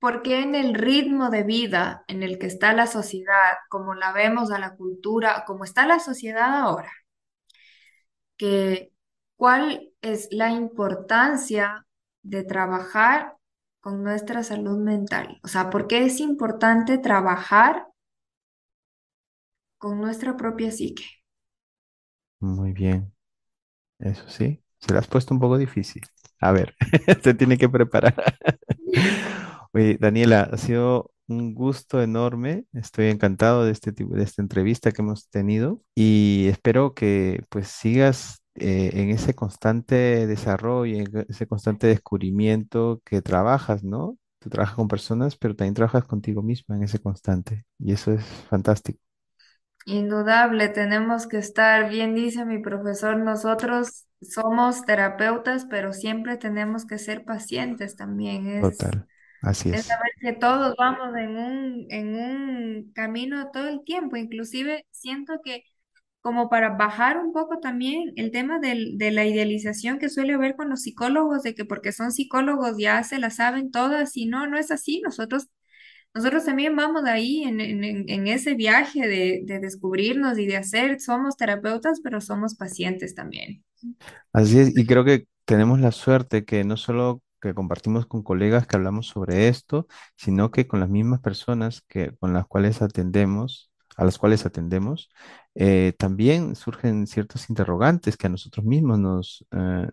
Porque 0.00 0.42
en 0.42 0.54
el 0.54 0.74
ritmo 0.74 1.30
de 1.30 1.44
vida 1.44 2.04
en 2.08 2.22
el 2.22 2.38
que 2.38 2.46
está 2.46 2.74
la 2.74 2.86
sociedad, 2.86 3.54
como 3.70 3.94
la 3.94 4.12
vemos 4.12 4.50
a 4.50 4.58
la 4.58 4.76
cultura, 4.76 5.44
como 5.46 5.64
está 5.64 5.86
la 5.86 5.98
sociedad 6.00 6.60
ahora, 6.60 6.92
que 8.36 8.92
cuál 9.36 9.92
es 10.02 10.28
la 10.32 10.50
importancia 10.50 11.86
de 12.22 12.44
trabajar 12.44 13.36
con 13.82 14.02
nuestra 14.02 14.42
salud 14.44 14.78
mental? 14.78 15.40
O 15.44 15.48
sea, 15.48 15.68
¿por 15.68 15.88
qué 15.88 16.06
es 16.06 16.20
importante 16.20 16.96
trabajar 16.98 17.88
con 19.76 20.00
nuestra 20.00 20.34
propia 20.38 20.70
psique? 20.72 21.04
Muy 22.40 22.72
bien, 22.72 23.12
eso 24.00 24.28
sí, 24.28 24.62
se 24.80 24.94
la 24.94 25.00
has 25.00 25.08
puesto 25.08 25.34
un 25.34 25.40
poco 25.40 25.58
difícil. 25.58 26.02
A 26.40 26.52
ver, 26.52 26.74
se 27.24 27.34
tiene 27.34 27.58
que 27.58 27.68
preparar. 27.68 28.14
Oye, 29.72 29.98
Daniela, 30.00 30.42
ha 30.52 30.58
sido 30.58 31.12
un 31.28 31.54
gusto 31.54 32.02
enorme. 32.02 32.66
Estoy 32.74 33.06
encantado 33.08 33.64
de 33.64 33.72
este 33.72 33.92
tipo, 33.92 34.14
de 34.16 34.24
esta 34.24 34.42
entrevista 34.42 34.92
que 34.92 35.02
hemos 35.02 35.28
tenido 35.30 35.82
y 35.94 36.46
espero 36.48 36.94
que 36.94 37.44
pues 37.50 37.68
sigas 37.68 38.41
eh, 38.54 38.90
en 38.94 39.10
ese 39.10 39.34
constante 39.34 40.26
desarrollo, 40.26 40.96
en 40.98 41.26
ese 41.28 41.46
constante 41.46 41.86
descubrimiento 41.88 43.00
que 43.04 43.22
trabajas, 43.22 43.84
¿no? 43.84 44.18
Tú 44.40 44.50
trabajas 44.50 44.76
con 44.76 44.88
personas, 44.88 45.36
pero 45.36 45.54
también 45.56 45.74
trabajas 45.74 46.04
contigo 46.04 46.42
misma 46.42 46.76
en 46.76 46.82
ese 46.84 47.00
constante 47.00 47.64
y 47.78 47.92
eso 47.92 48.12
es 48.12 48.24
fantástico. 48.50 49.00
Indudable, 49.84 50.68
tenemos 50.68 51.26
que 51.26 51.38
estar, 51.38 51.88
bien 51.90 52.14
dice 52.14 52.44
mi 52.44 52.60
profesor, 52.60 53.16
nosotros 53.18 54.06
somos 54.20 54.84
terapeutas, 54.84 55.66
pero 55.68 55.92
siempre 55.92 56.36
tenemos 56.36 56.86
que 56.86 56.98
ser 56.98 57.24
pacientes 57.24 57.96
también. 57.96 58.46
Es 58.48 58.78
Total, 58.78 59.06
así 59.42 59.70
Es 59.70 59.86
es. 59.86 59.86
saber 59.86 60.12
que 60.20 60.32
todos 60.34 60.74
vamos 60.78 61.16
en 61.16 61.36
un, 61.38 61.86
en 61.90 62.14
un 62.16 62.92
camino 62.94 63.50
todo 63.52 63.68
el 63.68 63.84
tiempo. 63.84 64.16
Inclusive 64.16 64.86
siento 64.92 65.34
que 65.44 65.64
como 66.22 66.48
para 66.50 66.70
bajar 66.76 67.18
un 67.18 67.32
poco 67.34 67.60
también 67.60 68.12
el 68.16 68.32
tema 68.32 68.60
del- 68.60 68.98
de 68.98 69.10
la 69.12 69.26
idealización 69.26 69.98
que 70.00 70.08
suele 70.10 70.34
haber 70.34 70.56
con 70.56 70.70
los 70.70 70.82
psicólogos, 70.82 71.42
de 71.44 71.54
que 71.56 71.64
porque 71.66 71.92
son 71.92 72.12
psicólogos 72.12 72.78
ya 72.78 73.02
se 73.04 73.18
la 73.20 73.30
saben 73.30 73.70
todas 73.72 74.16
y 74.16 74.26
no, 74.26 74.46
no 74.48 74.58
es 74.58 74.70
así. 74.72 75.02
Nosotros, 75.04 75.48
nosotros 76.14 76.44
también 76.44 76.76
vamos 76.76 77.04
ahí 77.06 77.44
en, 77.44 77.60
en, 77.60 77.84
en- 78.08 78.28
ese 78.28 78.54
viaje 78.54 79.08
de, 79.08 79.42
de 79.44 79.60
descubrirnos 79.60 80.38
y 80.38 80.46
de 80.46 80.56
hacer, 80.58 81.00
somos 81.00 81.36
terapeutas, 81.36 82.00
pero 82.02 82.20
somos 82.20 82.54
pacientes 82.56 83.14
también. 83.14 83.64
Así 84.32 84.58
es, 84.58 84.76
y 84.76 84.86
creo 84.86 85.04
que 85.04 85.26
tenemos 85.44 85.80
la 85.80 85.92
suerte 85.92 86.44
que 86.44 86.64
no 86.64 86.76
solo 86.76 87.22
que 87.40 87.54
compartimos 87.54 88.06
con 88.06 88.22
colegas 88.22 88.66
que 88.66 88.76
hablamos 88.76 89.08
sobre 89.08 89.48
esto, 89.48 89.86
sino 90.16 90.50
que 90.50 90.66
con 90.68 90.80
las 90.80 90.88
mismas 90.88 91.20
personas 91.20 91.82
que, 91.88 92.14
con 92.18 92.32
las 92.32 92.46
cuales 92.46 92.82
atendemos, 92.82 93.70
a 93.96 94.04
las 94.04 94.18
cuales 94.18 94.46
atendemos, 94.46 95.10
eh, 95.54 95.94
también 95.98 96.56
surgen 96.56 97.06
ciertos 97.06 97.50
interrogantes 97.50 98.16
que 98.16 98.26
a 98.26 98.30
nosotros 98.30 98.64
mismos 98.66 98.98
nos, 98.98 99.46
eh, 99.52 99.88